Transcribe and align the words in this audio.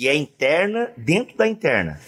que 0.00 0.08
é 0.08 0.14
interna 0.16 0.88
dentro 0.96 1.36
da 1.36 1.46
interna. 1.46 2.00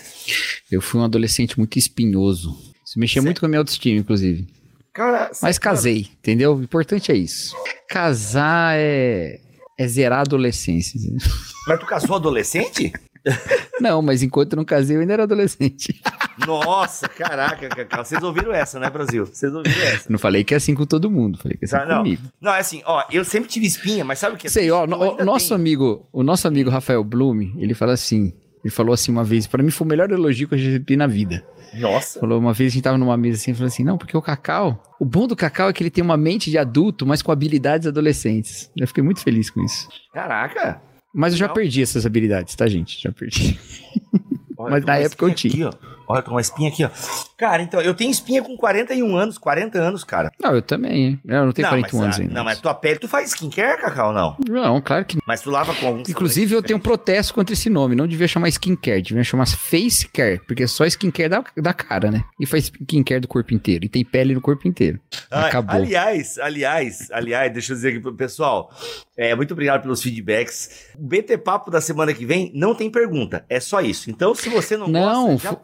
Eu 0.71 0.81
fui 0.81 0.99
um 0.99 1.05
adolescente 1.05 1.59
muito 1.59 1.79
espinhoso. 1.79 2.59
Isso 2.83 2.99
mexia 2.99 3.21
Cê- 3.21 3.27
muito 3.27 3.39
com 3.39 3.45
a 3.45 3.49
minha 3.51 3.59
autoestima, 3.59 3.99
inclusive. 4.01 4.47
Cara, 4.95 5.31
Mas 5.43 5.57
cê- 5.57 5.61
casei, 5.61 6.09
entendeu? 6.19 6.55
O 6.57 6.63
importante 6.63 7.13
é 7.13 7.15
isso. 7.15 7.55
Casar 7.91 8.77
é, 8.79 9.39
é 9.79 9.87
zerar 9.87 10.21
a 10.21 10.23
adolescência. 10.23 10.99
Mas 11.69 11.79
tu 11.81 11.85
casou 11.85 12.17
adolescente? 12.17 12.91
Não, 13.79 14.01
mas 14.01 14.23
enquanto 14.23 14.55
eu 14.55 14.57
não 14.57 14.65
casei, 14.65 14.97
eu 14.97 15.01
ainda 15.03 15.13
era 15.13 15.23
adolescente. 15.25 16.01
Nossa, 16.47 17.09
caraca, 17.09 17.69
Cacau. 17.69 18.05
Vocês 18.05 18.23
ouviram 18.23 18.53
essa, 18.53 18.79
né, 18.81 18.89
Brasil? 18.91 19.27
Vocês 19.27 19.55
ouviram 19.55 19.81
essa. 19.83 20.11
Não 20.11 20.19
falei 20.19 20.45
que 20.45 20.55
é 20.55 20.57
assim 20.57 20.75
com 20.75 20.85
todo 20.87 21.11
mundo, 21.11 21.39
falei 21.39 21.57
que 21.57 21.65
é 21.65 21.67
assim 21.67 21.77
Tá, 21.77 21.87
não. 21.87 21.99
comigo. 22.03 22.23
Não, 22.41 22.53
é 22.55 22.61
assim, 22.61 22.83
ó, 22.85 23.05
eu 23.11 23.25
sempre 23.25 23.49
tive 23.49 23.67
espinha, 23.67 24.05
mas 24.05 24.19
sabe 24.19 24.35
o 24.37 24.39
que 24.39 24.47
é? 24.47 24.51
Sei, 24.51 24.71
ó, 24.71 24.85
o 24.85 25.25
nosso 25.25 25.55
amigo, 25.55 26.07
o 26.13 26.23
nosso 26.23 26.47
amigo 26.49 26.71
Rafael 26.71 27.03
Blume, 27.05 27.55
ele 27.59 27.75
fala 27.75 27.93
assim, 27.93 28.33
ele 28.65 28.73
falou 28.73 28.93
assim 28.93 29.11
uma 29.13 29.25
vez, 29.25 29.47
pra 29.47 29.63
mim 29.63 29.71
foi 29.71 29.87
o 29.87 29.91
melhor 29.91 30.11
elogio 30.11 30.49
que 30.49 30.55
eu 30.55 30.59
já 30.59 30.65
recebi 30.67 30.97
na 30.97 31.07
vida. 31.07 31.45
Nossa. 31.75 32.21
Falou 32.21 32.39
uma 32.39 32.53
vez 32.53 32.71
a 32.71 32.75
gente 32.75 32.83
tava 32.83 32.99
numa 32.99 33.17
mesa 33.17 33.39
assim, 33.41 33.55
falou 33.55 33.69
assim, 33.69 33.83
não, 33.85 33.97
porque 33.97 34.15
o 34.17 34.21
Cacau, 34.21 34.83
o 35.01 35.05
bom 35.07 35.27
do 35.27 35.35
Cacau 35.35 35.71
é 35.71 35.73
que 35.73 35.83
ele 35.83 35.91
tem 35.91 36.05
uma 36.05 36.17
mente 36.19 36.51
de 36.51 36.59
adulto, 36.59 37.07
mas 37.07 37.23
com 37.23 37.33
habilidades 37.33 37.87
adolescentes. 37.87 38.71
Eu 38.77 38.87
fiquei 38.87 39.03
muito 39.03 39.21
feliz 39.21 39.49
com 39.49 39.63
isso. 39.65 39.89
Caraca. 40.13 40.81
Mas 41.15 41.33
eu 41.33 41.39
já 41.39 41.47
Legal. 41.47 41.55
perdi 41.57 41.83
essas 41.83 42.05
habilidades, 42.07 42.55
tá, 42.55 42.67
gente? 42.67 43.01
Já 43.03 43.11
perdi. 43.13 43.59
Olha, 44.57 44.71
Mas 44.71 44.85
na 44.85 44.97
época 44.99 45.25
eu 45.25 45.29
espinha 45.31 45.69
aqui, 45.71 45.77
ó. 45.79 45.93
Olha, 46.07 46.23
tem 46.23 46.33
uma 46.33 46.41
espinha 46.41 46.69
aqui, 46.69 46.85
ó. 46.85 46.91
Cara, 47.37 47.63
então, 47.63 47.81
eu 47.81 47.95
tenho 47.95 48.11
espinha 48.11 48.43
com 48.43 48.57
41 48.57 49.17
anos, 49.17 49.39
40 49.39 49.79
anos, 49.79 50.05
cara. 50.05 50.31
Não, 50.41 50.55
eu 50.55 50.63
também, 50.63 51.07
hein? 51.07 51.21
Eu 51.27 51.47
não 51.47 51.53
tenho 51.53 51.69
41 51.69 51.99
mas, 51.99 52.05
anos 52.05 52.21
ainda. 52.21 52.35
Não, 52.35 52.45
mas 52.45 52.61
tua 52.61 52.75
pele, 52.75 52.99
tu 52.99 53.09
faz 53.09 53.31
skincare, 53.31 53.81
Cacau, 53.81 54.13
não? 54.13 54.37
Não, 54.49 54.81
claro 54.81 55.05
que 55.05 55.17
não. 55.17 55.23
Mas 55.27 55.41
tu 55.41 55.51
lava 55.51 55.75
com 55.75 55.87
algum 55.87 56.03
Inclusive, 56.09 56.55
eu 56.55 56.63
tenho 56.63 56.79
um 56.79 56.83
protesto 56.83 57.35
contra 57.35 57.53
esse 57.53 57.69
nome. 57.69 57.97
Não 57.97 58.07
devia 58.07 58.29
chamar 58.29 58.49
skincare, 58.49 59.03
devia 59.03 59.25
chamar 59.25 59.47
face 59.47 60.07
care, 60.09 60.41
porque 60.47 60.67
só 60.67 60.85
skincare 60.85 61.29
da, 61.29 61.45
da 61.57 61.75
cara, 61.75 62.11
né? 62.11 62.23
E 62.41 62.47
faz 62.47 62.65
skincare 62.67 63.21
do 63.21 63.29
corpo 63.29 63.53
inteiro. 63.55 63.85
E 63.85 63.89
tem 63.89 64.05
pele 64.05 64.35
no 64.35 64.41
corpo 64.41 64.69
inteiro. 64.69 65.01
Ah, 65.31 65.47
Acabou. 65.47 65.77
Aliás, 65.77 66.39
aliás, 66.39 67.11
aliás, 67.11 67.53
deixa 67.53 67.73
eu 67.73 67.77
dizer 67.77 67.89
aqui 67.91 68.01
pro 68.01 68.15
pessoal. 68.15 68.71
É, 69.17 69.35
muito 69.35 69.53
obrigado 69.53 69.83
pelos 69.83 70.03
feedbacks. 70.03 70.87
O 70.99 71.07
BT 71.07 71.39
Papo 71.39 71.71
da 71.71 71.81
semana 71.81 72.15
que 72.15 72.25
vem 72.25 72.51
não 72.55 72.75
tem 72.75 72.91
pergunta, 72.91 73.45
é 73.49 73.61
só 73.61 73.81
isso. 73.81 74.11
Então, 74.11 74.35
se 74.35 74.49
você 74.49 74.77
não, 74.77 74.89
Não, 74.89 75.29
gosta, 75.29 75.49
já 75.49 75.51
fu- 75.51 75.57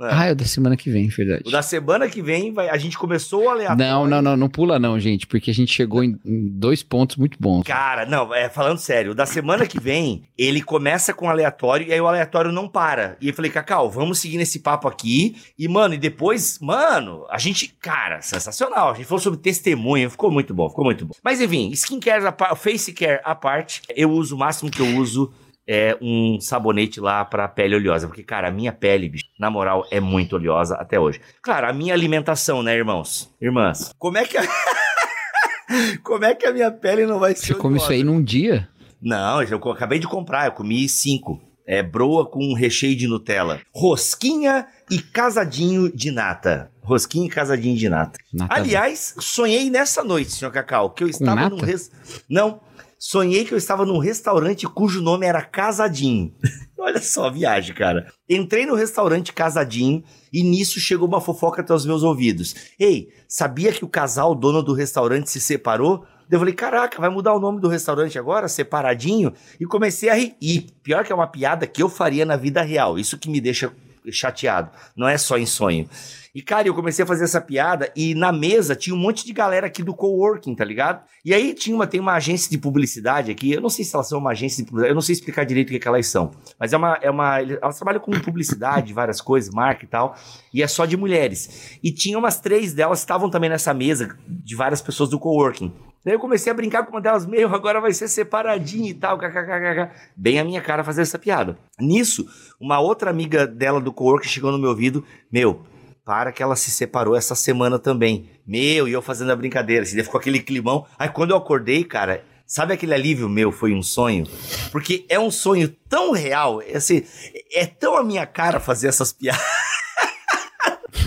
É. 0.00 0.08
Ah, 0.10 0.26
é 0.26 0.32
o 0.32 0.36
da 0.36 0.44
semana 0.44 0.76
que 0.76 0.90
vem, 0.90 1.08
verdade. 1.08 1.42
O 1.46 1.50
da 1.50 1.62
semana 1.62 2.08
que 2.08 2.22
vem, 2.22 2.52
vai, 2.52 2.68
a 2.68 2.76
gente 2.76 2.96
começou 2.98 3.44
o 3.44 3.48
aleatório. 3.48 3.84
Não, 3.84 4.06
não, 4.06 4.22
não, 4.22 4.36
não 4.36 4.48
pula 4.48 4.78
não, 4.78 4.98
gente, 4.98 5.26
porque 5.26 5.50
a 5.50 5.54
gente 5.54 5.72
chegou 5.72 6.02
em, 6.02 6.18
em 6.24 6.48
dois 6.48 6.82
pontos 6.82 7.16
muito 7.16 7.36
bons. 7.40 7.64
Cara, 7.64 8.06
não, 8.06 8.34
é, 8.34 8.48
falando 8.48 8.78
sério, 8.78 9.12
o 9.12 9.14
da 9.14 9.26
semana 9.26 9.66
que 9.66 9.80
vem, 9.80 10.22
ele 10.36 10.62
começa 10.62 11.12
com 11.12 11.28
aleatório 11.28 11.86
e 11.86 11.92
aí 11.92 12.00
o 12.00 12.06
aleatório 12.06 12.52
não 12.52 12.68
para. 12.68 13.16
E 13.20 13.28
eu 13.28 13.34
falei, 13.34 13.50
Cacau, 13.50 13.90
vamos 13.90 14.18
seguir 14.18 14.38
nesse 14.38 14.60
papo 14.60 14.88
aqui. 14.88 15.36
E, 15.58 15.68
mano, 15.68 15.94
e 15.94 15.98
depois, 15.98 16.58
mano, 16.60 17.26
a 17.30 17.38
gente, 17.38 17.68
cara, 17.80 18.20
sensacional. 18.22 18.90
A 18.90 18.94
gente 18.94 19.06
falou 19.06 19.20
sobre 19.20 19.40
testemunho, 19.40 20.10
ficou 20.10 20.30
muito 20.30 20.54
bom, 20.54 20.68
ficou 20.68 20.84
muito 20.84 21.06
bom. 21.06 21.14
Mas 21.22 21.40
enfim, 21.40 21.70
skincare, 21.72 22.24
face 22.56 22.92
care 22.92 23.20
à 23.24 23.34
parte, 23.34 23.82
eu 23.94 24.10
uso, 24.10 24.34
o 24.34 24.38
máximo 24.38 24.70
que 24.70 24.80
eu 24.80 24.96
uso 24.96 25.32
é 25.72 25.96
um 26.02 26.40
sabonete 26.40 27.00
lá 27.00 27.24
pra 27.24 27.46
pele 27.46 27.76
oleosa. 27.76 28.08
Porque, 28.08 28.24
cara, 28.24 28.48
a 28.48 28.50
minha 28.50 28.72
pele, 28.72 29.08
bicho, 29.08 29.26
na 29.38 29.48
moral, 29.48 29.86
é 29.88 30.00
muito 30.00 30.34
oleosa 30.34 30.74
até 30.74 30.98
hoje. 30.98 31.20
Claro, 31.40 31.68
a 31.68 31.72
minha 31.72 31.94
alimentação, 31.94 32.60
né, 32.60 32.74
irmãos? 32.74 33.32
Irmãs, 33.40 33.94
como 33.96 34.18
é 34.18 34.24
que 34.24 34.36
a... 34.36 34.42
Como 36.02 36.24
é 36.24 36.34
que 36.34 36.44
a 36.44 36.52
minha 36.52 36.68
pele 36.72 37.06
não 37.06 37.20
vai 37.20 37.36
ser 37.36 37.46
Você 37.46 37.54
come 37.54 37.76
isso 37.76 37.92
aí 37.92 38.02
num 38.02 38.20
dia? 38.20 38.68
Não, 39.00 39.40
eu 39.40 39.56
acabei 39.70 40.00
de 40.00 40.08
comprar, 40.08 40.46
eu 40.46 40.52
comi 40.52 40.88
cinco. 40.88 41.40
É 41.64 41.80
broa 41.80 42.26
com 42.28 42.52
recheio 42.54 42.96
de 42.96 43.06
Nutella. 43.06 43.60
Rosquinha 43.72 44.66
e 44.90 44.98
casadinho 44.98 45.88
de 45.94 46.10
nata. 46.10 46.72
Rosquinha 46.82 47.26
e 47.26 47.30
casadinho 47.30 47.76
de 47.76 47.88
nata. 47.88 48.18
Nata- 48.34 48.52
Aliás, 48.56 49.14
sonhei 49.20 49.70
nessa 49.70 50.02
noite, 50.02 50.32
senhor 50.32 50.50
Cacau, 50.50 50.90
que 50.90 51.04
eu 51.04 51.08
estava 51.08 51.48
num 51.48 51.58
res... 51.60 51.88
Não, 52.28 52.60
sonhei 53.00 53.46
que 53.46 53.54
eu 53.54 53.58
estava 53.58 53.86
num 53.86 53.96
restaurante 53.96 54.66
cujo 54.66 55.00
nome 55.00 55.24
era 55.24 55.40
Casadinho. 55.40 56.34
Olha 56.78 57.00
só 57.00 57.26
a 57.26 57.30
viagem, 57.30 57.74
cara. 57.74 58.12
Entrei 58.28 58.66
no 58.66 58.74
restaurante 58.74 59.32
Casadinho 59.32 60.04
e 60.30 60.42
nisso 60.42 60.78
chegou 60.78 61.08
uma 61.08 61.20
fofoca 61.20 61.62
até 61.62 61.72
os 61.72 61.86
meus 61.86 62.02
ouvidos. 62.02 62.54
Ei, 62.78 63.08
sabia 63.26 63.72
que 63.72 63.84
o 63.84 63.88
casal 63.88 64.34
dono 64.34 64.62
do 64.62 64.74
restaurante 64.74 65.30
se 65.30 65.40
separou? 65.40 66.04
Eu 66.30 66.38
falei, 66.38 66.54
caraca, 66.54 67.00
vai 67.00 67.10
mudar 67.10 67.34
o 67.34 67.40
nome 67.40 67.60
do 67.60 67.68
restaurante 67.68 68.18
agora, 68.18 68.48
separadinho? 68.48 69.32
E 69.58 69.64
comecei 69.64 70.10
a 70.10 70.14
rir. 70.14 70.36
E 70.40 70.60
pior 70.82 71.04
que 71.04 71.10
é 71.10 71.14
uma 71.14 71.26
piada 71.26 71.66
que 71.66 71.82
eu 71.82 71.88
faria 71.88 72.24
na 72.24 72.36
vida 72.36 72.62
real. 72.62 72.98
Isso 72.98 73.18
que 73.18 73.30
me 73.30 73.40
deixa 73.40 73.72
chateado. 74.10 74.70
Não 74.96 75.08
é 75.08 75.18
só 75.18 75.36
em 75.36 75.46
sonho. 75.46 75.88
E, 76.32 76.40
cara, 76.40 76.68
eu 76.68 76.74
comecei 76.74 77.02
a 77.02 77.06
fazer 77.06 77.24
essa 77.24 77.40
piada 77.40 77.92
e 77.96 78.14
na 78.14 78.30
mesa 78.30 78.76
tinha 78.76 78.94
um 78.94 78.98
monte 78.98 79.26
de 79.26 79.32
galera 79.32 79.66
aqui 79.66 79.82
do 79.82 79.92
coworking, 79.92 80.54
tá 80.54 80.64
ligado? 80.64 81.04
E 81.24 81.34
aí 81.34 81.52
tinha 81.54 81.74
uma, 81.74 81.88
tem 81.88 81.98
uma 81.98 82.14
agência 82.14 82.48
de 82.48 82.56
publicidade 82.56 83.32
aqui, 83.32 83.50
eu 83.50 83.60
não 83.60 83.68
sei 83.68 83.84
se 83.84 83.96
elas 83.96 84.08
são 84.08 84.20
uma 84.20 84.30
agência 84.30 84.62
de 84.62 84.70
publicidade, 84.70 84.92
eu 84.92 84.94
não 84.94 85.02
sei 85.02 85.14
explicar 85.14 85.44
direito 85.44 85.68
o 85.68 85.72
que, 85.72 85.80
que 85.80 85.88
elas 85.88 86.06
são, 86.06 86.30
mas 86.56 86.72
é 86.72 86.76
uma, 86.76 86.98
é 87.02 87.10
uma, 87.10 87.40
elas 87.40 87.76
trabalham 87.76 88.00
com 88.00 88.12
publicidade, 88.12 88.92
várias 88.92 89.20
coisas, 89.20 89.52
marca 89.52 89.84
e 89.84 89.88
tal, 89.88 90.16
e 90.54 90.62
é 90.62 90.68
só 90.68 90.86
de 90.86 90.96
mulheres. 90.96 91.78
E 91.82 91.90
tinha 91.90 92.16
umas 92.16 92.38
três 92.38 92.72
delas 92.72 93.00
que 93.00 93.04
estavam 93.04 93.28
também 93.28 93.50
nessa 93.50 93.74
mesa 93.74 94.16
de 94.28 94.54
várias 94.54 94.80
pessoas 94.80 95.10
do 95.10 95.18
coworking. 95.18 95.72
Daí 96.04 96.14
eu 96.14 96.20
comecei 96.20 96.50
a 96.50 96.54
brincar 96.54 96.84
com 96.84 96.92
uma 96.92 97.00
delas, 97.00 97.26
meu, 97.26 97.54
agora 97.54 97.80
vai 97.80 97.92
ser 97.92 98.08
separadinho 98.08 98.88
e 98.88 98.94
tal, 98.94 99.18
kkkk. 99.18 99.90
Bem 100.16 100.38
a 100.38 100.44
minha 100.44 100.62
cara 100.62 100.82
fazer 100.82 101.02
essa 101.02 101.18
piada. 101.18 101.58
Nisso, 101.78 102.26
uma 102.58 102.80
outra 102.80 103.10
amiga 103.10 103.46
dela 103.46 103.80
do 103.80 103.92
coworking 103.92 104.28
chegou 104.28 104.50
no 104.50 104.58
meu 104.58 104.70
ouvido, 104.70 105.04
meu, 105.30 105.62
para 106.02 106.32
que 106.32 106.42
ela 106.42 106.56
se 106.56 106.70
separou 106.70 107.14
essa 107.14 107.34
semana 107.34 107.78
também. 107.78 108.30
Meu, 108.46 108.88
e 108.88 108.92
eu 108.92 109.02
fazendo 109.02 109.30
a 109.30 109.36
brincadeira, 109.36 109.82
assim, 109.82 110.02
ficou 110.02 110.18
aquele 110.18 110.40
climão. 110.40 110.86
Aí 110.98 111.10
quando 111.10 111.32
eu 111.32 111.36
acordei, 111.36 111.84
cara, 111.84 112.24
sabe 112.46 112.72
aquele 112.72 112.94
alívio 112.94 113.28
meu, 113.28 113.52
foi 113.52 113.74
um 113.74 113.82
sonho? 113.82 114.26
Porque 114.72 115.04
é 115.06 115.20
um 115.20 115.30
sonho 115.30 115.68
tão 115.86 116.12
real, 116.12 116.62
é 116.62 116.78
assim, 116.78 117.04
é 117.52 117.66
tão 117.66 117.94
a 117.96 118.02
minha 118.02 118.26
cara 118.26 118.58
fazer 118.58 118.88
essas 118.88 119.12
piadas. 119.12 119.40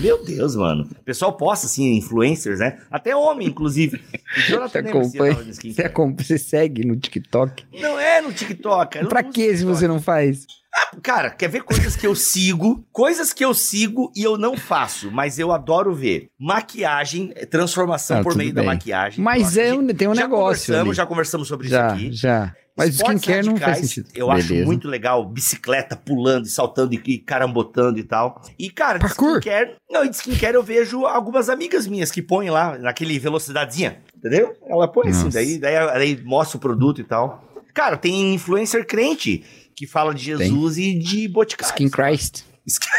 Meu 0.04 0.22
Deus, 0.22 0.54
mano. 0.54 0.86
O 1.00 1.02
pessoal 1.02 1.32
posta, 1.32 1.64
assim, 1.64 1.94
influencers, 1.96 2.58
né? 2.58 2.78
Até 2.90 3.16
homem, 3.16 3.48
inclusive. 3.48 4.02
Jonathan 4.46 4.82
Você 4.82 4.88
acompanha, 4.88 5.34
você, 5.54 5.82
acompanha, 5.82 6.26
você 6.26 6.38
segue 6.38 6.84
no 6.84 6.94
TikTok? 6.94 7.64
Não 7.72 7.98
é 7.98 8.20
no 8.20 8.30
TikTok. 8.30 9.06
pra 9.06 9.22
que 9.22 9.56
se 9.56 9.64
você 9.64 9.88
não 9.88 9.98
faz? 9.98 10.46
Cara, 11.02 11.30
quer 11.30 11.48
ver 11.48 11.62
coisas 11.62 11.94
que 11.96 12.06
eu 12.06 12.14
sigo? 12.14 12.84
Coisas 12.92 13.32
que 13.32 13.44
eu 13.44 13.52
sigo 13.54 14.10
e 14.16 14.22
eu 14.22 14.36
não 14.38 14.56
faço, 14.56 15.10
mas 15.10 15.38
eu 15.38 15.52
adoro 15.52 15.94
ver. 15.94 16.28
Maquiagem, 16.38 17.32
eh, 17.36 17.46
transformação 17.46 18.18
Ah, 18.18 18.22
por 18.22 18.34
meio 18.34 18.52
da 18.52 18.62
bem. 18.62 18.70
maquiagem. 18.70 19.22
Mas 19.22 19.56
Eu 19.56 19.62
é 19.64 19.70
acho 19.70 19.80
um- 19.80 19.86
tem 19.88 20.08
um 20.08 20.14
já 20.14 20.22
negócio 20.22 20.66
Conversamos, 20.66 20.88
ali. 20.90 20.96
já 20.96 21.06
conversamos 21.06 21.48
sobre 21.48 21.68
Já, 21.68 21.86
isso 21.88 21.94
aqui. 21.94 22.12
já. 22.12 22.54
Mas 22.76 22.94
Esportes 22.96 23.20
skincare 23.22 23.46
não 23.46 23.52
faz 23.56 23.62
radicais, 23.66 23.88
sentido. 23.88 24.08
Eu 24.16 24.30
acho 24.32 24.48
Beleza. 24.48 24.66
muito 24.66 24.88
legal, 24.88 25.24
bicicleta 25.24 25.94
pulando 25.94 26.46
e 26.46 26.48
saltando 26.48 26.92
e, 26.92 27.00
e 27.06 27.18
carambotando 27.18 28.00
e 28.00 28.02
tal. 28.02 28.42
E, 28.58 28.68
cara, 28.68 28.98
de 28.98 29.06
skincare. 29.06 29.76
Não, 29.88 30.04
e 30.04 30.08
de 30.08 30.16
skincare 30.16 30.56
eu 30.56 30.62
vejo 30.62 31.06
algumas 31.06 31.48
amigas 31.48 31.86
minhas 31.86 32.10
que 32.10 32.20
põem 32.20 32.50
lá, 32.50 32.76
naquele 32.76 33.16
velocidadezinha, 33.16 33.98
entendeu? 34.16 34.56
Ela 34.66 34.88
põe 34.88 35.08
assim, 35.10 35.24
Nossa. 35.26 35.34
daí, 35.38 35.56
daí, 35.58 35.74
daí 35.86 36.20
mostra 36.24 36.56
o 36.56 36.60
produto 36.60 37.00
e 37.00 37.04
tal. 37.04 37.44
Cara, 37.72 37.96
tem 37.96 38.34
influencer 38.34 38.84
crente 38.86 39.44
que 39.76 39.86
fala 39.86 40.14
de 40.14 40.24
Jesus 40.24 40.78
e 40.78 40.98
de 40.98 41.28
Boticário. 41.28 41.72
Skin 41.72 41.88
Christ. 41.88 42.42
Skin- 42.66 42.88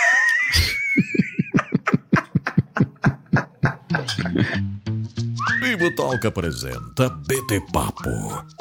Bibo 5.60 5.94
Talk 5.96 6.26
apresenta 6.28 7.10
BT 7.10 7.62
Papo, 7.72 8.10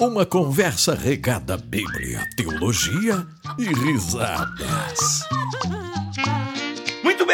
uma 0.00 0.24
conversa 0.26 0.94
regada 0.94 1.54
a 1.54 1.56
Bíblia, 1.56 2.26
teologia 2.36 3.26
e 3.58 3.64
risadas. 3.66 5.20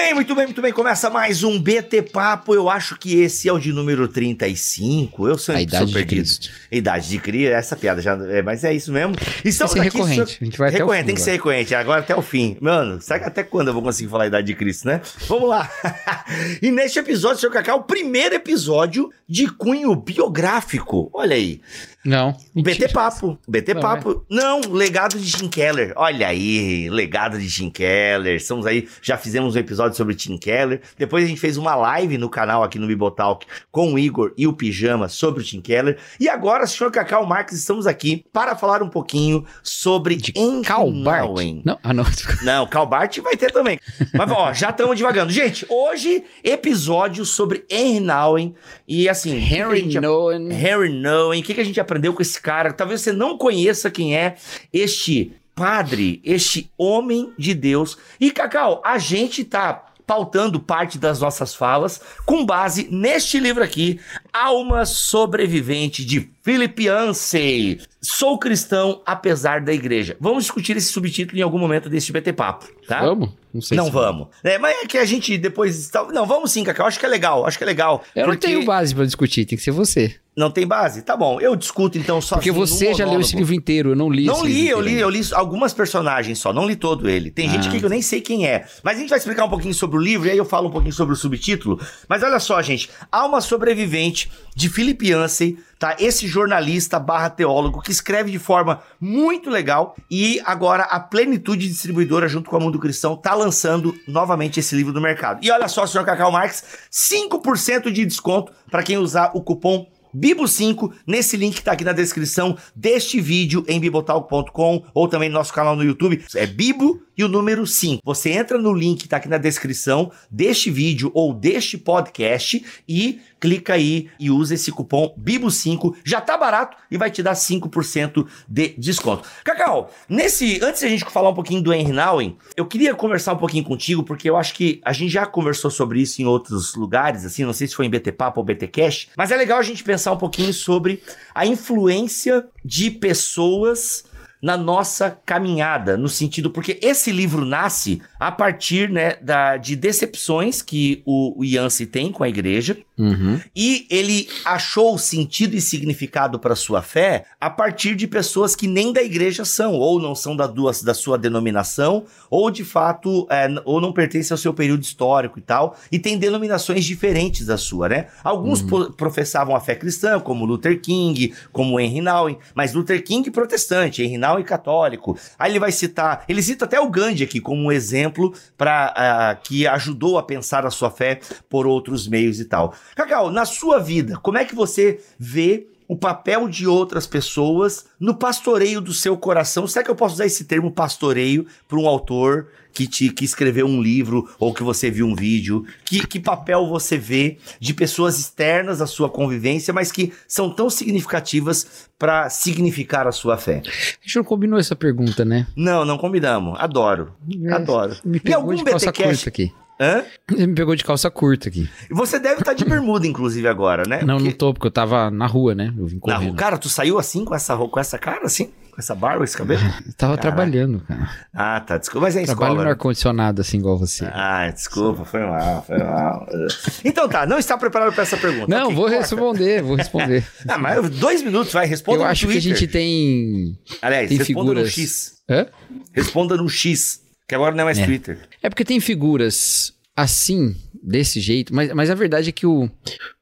Muito 0.00 0.06
bem, 0.06 0.14
muito 0.14 0.35
bem, 0.35 0.44
muito 0.47 0.62
bem. 0.62 0.73
Começa 0.73 1.11
mais 1.11 1.43
um 1.43 1.61
BT 1.61 2.02
Papo. 2.02 2.55
Eu 2.55 2.70
acho 2.70 2.97
que 2.97 3.20
esse 3.20 3.50
é 3.50 3.52
o 3.52 3.58
de 3.58 3.70
número 3.70 4.08
35. 4.08 5.29
Eu 5.29 5.37
sou, 5.37 5.55
A 5.55 5.58
sou 5.58 5.62
idade 5.62 5.93
de. 5.93 6.05
Cristo. 6.06 6.50
Idade 6.73 7.08
de 7.08 7.19
Cristo, 7.19 7.52
essa 7.52 7.76
piada 7.76 8.00
já. 8.00 8.14
É, 8.14 8.41
mas 8.41 8.64
é 8.64 8.73
isso 8.73 8.91
mesmo. 8.91 9.14
Estamos 9.44 9.75
Tem 9.75 9.82
que 9.82 9.91
ser 9.91 9.99
aqui, 9.99 9.99
recorrente. 9.99 10.38
A 10.41 10.44
gente 10.44 10.58
vai 10.58 10.69
até 10.70 10.76
o 10.76 10.81
recorrente, 10.81 11.00
fim 11.02 11.06
tem 11.06 11.14
que 11.14 11.20
ser 11.20 11.32
recorrente. 11.32 11.75
Agora 11.75 12.00
até 12.00 12.17
o 12.17 12.23
fim. 12.23 12.56
Mano, 12.62 12.99
será 13.02 13.19
que 13.19 13.26
até 13.26 13.43
quando 13.43 13.69
eu 13.69 13.75
vou 13.75 13.82
conseguir 13.82 14.08
falar 14.08 14.25
a 14.25 14.26
idade 14.29 14.47
de 14.47 14.55
Cristo, 14.55 14.87
né? 14.87 15.02
Vamos 15.29 15.50
lá. 15.50 15.70
e 16.62 16.70
neste 16.70 16.99
episódio, 16.99 17.38
senhor 17.38 17.52
Cacau, 17.52 17.81
o 17.81 17.85
primeiro 17.85 18.35
episódio 18.35 19.11
de 19.29 19.49
cunho 19.49 19.94
biográfico. 19.94 21.11
Olha 21.12 21.37
aí. 21.37 21.61
Não. 22.05 22.35
BT. 22.55 22.88
Papo. 22.88 23.38
BT 23.47 23.75
Não, 23.75 23.81
Papo. 23.81 24.25
Não, 24.29 24.61
legado 24.70 25.19
de 25.19 25.26
Jim 25.26 25.49
Keller. 25.49 25.93
Olha 25.97 26.29
aí, 26.29 26.88
legado 26.88 27.38
de 27.38 27.47
Jim 27.47 27.69
Keller. 27.69 28.37
Estamos 28.37 28.67
aí, 28.67 28.88
já 29.02 29.19
fizemos 29.19 29.55
um 29.55 29.58
episódio 29.58 29.97
sobre 29.97 30.14
Tim 30.14 30.38
Keller. 30.38 30.81
Depois 30.97 31.25
a 31.25 31.26
gente 31.26 31.41
fez 31.41 31.56
uma 31.58 31.75
live 31.75 32.17
no 32.17 32.31
canal 32.31 32.62
aqui 32.62 32.79
no 32.79 32.87
Bibotalk 32.87 33.47
com 33.70 33.93
o 33.93 33.99
Igor 33.99 34.32
e 34.37 34.47
o 34.47 34.52
Pijama 34.52 35.08
sobre 35.08 35.43
o 35.43 35.44
Tim 35.44 35.61
Keller. 35.61 35.99
E 36.19 36.29
agora, 36.29 36.67
senhor 36.67 36.91
Cacau 36.91 37.26
Marques, 37.26 37.58
estamos 37.58 37.87
aqui 37.87 38.25
para 38.32 38.56
falar 38.56 38.82
um 38.82 38.88
pouquinho 38.88 39.44
sobre 39.62 40.17
De 40.17 40.32
Calbart. 40.64 41.29
Não, 41.64 41.79
ah, 41.82 41.93
não. 41.93 42.05
Não, 42.43 42.67
Calbart 42.67 43.19
vai 43.19 43.37
ter 43.37 43.52
também. 43.52 43.79
Mas, 44.14 44.31
ó, 44.31 44.52
já 44.52 44.70
estamos 44.70 44.97
devagando. 44.97 45.31
Gente, 45.31 45.67
hoje, 45.69 46.25
episódio 46.43 47.25
sobre 47.25 47.64
Henry 47.69 48.00
Nouwen. 48.00 48.55
E 48.88 49.08
assim... 49.08 49.38
gente 49.41 50.00
Nolan. 50.00 50.49
Harry 50.52 50.88
Nouwen, 50.88 51.41
o 51.41 51.44
que, 51.44 51.55
que 51.55 51.61
a 51.61 51.64
gente 51.64 51.79
aprendeu 51.90 52.14
com 52.14 52.22
esse 52.22 52.40
cara? 52.40 52.72
Talvez 52.72 53.00
você 53.00 53.12
não 53.12 53.37
conheça 53.37 53.90
quem 53.90 54.16
é 54.16 54.37
este 54.72 55.32
padre, 55.54 56.20
este 56.25 56.70
homem 56.78 57.32
de 57.37 57.52
Deus. 57.52 57.98
E, 58.20 58.31
Cacau, 58.31 58.81
a 58.84 58.96
gente 58.98 59.44
tá 59.44 59.87
pautando 60.06 60.58
parte 60.58 60.98
das 60.98 61.20
nossas 61.20 61.54
falas 61.54 62.00
com 62.26 62.44
base 62.44 62.88
neste 62.90 63.38
livro 63.38 63.62
aqui, 63.62 64.00
Alma 64.32 64.84
Sobrevivente, 64.84 66.04
de 66.04 66.28
Philip 66.42 66.82
Yancey. 66.84 67.81
Sou 68.00 68.37
cristão 68.38 69.02
apesar 69.06 69.60
da 69.60 69.72
igreja. 69.72 70.16
Vamos 70.19 70.44
discutir 70.44 70.76
esse 70.76 70.90
subtítulo 70.90 71.38
em 71.38 71.42
algum 71.42 71.58
momento 71.58 71.88
desse 71.88 72.10
BT 72.10 72.32
Papo, 72.32 72.66
tá? 72.88 73.02
Vamos? 73.02 73.31
Não 73.54 73.60
sei 73.60 73.76
Não 73.76 73.84
se- 73.84 73.90
vamos. 73.92 74.28
É, 74.42 74.58
mas 74.58 74.82
é 74.82 74.87
que 74.87 74.96
a 74.98 75.04
gente 75.04 75.37
depois... 75.38 75.90
Não, 76.12 76.26
vamos 76.26 76.50
sim, 76.50 76.64
Cacau. 76.64 76.87
Acho 76.87 76.98
que 76.98 77.06
é 77.06 77.08
legal. 77.08 77.46
Acho 77.46 77.58
que 77.58 77.62
é 77.64 77.66
legal. 77.66 78.02
Eu 78.16 78.26
não 78.26 78.34
porque 78.34 78.46
tenho 78.48 78.64
base 78.64 78.92
pra 78.94 79.04
discutir, 79.04 79.44
tem 79.44 79.58
que 79.58 79.62
ser 79.62 79.70
você. 79.72 80.16
Não 80.36 80.50
tem 80.50 80.64
base? 80.66 81.02
Tá 81.02 81.16
bom. 81.16 81.40
Eu 81.40 81.56
discuto 81.56 81.98
então 81.98 82.20
só 82.20 82.36
Porque 82.36 82.52
você 82.52 82.94
já 82.94 83.04
leu 83.04 83.20
esse 83.20 83.36
livro 83.36 83.52
inteiro, 83.52 83.90
eu 83.90 83.96
não 83.96 84.08
li 84.08 84.26
Não 84.26 84.44
li, 84.44 84.68
eu 84.68 84.80
li, 84.80 84.94
eu 84.98 85.10
li 85.10 85.20
algumas 85.32 85.74
personagens 85.74 86.38
só, 86.38 86.52
não 86.52 86.66
li 86.66 86.76
todo 86.76 87.08
ele. 87.10 87.30
Tem 87.30 87.48
gente 87.50 87.66
Ah. 87.66 87.68
aqui 87.68 87.80
que 87.80 87.84
eu 87.84 87.90
nem 87.90 88.00
sei 88.00 88.20
quem 88.20 88.46
é. 88.46 88.64
Mas 88.82 88.96
a 88.96 89.00
gente 89.00 89.08
vai 89.10 89.18
explicar 89.18 89.44
um 89.44 89.50
pouquinho 89.50 89.74
sobre 89.74 89.98
o 89.98 90.00
livro 90.00 90.28
e 90.28 90.30
aí 90.30 90.38
eu 90.38 90.44
falo 90.44 90.68
um 90.68 90.70
pouquinho 90.70 90.92
sobre 90.94 91.14
o 91.14 91.16
subtítulo. 91.16 91.80
Mas 92.08 92.22
olha 92.22 92.38
só, 92.38 92.62
gente. 92.62 92.88
Alma 93.10 93.40
Sobrevivente, 93.40 94.30
de 94.54 94.68
Philip 94.68 95.04
Yancey, 95.08 95.58
tá? 95.78 95.96
Esse 95.98 96.28
jornalista 96.28 96.98
barra 97.00 97.28
teólogo 97.28 97.82
que 97.82 97.90
escreve 97.90 98.30
de 98.30 98.38
forma 98.38 98.80
muito 99.00 99.50
legal. 99.50 99.96
E 100.08 100.40
agora 100.44 100.84
a 100.84 101.00
Plenitude 101.00 101.66
Distribuidora, 101.68 102.28
junto 102.28 102.48
com 102.48 102.56
a 102.56 102.60
Mundo 102.60 102.78
Cristão, 102.78 103.16
tá 103.16 103.34
lançando 103.34 103.94
novamente 104.06 104.60
esse 104.60 104.76
livro 104.76 104.92
no 104.92 105.00
mercado. 105.00 105.40
E 105.44 105.50
olha 105.50 105.66
só, 105.66 105.86
senhor 105.86 106.04
Cacau 106.04 106.30
Marques, 106.30 106.62
5% 106.90 107.90
de 107.90 108.06
desconto 108.06 108.52
para 108.70 108.82
quem 108.82 108.96
usar 108.96 109.32
o 109.34 109.42
cupom 109.42 109.86
Bibo5 110.16 110.92
nesse 111.06 111.36
link 111.36 111.56
que 111.56 111.62
tá 111.62 111.72
aqui 111.72 111.84
na 111.84 111.92
descrição 111.92 112.56
deste 112.74 113.20
vídeo 113.20 113.64
em 113.68 113.78
bibotalk.com 113.78 114.84
ou 114.94 115.08
também 115.08 115.28
no 115.28 115.34
nosso 115.34 115.52
canal 115.52 115.76
no 115.76 115.84
YouTube. 115.84 116.24
É 116.34 116.46
Bibo 116.46 117.02
e 117.20 117.24
o 117.24 117.28
número 117.28 117.66
5. 117.66 118.00
Você 118.02 118.30
entra 118.30 118.56
no 118.56 118.72
link 118.72 119.02
que 119.02 119.08
tá 119.08 119.18
aqui 119.18 119.28
na 119.28 119.36
descrição 119.36 120.10
deste 120.30 120.70
vídeo 120.70 121.10
ou 121.12 121.34
deste 121.34 121.76
podcast 121.76 122.64
e 122.88 123.20
clica 123.38 123.74
aí 123.74 124.08
e 124.18 124.30
usa 124.30 124.54
esse 124.54 124.72
cupom 124.72 125.14
Bibo5. 125.20 125.96
Já 126.02 126.20
tá 126.20 126.38
barato 126.38 126.78
e 126.90 126.96
vai 126.96 127.10
te 127.10 127.22
dar 127.22 127.34
5% 127.34 128.26
de 128.48 128.68
desconto. 128.78 129.28
Cacau, 129.44 129.90
nesse 130.08 130.60
antes 130.62 130.82
a 130.82 130.88
gente 130.88 131.04
falar 131.04 131.28
um 131.28 131.34
pouquinho 131.34 131.60
do 131.60 131.72
Henry 131.72 131.92
Nouwen, 131.92 132.38
eu 132.56 132.64
queria 132.64 132.94
conversar 132.94 133.34
um 133.34 133.38
pouquinho 133.38 133.64
contigo 133.64 134.02
porque 134.02 134.28
eu 134.28 134.36
acho 134.36 134.54
que 134.54 134.80
a 134.82 134.92
gente 134.92 135.10
já 135.10 135.26
conversou 135.26 135.70
sobre 135.70 136.00
isso 136.00 136.22
em 136.22 136.24
outros 136.24 136.74
lugares, 136.74 137.24
assim, 137.24 137.44
não 137.44 137.52
sei 137.52 137.66
se 137.66 137.74
foi 137.74 137.84
em 137.84 137.90
BT 137.90 138.12
Papo 138.12 138.40
ou 138.40 138.44
BT 138.44 138.68
Cash, 138.68 139.08
mas 139.14 139.30
é 139.30 139.36
legal 139.36 139.58
a 139.58 139.62
gente 139.62 139.84
pensar 139.84 140.00
um 140.08 140.17
pouquinho 140.17 140.52
sobre 140.52 141.02
a 141.35 141.44
influência 141.47 142.47
de 142.64 142.91
pessoas 142.91 144.05
na 144.42 144.56
nossa 144.56 145.10
caminhada, 145.25 145.96
no 145.96 146.08
sentido 146.08 146.50
porque 146.50 146.78
esse 146.82 147.12
livro 147.12 147.44
nasce 147.44 148.00
a 148.19 148.32
partir 148.32 148.88
né, 148.88 149.16
da, 149.20 149.56
de 149.56 149.76
decepções 149.76 150.62
que 150.62 151.02
o, 151.04 151.40
o 151.40 151.44
tem 151.90 152.10
com 152.10 152.25
a 152.25 152.28
igreja, 152.28 152.76
Uhum. 152.98 153.40
e 153.56 153.87
ele 153.88 154.28
achou 154.44 154.98
sentido 154.98 155.54
e 155.56 155.60
significado 155.62 156.38
para 156.38 156.54
sua 156.54 156.82
fé 156.82 157.25
a 157.40 157.48
partir 157.48 157.94
de 157.96 158.06
pessoas 158.06 158.54
que 158.54 158.66
nem 158.66 158.92
da 158.92 159.02
igreja 159.02 159.42
são, 159.42 159.72
ou 159.72 159.98
não 159.98 160.14
são 160.14 160.37
da, 160.37 160.46
duas, 160.46 160.82
da 160.82 160.92
sua 160.92 161.16
denominação, 161.16 162.04
ou 162.28 162.50
de 162.50 162.62
fato, 162.62 163.26
é, 163.31 163.48
ou 163.64 163.81
não 163.81 163.90
pertencem 163.90 164.34
ao 164.34 164.38
seu 164.38 164.52
período 164.52 164.82
histórico 164.82 165.38
e 165.38 165.42
tal, 165.42 165.78
e 165.90 165.98
tem 165.98 166.19
denominações 166.19 166.84
diferentes 166.84 167.46
da 167.46 167.56
sua, 167.56 167.88
né? 167.88 168.08
Alguns 168.22 168.60
po- 168.60 168.92
professavam 168.92 169.56
a 169.56 169.60
fé 169.60 169.75
cristã, 169.75 170.20
como 170.20 170.44
Luther 170.44 170.78
King, 170.78 171.32
como 171.52 171.81
Henry 171.81 172.02
Nouwen, 172.02 172.37
mas 172.54 172.75
Luther 172.75 173.02
King 173.02 173.31
protestante, 173.31 174.02
Henry 174.02 174.19
Nouwen 174.19 174.29
católico. 174.44 175.18
Aí 175.38 175.52
ele 175.52 175.58
vai 175.58 175.72
citar, 175.72 176.24
ele 176.28 176.42
cita 176.42 176.64
até 176.64 176.80
o 176.80 176.88
Gandhi 176.88 177.24
aqui 177.24 177.40
como 177.40 177.62
um 177.62 177.72
exemplo 177.72 178.32
para 178.56 179.38
que 179.42 179.66
ajudou 179.66 180.18
a 180.18 180.22
pensar 180.22 180.64
a 180.66 180.70
sua 180.70 180.90
fé 180.90 181.20
por 181.48 181.66
outros 181.66 182.06
meios 182.08 182.40
e 182.40 182.44
tal. 182.44 182.74
Cacau, 182.94 183.30
na 183.30 183.44
sua 183.44 183.78
vida, 183.78 184.18
como 184.22 184.38
é 184.38 184.44
que 184.44 184.54
você 184.54 185.00
vê 185.18 185.66
o 185.90 185.96
papel 185.96 186.48
de 186.48 186.69
outras 186.69 187.04
pessoas 187.04 187.84
no 187.98 188.14
pastoreio 188.14 188.81
do 188.81 188.94
seu 188.94 189.16
coração? 189.16 189.66
Será 189.66 189.84
que 189.84 189.90
eu 189.90 189.96
posso 189.96 190.14
usar 190.14 190.25
esse 190.25 190.44
termo 190.44 190.70
pastoreio 190.70 191.44
para 191.66 191.81
um 191.81 191.88
autor 191.88 192.46
que, 192.72 192.87
te, 192.87 193.10
que 193.10 193.25
escreveu 193.25 193.66
um 193.66 193.82
livro 193.82 194.31
ou 194.38 194.54
que 194.54 194.62
você 194.62 194.88
viu 194.88 195.04
um 195.04 195.16
vídeo? 195.16 195.66
Que, 195.84 196.06
que 196.06 196.20
papel 196.20 196.69
você 196.69 196.96
vê 196.96 197.38
de 197.58 197.75
pessoas 197.75 198.20
externas 198.20 198.81
à 198.81 198.87
sua 198.87 199.10
convivência, 199.10 199.75
mas 199.75 199.90
que 199.90 200.12
são 200.28 200.48
tão 200.48 200.70
significativas 200.70 201.88
para 201.98 202.31
significar 202.31 203.08
a 203.08 203.12
sua 203.12 203.37
fé? 203.37 203.60
A 203.66 204.06
gente 204.06 204.14
não 204.14 204.22
combinou 204.22 204.60
essa 204.60 204.76
pergunta, 204.76 205.25
né? 205.25 205.48
Não, 205.56 205.84
não 205.84 205.98
combinamos. 205.98 206.56
Adoro. 206.60 207.12
Adoro. 207.50 207.96
Me 208.04 208.20
pegou 208.20 208.42
algum 208.42 208.62
BTcast 208.62 209.28
aqui. 209.28 209.52
Hã? 209.80 210.04
Você 210.28 210.46
me 210.46 210.54
pegou 210.54 210.76
de 210.76 210.84
calça 210.84 211.10
curta 211.10 211.48
aqui. 211.48 211.68
Você 211.90 212.18
deve 212.18 212.40
estar 212.40 212.52
de 212.52 212.64
bermuda, 212.66 213.06
inclusive, 213.06 213.48
agora, 213.48 213.84
né? 213.88 214.02
não, 214.02 214.16
Porque- 214.16 214.28
não 214.30 214.36
tô, 214.36 214.52
porque 214.52 214.66
eu 214.66 214.70
tava 214.70 215.10
na 215.10 215.26
rua, 215.26 215.54
né? 215.54 215.72
Eu 215.78 215.86
vim 215.86 215.94
Na 215.94 216.00
correndo. 216.00 216.28
rua. 216.28 216.36
Cara, 216.36 216.58
tu 216.58 216.68
saiu 216.68 216.98
assim 216.98 217.24
com 217.24 217.34
essa, 217.34 217.56
com 217.56 217.80
essa 217.80 217.98
cara, 217.98 218.26
assim? 218.26 218.50
Com 218.70 218.76
essa 218.78 218.94
barba, 218.94 219.24
esse 219.24 219.36
cabelo? 219.36 219.60
Eu 219.86 219.92
tava 219.94 220.16
Caraca. 220.16 220.20
trabalhando, 220.20 220.80
cara. 220.86 221.10
Ah, 221.34 221.60
tá. 221.60 221.76
Desculpa, 221.78 222.06
mas 222.06 222.14
é 222.14 222.22
Trabalho 222.24 222.44
escola. 222.50 222.58
no 222.60 222.64
né? 222.66 222.70
ar-condicionado, 222.70 223.40
assim, 223.40 223.56
igual 223.58 223.76
você. 223.78 224.04
Ah, 224.12 224.50
desculpa, 224.50 225.04
foi 225.04 225.20
mal, 225.20 225.64
foi 225.66 225.78
mal. 225.78 226.26
Então 226.84 227.08
tá, 227.08 227.26
não 227.26 227.38
está 227.38 227.56
preparado 227.58 227.92
para 227.94 228.02
essa 228.02 228.16
pergunta. 228.18 228.46
não, 228.48 228.66
vou 228.74 228.84
corta. 228.84 228.98
responder, 228.98 229.62
vou 229.62 229.76
responder. 229.76 230.24
Ah, 230.46 230.58
mas 230.58 230.88
dois 230.90 231.22
minutos, 231.22 231.52
vai, 231.52 231.66
responda 231.66 231.98
eu 231.98 232.04
no 232.04 232.10
acho 232.10 232.26
que 232.26 232.32
a 232.32 232.34
Twitter. 232.40 232.56
gente 232.58 232.68
tem. 232.70 233.58
Aliás, 233.82 234.08
tem 234.08 234.18
responda 234.18 234.40
no 234.40 234.48
figuras- 234.66 234.72
X. 234.72 235.12
Hã? 235.28 235.46
Responda 235.92 236.36
no 236.36 236.48
X, 236.48 237.00
que 237.30 237.34
agora 237.36 237.54
não 237.54 237.62
é 237.62 237.64
mais 237.64 237.78
É. 237.78 237.86
Twitter. 237.86 238.18
É 238.42 238.48
porque 238.50 238.64
tem 238.64 238.80
figuras 238.80 239.72
assim, 239.96 240.54
desse 240.82 241.20
jeito, 241.20 241.54
mas, 241.54 241.72
mas 241.72 241.88
a 241.90 241.94
verdade 241.94 242.28
é 242.30 242.32
que 242.32 242.46
o, 242.46 242.68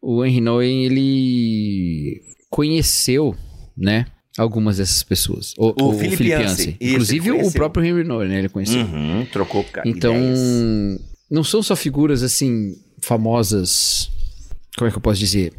o 0.00 0.24
Henry 0.24 0.40
Nouwen, 0.40 0.84
ele 0.86 2.20
conheceu, 2.48 3.36
né, 3.76 4.06
algumas 4.36 4.76
dessas 4.78 5.02
pessoas. 5.02 5.52
O, 5.58 5.74
O 5.82 5.90
o. 5.90 6.02
Isso, 6.02 6.76
Inclusive 6.80 7.30
o 7.32 7.52
próprio 7.52 7.84
Henry 7.84 8.04
Nouwen, 8.04 8.28
né, 8.28 8.38
ele 8.38 8.48
conheceu. 8.48 8.80
Uhum, 8.80 9.26
trocou 9.32 9.64
ca- 9.64 9.82
Então, 9.84 10.14
ideias. 10.16 11.00
não 11.30 11.44
são 11.44 11.62
só 11.62 11.74
figuras 11.76 12.22
assim 12.22 12.74
famosas, 13.02 14.10
como 14.76 14.88
é 14.88 14.90
que 14.90 14.96
eu 14.96 15.02
posso 15.02 15.18
dizer, 15.20 15.52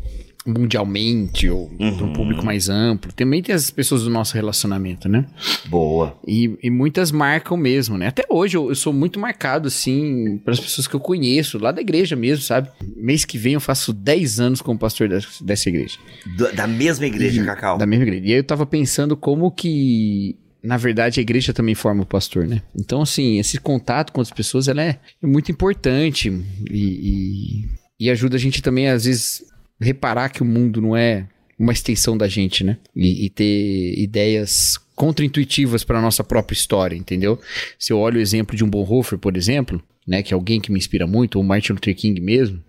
mundialmente 0.49 1.49
ou 1.49 1.67
para 1.69 1.85
Uhum. 1.87 2.03
um 2.09 2.13
público 2.13 2.43
mais 2.45 2.69
amplo. 2.69 3.11
Também 3.13 3.41
tem 3.41 3.53
as 3.55 3.69
pessoas 3.71 4.03
do 4.03 4.09
nosso 4.09 4.33
relacionamento, 4.35 5.07
né? 5.07 5.25
Boa. 5.67 6.17
E, 6.27 6.57
e 6.63 6.69
muitas 6.69 7.11
marcam 7.11 7.55
mesmo, 7.57 7.97
né? 7.97 8.07
Até 8.07 8.23
hoje 8.29 8.57
eu, 8.57 8.69
eu 8.69 8.75
sou 8.75 8.91
muito 8.93 9.19
marcado, 9.19 9.67
assim, 9.67 10.37
pelas 10.43 10.59
pessoas 10.59 10.87
que 10.87 10.95
eu 10.95 10.99
conheço, 10.99 11.57
lá 11.59 11.71
da 11.71 11.81
igreja 11.81 12.15
mesmo, 12.15 12.43
sabe? 12.43 12.69
Mês 12.95 13.25
que 13.25 13.37
vem 13.37 13.53
eu 13.53 13.59
faço 13.61 13.93
10 13.93 14.39
anos 14.39 14.61
como 14.61 14.77
pastor 14.79 15.07
dessa, 15.09 15.43
dessa 15.43 15.69
igreja. 15.69 15.97
Da, 16.37 16.51
da 16.51 16.67
mesma 16.67 17.05
igreja, 17.05 17.41
E- 17.41 17.45
Cacau. 17.45 17.77
Da 17.77 17.85
mesma 17.85 18.05
igreja. 18.05 18.25
E 18.25 18.31
aí 18.33 18.39
eu 18.39 18.43
tava 18.43 18.65
pensando 18.65 19.15
como 19.15 19.51
que, 19.51 20.35
na 20.63 20.77
verdade, 20.77 21.19
a 21.19 21.23
igreja 21.23 21.53
também 21.53 21.75
forma 21.75 22.03
o 22.03 22.05
pastor, 22.05 22.47
né? 22.47 22.61
Então, 22.75 23.01
assim, 23.01 23.39
esse 23.39 23.59
contato 23.59 24.11
com 24.11 24.21
as 24.21 24.31
pessoas, 24.31 24.67
ela 24.67 24.81
é, 24.83 24.99
é 25.21 25.27
muito 25.27 25.51
importante 25.51 26.29
e, 26.69 27.63
e, 27.99 28.05
e 28.05 28.09
ajuda 28.09 28.35
a 28.35 28.39
gente 28.39 28.61
também, 28.61 28.87
às 28.89 29.05
vezes, 29.05 29.43
reparar 29.79 30.29
que 30.29 30.41
o 30.41 30.45
mundo 30.45 30.81
não 30.81 30.95
é 30.95 31.25
uma 31.57 31.73
extensão 31.73 32.17
da 32.17 32.27
gente, 32.27 32.63
né? 32.63 32.77
E, 32.95 33.25
e 33.25 33.29
ter 33.29 33.99
ideias 33.99 34.77
contra-intuitivas 34.95 35.83
para 35.83 36.01
nossa 36.01 36.23
própria 36.23 36.55
história, 36.55 36.95
entendeu? 36.95 37.39
Se 37.77 37.93
eu 37.93 37.99
olho 37.99 38.17
o 38.17 38.21
exemplo 38.21 38.55
de 38.55 38.63
um 38.63 38.69
Bonhoeffer, 38.69 39.17
por 39.17 39.37
exemplo, 39.37 39.81
né, 40.05 40.23
que 40.23 40.33
é 40.33 40.35
alguém 40.35 40.59
que 40.59 40.71
me 40.71 40.77
inspira 40.77 41.05
muito, 41.05 41.37
ou 41.37 41.43
Martin 41.43 41.73
Luther 41.73 41.95
King 41.95 42.19
mesmo, 42.19 42.61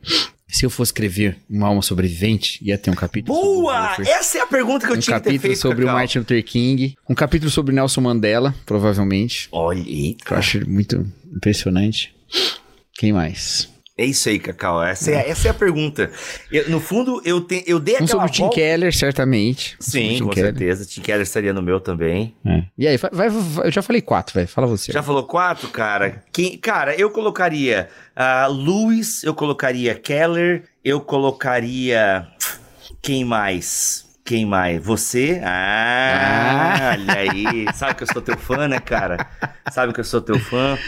se 0.47 0.67
eu 0.67 0.71
fosse 0.71 0.91
escrever 0.91 1.37
uma 1.49 1.69
alma 1.69 1.83
sobrevivente, 1.83 2.59
ia 2.63 2.77
ter 2.77 2.91
um 2.91 2.95
capítulo 2.95 3.37
sobre 3.37 3.51
o 3.51 3.63
Boa! 3.63 3.97
Essa 4.01 4.39
é 4.39 4.41
a 4.43 4.47
pergunta 4.47 4.87
que 4.87 4.93
eu 4.93 4.97
um 4.97 5.01
tinha 5.01 5.17
que 5.19 5.25
ter 5.25 5.31
capítulo 5.31 5.49
feito, 5.55 5.61
sobre 5.61 5.85
o 5.85 5.87
Cacau. 5.87 5.99
Martin 5.99 6.19
Luther 6.19 6.45
King, 6.45 6.97
um 7.09 7.15
capítulo 7.15 7.51
sobre 7.51 7.75
Nelson 7.75 8.01
Mandela, 8.01 8.55
provavelmente, 8.67 9.49
Olha, 9.53 9.83
que 9.83 10.17
eu 10.29 10.37
acho 10.37 10.69
muito 10.69 11.07
impressionante. 11.35 12.15
Quem 12.95 13.13
mais? 13.13 13.69
É 14.01 14.05
isso 14.07 14.31
aí, 14.31 14.39
Cacau. 14.39 14.83
Essa 14.83 15.11
é, 15.11 15.29
essa 15.29 15.49
é 15.49 15.51
a 15.51 15.55
pergunta. 15.55 16.11
Eu, 16.51 16.71
no 16.71 16.81
fundo, 16.81 17.21
eu, 17.23 17.39
te, 17.43 17.63
eu 17.67 17.79
dei 17.79 17.97
Um 17.97 18.05
aquela 18.05 18.09
sobre 18.09 18.27
o 18.27 18.31
Tim 18.31 18.41
volta- 18.45 18.55
Keller, 18.57 18.95
certamente. 18.97 19.77
Um 19.79 19.83
Sim, 19.85 20.09
Tim 20.17 20.25
com 20.25 20.31
Keller. 20.31 20.51
certeza. 20.53 20.87
Tim 20.87 21.01
Keller 21.03 21.23
estaria 21.23 21.53
no 21.53 21.61
meu 21.61 21.79
também. 21.81 22.35
É. 22.47 22.63
E 22.79 22.89
aí, 22.89 22.97
vai, 22.97 23.11
vai- 23.13 23.29
vai- 23.29 23.67
eu 23.67 23.71
já 23.71 23.83
falei 23.83 24.01
quatro, 24.01 24.35
velho. 24.35 24.49
Fala 24.49 24.67
você. 24.67 24.91
Já 24.91 25.03
falou 25.03 25.25
quatro, 25.25 25.69
cara? 25.69 26.25
Quem, 26.33 26.57
cara, 26.57 26.95
eu 26.99 27.11
colocaria 27.11 27.91
ah, 28.17 28.47
Lewis, 28.47 29.23
eu 29.23 29.35
colocaria 29.35 29.95
Keller, 29.95 30.63
eu 30.83 30.99
colocaria. 31.01 32.27
Quem 33.03 33.23
mais? 33.25 34.09
Quem 34.25 34.47
mais? 34.47 34.83
Você? 34.83 35.41
Ah, 35.45 36.93
olha 36.97 37.19
aí. 37.33 37.67
Sabe 37.75 37.95
que 37.97 38.03
eu 38.05 38.07
sou 38.13 38.23
teu 38.23 38.39
fã, 38.39 38.69
né, 38.69 38.79
cara? 38.81 39.27
Sabe 39.71 39.93
que 39.93 40.01
eu 40.01 40.05
sou 40.05 40.21
teu 40.21 40.39
fã? 40.39 40.79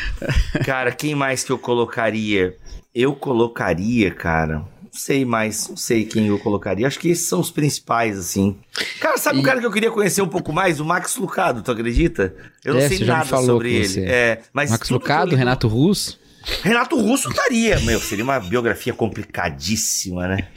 Cara, 0.65 0.93
quem 0.93 1.15
mais 1.15 1.43
que 1.45 1.51
eu 1.53 1.59
colocaria? 1.59 2.55
Eu 2.95 3.15
colocaria, 3.15 4.11
cara. 4.11 4.57
Não 4.83 4.99
sei 4.99 5.25
mais, 5.25 5.69
não 5.71 5.77
sei 5.77 6.05
quem 6.05 6.27
eu 6.27 6.39
colocaria. 6.39 6.87
Acho 6.87 6.99
que 6.99 7.09
esses 7.09 7.27
são 7.27 7.41
os 7.41 7.51
principais, 7.51 8.19
assim. 8.19 8.57
Cara, 9.01 9.17
sabe 9.17 9.39
o 9.39 9.41
E- 9.41 9.45
cara 9.45 9.59
que 9.61 9.65
eu 9.67 9.73
queria 9.73 9.91
conhecer 9.91 10.21
um 10.21 10.29
pouco 10.29 10.53
mais? 10.53 10.81
O 10.81 10.85
Max 10.85 11.17
Lucado, 11.17 11.63
tu 11.63 11.71
acredita? 11.71 12.35
Eu 12.63 12.75
não 12.75 12.81
É, 12.81 12.89
sei 12.89 12.99
nada 13.07 13.25
sobre 13.25 13.73
ele. 13.73 13.89
você. 13.89 14.05
É, 14.05 14.43
mas 14.53 14.71
Max 14.71 14.91
Lucado, 14.91 15.31
li- 15.31 15.37
Renato 15.37 15.67
Russo. 15.67 16.21
Renato 16.63 17.01
Russo 17.01 17.31
estaria. 17.31 17.79
Meu, 17.81 18.01
seria 18.01 18.25
uma 18.25 18.39
biografia 18.41 18.93
complicadíssima, 18.93 20.27
né? 20.29 20.49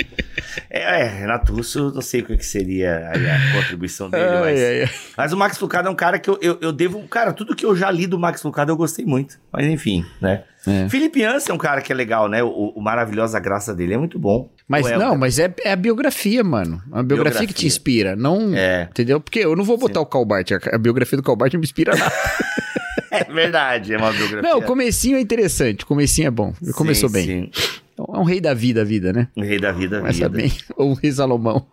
É, 0.70 1.01
é, 1.01 1.04
Renato 1.08 1.54
Russo, 1.54 1.92
não 1.94 2.01
sei 2.01 2.22
o 2.22 2.25
que 2.25 2.44
seria 2.44 3.10
aí 3.13 3.30
a 3.30 3.54
contribuição 3.54 4.10
dele, 4.10 4.25
mas... 4.42 4.89
Mas 5.15 5.32
o 5.32 5.38
Max 5.38 5.60
Lucado 5.60 5.88
é 5.88 5.92
um 5.92 5.96
cara 5.96 6.18
que 6.20 6.30
eu, 6.30 6.38
eu, 6.42 6.58
eu 6.60 6.72
devo. 6.74 7.08
Cara, 7.08 7.32
tudo 7.32 7.56
que 7.56 7.65
eu 7.65 7.75
já 7.75 7.89
li 7.92 8.08
do 8.08 8.18
Max 8.20 8.42
Lucado 8.44 8.72
eu 8.72 8.75
gostei 8.75 9.06
muito. 9.06 9.39
Mas 9.54 9.65
enfim, 9.68 10.04
né? 10.20 10.44
É. 10.68 10.90
Felipe 10.90 11.24
Anse 11.24 11.50
é 11.52 11.54
um 11.54 11.58
cara 11.58 11.82
que 11.82 11.92
é 11.92 11.96
legal, 11.96 12.28
né? 12.28 12.44
O, 12.44 12.50
o 12.76 12.82
Maravilhosa 12.82 13.40
Graça 13.40 13.74
dele 13.74 13.94
é 13.94 13.98
muito 13.98 14.18
bom. 14.20 14.50
Mas 14.68 14.88
El- 14.88 14.98
não, 15.00 15.16
mas 15.18 15.38
é, 15.40 15.54
é 15.64 15.72
a 15.72 15.76
biografia, 15.76 16.44
mano. 16.44 16.82
É 16.92 16.96
uma 16.96 17.04
biografia, 17.04 17.42
que 17.42 17.54
te 17.54 17.62
Biografia. 17.64 17.68
inspira, 17.68 18.16
não. 18.16 18.52
É. 18.56 18.88
Entendeu? 18.90 19.20
Porque 19.22 19.40
eu 19.40 19.56
não 19.56 19.64
vou 19.64 19.78
botar 19.78 20.02
o 20.02 20.06
Calbart. 20.06 20.52
A, 20.52 20.76
a 20.76 20.78
biografia 20.78 21.18
do 21.18 21.24
Calbart 21.24 21.54
não 21.54 21.60
me 21.60 21.66
inspira 21.66 21.96
nada. 21.96 22.12
É 23.12 23.24
verdade, 23.24 23.94
é 23.94 23.98
uma 23.98 24.12
biografia. 24.12 24.42
não, 24.42 24.60
o 24.60 24.62
comecinho 24.64 25.16
é 25.16 25.22
interessante. 25.22 25.86
O 25.86 25.88
comecinho 25.88 26.28
é 26.28 26.32
bom. 26.32 26.54
Ele 26.62 26.74
começou 26.74 27.08
Sim, 27.08 27.14
bem. 27.14 27.26
sim. 27.54 27.72
É 27.98 28.02
um 28.20 28.24
rei 28.26 28.42
da 28.42 28.54
vida, 28.54 28.82
a 28.82 28.84
vida, 28.84 29.14
né? 29.14 29.30
O 29.38 29.42
rei 29.42 29.58
da 29.58 29.72
vida, 29.72 30.00
Começa 30.00 30.28
vida. 30.28 30.30
bem. 30.30 30.52
Ou 30.76 30.92
o 30.92 30.94
rei 30.96 31.12
Salomão. 31.14 31.66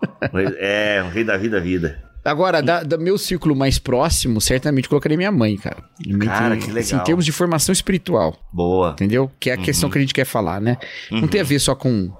É, 0.60 1.02
o 1.04 1.08
rei 1.08 1.24
da 1.24 1.36
vida, 1.36 1.60
vida. 1.60 2.00
Agora, 2.24 2.62
da, 2.62 2.82
da 2.84 2.96
meu 2.96 3.18
círculo 3.18 3.54
mais 3.56 3.78
próximo, 3.78 4.40
certamente 4.40 4.88
colocaria 4.88 5.16
minha 5.16 5.32
mãe, 5.32 5.56
cara. 5.56 5.82
Cara, 6.24 6.56
que 6.56 6.64
assim, 6.64 6.72
legal. 6.72 7.00
em 7.00 7.04
termos 7.04 7.24
de 7.24 7.32
formação 7.32 7.72
espiritual, 7.72 8.36
Boa. 8.52 8.90
entendeu? 8.92 9.30
Que 9.40 9.50
é 9.50 9.54
a 9.54 9.56
questão 9.56 9.90
que 9.90 9.98
a 9.98 10.00
gente 10.00 10.14
quer 10.14 10.24
falar, 10.24 10.60
né? 10.60 10.76
Não 11.10 11.26
tem 11.26 11.40
a 11.40 11.44
ver 11.44 11.58
só 11.58 11.74
com 11.74 12.12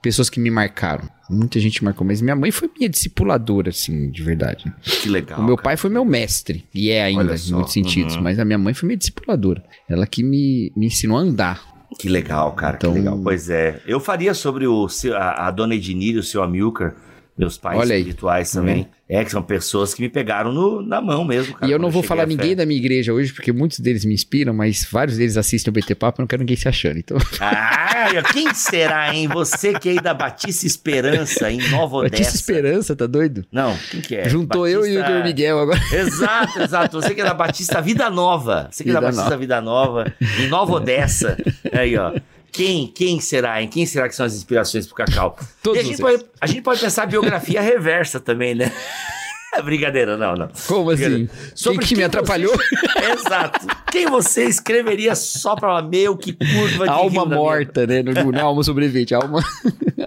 pessoas 0.00 0.30
que 0.30 0.40
me 0.40 0.50
marcaram. 0.50 1.08
Muita 1.28 1.60
gente 1.60 1.84
marcou, 1.84 2.06
mas 2.06 2.20
minha 2.20 2.34
mãe 2.34 2.50
foi 2.50 2.68
minha 2.76 2.88
discipuladora, 2.88 3.68
assim, 3.70 4.10
de 4.10 4.22
verdade. 4.22 4.64
Que 4.82 5.08
legal. 5.08 5.38
o 5.38 5.44
meu 5.44 5.56
cara. 5.56 5.64
pai 5.64 5.76
foi 5.76 5.88
meu 5.90 6.04
mestre, 6.04 6.64
e 6.74 6.90
é 6.90 7.04
ainda, 7.04 7.34
em 7.36 7.52
muitos 7.52 7.72
sentidos, 7.72 8.16
uhum. 8.16 8.22
mas 8.22 8.38
a 8.38 8.44
minha 8.44 8.58
mãe 8.58 8.74
foi 8.74 8.86
minha 8.86 8.96
discipuladora. 8.96 9.62
Ela 9.88 10.06
que 10.06 10.22
me, 10.24 10.72
me 10.74 10.86
ensinou 10.86 11.18
a 11.18 11.20
andar. 11.20 11.62
Que 11.98 12.08
legal, 12.08 12.52
cara, 12.52 12.76
Então- 12.76 12.92
que 12.92 12.98
legal. 12.98 13.20
Pois 13.22 13.50
é. 13.50 13.80
Eu 13.86 14.00
faria 14.00 14.32
sobre 14.32 14.66
o 14.66 14.88
seu- 14.88 15.16
a, 15.16 15.48
a 15.48 15.50
dona 15.50 15.74
Ednir 15.74 16.14
e 16.14 16.18
o 16.18 16.22
seu 16.22 16.42
Amilcar, 16.42 16.94
meus 17.40 17.56
pais 17.58 17.78
Olha 17.78 17.94
aí. 17.94 18.00
espirituais 18.02 18.52
também. 18.52 18.86
É, 19.08 19.24
que 19.24 19.30
são 19.32 19.42
pessoas 19.42 19.92
que 19.92 20.00
me 20.00 20.08
pegaram 20.08 20.52
no- 20.52 20.80
na 20.82 21.00
mão 21.00 21.24
mesmo, 21.24 21.54
cara. 21.54 21.66
e 21.68 21.72
eu 21.74 21.80
não 21.80 21.90
vou 21.90 22.00
falar 22.00 22.26
ninguém 22.28 22.54
da 22.54 22.64
minha 22.64 22.78
igreja 22.78 23.12
hoje, 23.12 23.32
porque 23.32 23.50
muitos 23.52 23.80
deles 23.80 24.04
me 24.04 24.14
inspiram, 24.14 24.54
mas 24.54 24.86
vários 24.88 25.16
deles 25.16 25.36
assistem 25.36 25.68
o 25.68 25.74
BT 25.74 25.96
Papo, 25.96 26.20
eu 26.20 26.22
não 26.22 26.28
quero 26.28 26.42
ninguém 26.42 26.54
se 26.56 26.68
achando. 26.68 26.98
Então, 26.98 27.16
Ah, 27.40 28.06
quem 28.32 28.54
será, 28.54 29.12
hein? 29.12 29.26
Você 29.26 29.72
que 29.74 29.88
é 29.88 29.92
aí 29.92 30.00
da 30.00 30.14
Batista 30.14 30.64
Esperança, 30.64 31.50
em 31.50 31.58
Nova 31.70 32.02
Batista 32.02 32.20
Odessa. 32.22 32.36
Esperança, 32.36 32.94
tá 32.94 33.06
doido? 33.08 33.44
Não, 33.50 33.76
quem 33.90 34.00
que 34.00 34.14
é? 34.14 34.28
Juntou 34.28 34.68
eu 34.68 34.86
e 34.86 34.92
o 34.92 35.00
Batista- 35.00 35.10
Igor 35.10 35.24
Miguel 35.24 35.58
agora. 35.58 35.80
Exato, 35.92 36.60
exato. 36.62 37.00
Você 37.02 37.12
que 37.12 37.20
é 37.20 37.24
da 37.24 37.34
Batista 37.34 37.80
Vida 37.80 38.08
Nova. 38.10 38.68
Você 38.70 38.84
que 38.84 38.90
é 38.90 38.92
da 38.92 39.00
Batista 39.00 39.24
Nova. 39.24 39.36
Vida 39.36 39.60
Nova, 39.60 40.14
em 40.38 40.46
Nova 40.46 40.72
Odessa. 40.74 41.36
Aí, 41.72 41.96
ó. 41.96 42.12
Quem, 42.52 42.86
quem 42.88 43.20
será, 43.20 43.60
hein? 43.62 43.68
Quem 43.68 43.86
será 43.86 44.08
que 44.08 44.14
são 44.14 44.26
as 44.26 44.34
inspirações 44.34 44.86
pro 44.86 44.96
Cacau? 44.96 45.38
Todos 45.62 45.78
e 45.78 45.80
a 45.80 45.84
gente, 45.84 46.00
pode, 46.00 46.24
a 46.40 46.46
gente 46.46 46.62
pode 46.62 46.80
pensar 46.80 47.06
biografia 47.06 47.60
reversa 47.60 48.18
também, 48.20 48.54
né? 48.54 48.72
Brincadeira, 49.64 50.16
não, 50.16 50.34
não. 50.36 50.48
Como 50.68 50.90
assim? 50.90 51.02
Brincadeira. 51.26 51.30
Quem 51.56 51.78
que 51.78 51.96
me 51.96 52.04
atrapalhou? 52.04 52.56
Você... 52.56 53.12
Exato. 53.26 53.66
Quem 53.90 54.06
você 54.06 54.44
escreveria 54.44 55.14
só 55.16 55.56
pra 55.56 55.82
meu 55.82 56.16
que 56.16 56.32
curva 56.32 56.84
de 56.84 56.90
alma 56.90 57.24
minha- 57.26 57.36
morta, 57.36 57.84
né? 57.86 58.00
No, 58.02 58.12
no 58.30 58.40
alma 58.40 58.62
sobrevivente, 58.62 59.12
alma, 59.12 59.42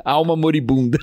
alma 0.06 0.36
moribunda. 0.38 0.98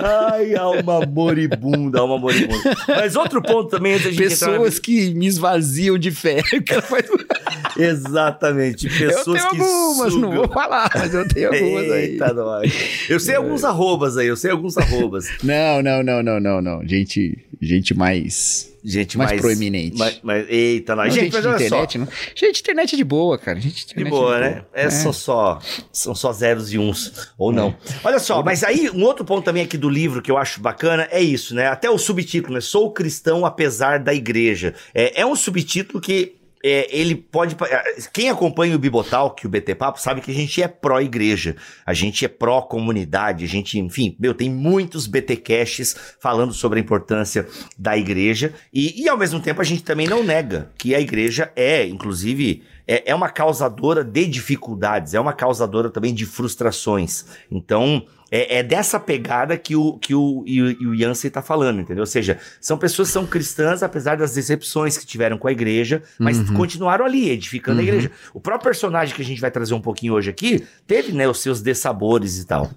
Ai, 0.00 0.54
alma 0.54 1.00
moribunda, 1.06 2.00
alma 2.00 2.18
moribunda. 2.18 2.76
Mas 2.88 3.16
outro 3.16 3.42
ponto 3.42 3.68
também, 3.70 3.94
antes 3.94 4.04
da 4.06 4.10
gente 4.12 4.32
entrar 4.34 4.46
na 4.48 4.52
Pessoas 4.58 4.78
que 4.78 5.14
me 5.14 5.26
esvaziam 5.26 5.98
de 5.98 6.10
fé. 6.10 6.40
Faz- 6.82 7.06
Exatamente. 7.76 8.88
Pessoas 8.88 9.26
eu 9.26 9.32
tenho 9.34 9.50
que 9.50 9.60
algumas, 9.60 10.12
não 10.14 10.20
sugam. 10.20 10.32
vou 10.32 10.48
falar, 10.48 10.90
mas 10.94 11.14
eu 11.14 11.26
tenho 11.28 11.48
algumas 11.52 11.90
aí. 11.90 12.02
Eita, 12.10 12.32
nós. 12.32 12.72
Eu 13.08 13.20
sei 13.20 13.34
alguns 13.34 13.64
arrobas 13.64 14.16
aí, 14.16 14.26
eu 14.26 14.36
sei 14.36 14.50
alguns 14.50 14.76
arrobas. 14.76 15.28
Não, 15.42 15.82
não, 15.82 16.02
não, 16.02 16.22
não, 16.22 16.40
não, 16.40 16.60
não. 16.62 16.86
Gente, 16.86 17.38
gente 17.60 17.94
mais. 17.94 18.71
Gente 18.84 19.16
Mais 19.16 19.30
mais... 19.30 19.40
proeminente. 19.40 19.96
mais- 19.96 20.20
mais- 20.22 20.46
eita. 20.48 20.96
Não, 20.96 21.04
Gente, 21.04 21.14
gente, 21.14 21.32
mas 21.34 21.42
de 21.42 21.48
olha 21.48 21.58
só. 21.58 21.64
internet, 21.64 21.98
não. 21.98 22.08
Gente, 22.34 22.60
internet 22.60 22.94
é 22.94 22.96
de 22.96 23.04
boa, 23.04 23.38
cara. 23.38 23.60
Gente, 23.60 23.86
De 23.86 23.92
internet 23.92 24.10
boa, 24.10 24.40
né? 24.40 24.64
É, 24.72 24.90
São, 24.90 25.12
só, 25.12 25.58
são 25.92 26.14
só 26.14 26.32
zeros 26.32 26.72
e 26.72 26.78
uns, 26.78 27.30
ou 27.38 27.52
não. 27.52 27.76
Olha 28.02 28.18
só, 28.18 28.42
mas 28.42 28.64
aí 28.64 28.90
um 28.90 29.04
outro 29.04 29.24
ponto 29.24 29.44
também 29.44 29.62
aqui 29.62 29.76
do 29.78 29.88
livro 29.88 30.20
que 30.20 30.30
eu 30.30 30.36
acho 30.36 30.60
bacana 30.60 31.06
é 31.12 31.20
isso, 31.20 31.54
né? 31.54 31.68
Até 31.68 31.88
o 31.88 31.96
subtítulo, 31.96 32.54
né? 32.54 32.60
Sou 32.60 32.90
cristão 32.92 33.46
apesar 33.46 33.98
da 34.00 34.12
igreja. 34.12 34.74
É, 34.92 35.20
é 35.20 35.26
um 35.26 35.36
subtítulo 35.36 36.00
que 36.00 36.34
é, 36.64 36.88
ele 36.96 37.14
pode. 37.16 37.56
Quem 38.12 38.30
acompanha 38.30 38.76
o 38.76 38.78
Bibotalk, 38.78 39.44
o 39.44 39.50
BT 39.50 39.74
Papo, 39.74 40.00
sabe 40.00 40.20
que 40.20 40.30
a 40.30 40.34
gente 40.34 40.62
é 40.62 40.68
pró-igreja. 40.68 41.56
A 41.84 41.92
gente 41.92 42.24
é 42.24 42.28
pró-comunidade. 42.28 43.44
A 43.44 43.48
gente, 43.48 43.78
enfim, 43.78 44.16
meu, 44.18 44.32
tem 44.32 44.48
muitos 44.48 45.06
BT 45.06 45.36
Casts 45.36 45.96
falando 46.20 46.52
sobre 46.52 46.78
a 46.78 46.82
importância 46.82 47.46
da 47.76 47.96
igreja. 47.96 48.54
E, 48.72 49.02
e 49.02 49.08
ao 49.08 49.18
mesmo 49.18 49.40
tempo 49.40 49.60
a 49.60 49.64
gente 49.64 49.82
também 49.82 50.06
não 50.06 50.22
nega 50.22 50.70
que 50.78 50.94
a 50.94 51.00
igreja 51.00 51.50
é, 51.56 51.84
inclusive, 51.86 52.62
é, 52.86 53.10
é 53.10 53.14
uma 53.14 53.28
causadora 53.28 54.04
de 54.04 54.26
dificuldades, 54.26 55.14
é 55.14 55.20
uma 55.20 55.32
causadora 55.32 55.90
também 55.90 56.14
de 56.14 56.26
frustrações. 56.26 57.26
Então, 57.50 58.06
é, 58.32 58.56
é 58.58 58.62
dessa 58.62 58.98
pegada 58.98 59.56
que 59.58 59.76
o, 59.76 59.98
que 59.98 60.14
o, 60.14 60.42
e 60.46 60.62
o, 60.62 60.94
Yancey 60.94 61.30
tá 61.30 61.42
falando, 61.42 61.80
entendeu? 61.82 62.00
Ou 62.02 62.06
seja, 62.06 62.38
são 62.60 62.78
pessoas 62.78 63.08
que 63.08 63.12
são 63.12 63.26
cristãs, 63.26 63.82
apesar 63.82 64.16
das 64.16 64.32
decepções 64.34 64.96
que 64.96 65.04
tiveram 65.04 65.36
com 65.36 65.46
a 65.46 65.52
igreja, 65.52 66.02
mas 66.18 66.38
Uhum. 66.38 66.54
continuaram 66.54 67.04
ali, 67.04 67.28
edificando 67.28 67.78
a 67.80 67.82
Uhum. 67.82 67.88
igreja. 67.88 68.10
O 68.32 68.40
próprio 68.40 68.64
personagem 68.70 69.14
que 69.14 69.20
a 69.20 69.24
gente 69.24 69.40
vai 69.40 69.50
trazer 69.50 69.74
um 69.74 69.80
pouquinho 69.82 70.14
hoje 70.14 70.30
aqui, 70.30 70.64
teve, 70.86 71.12
né, 71.12 71.28
os 71.28 71.40
seus 71.42 71.60
dessabores 71.60 72.38
e 72.38 72.46
tal. 72.46 72.70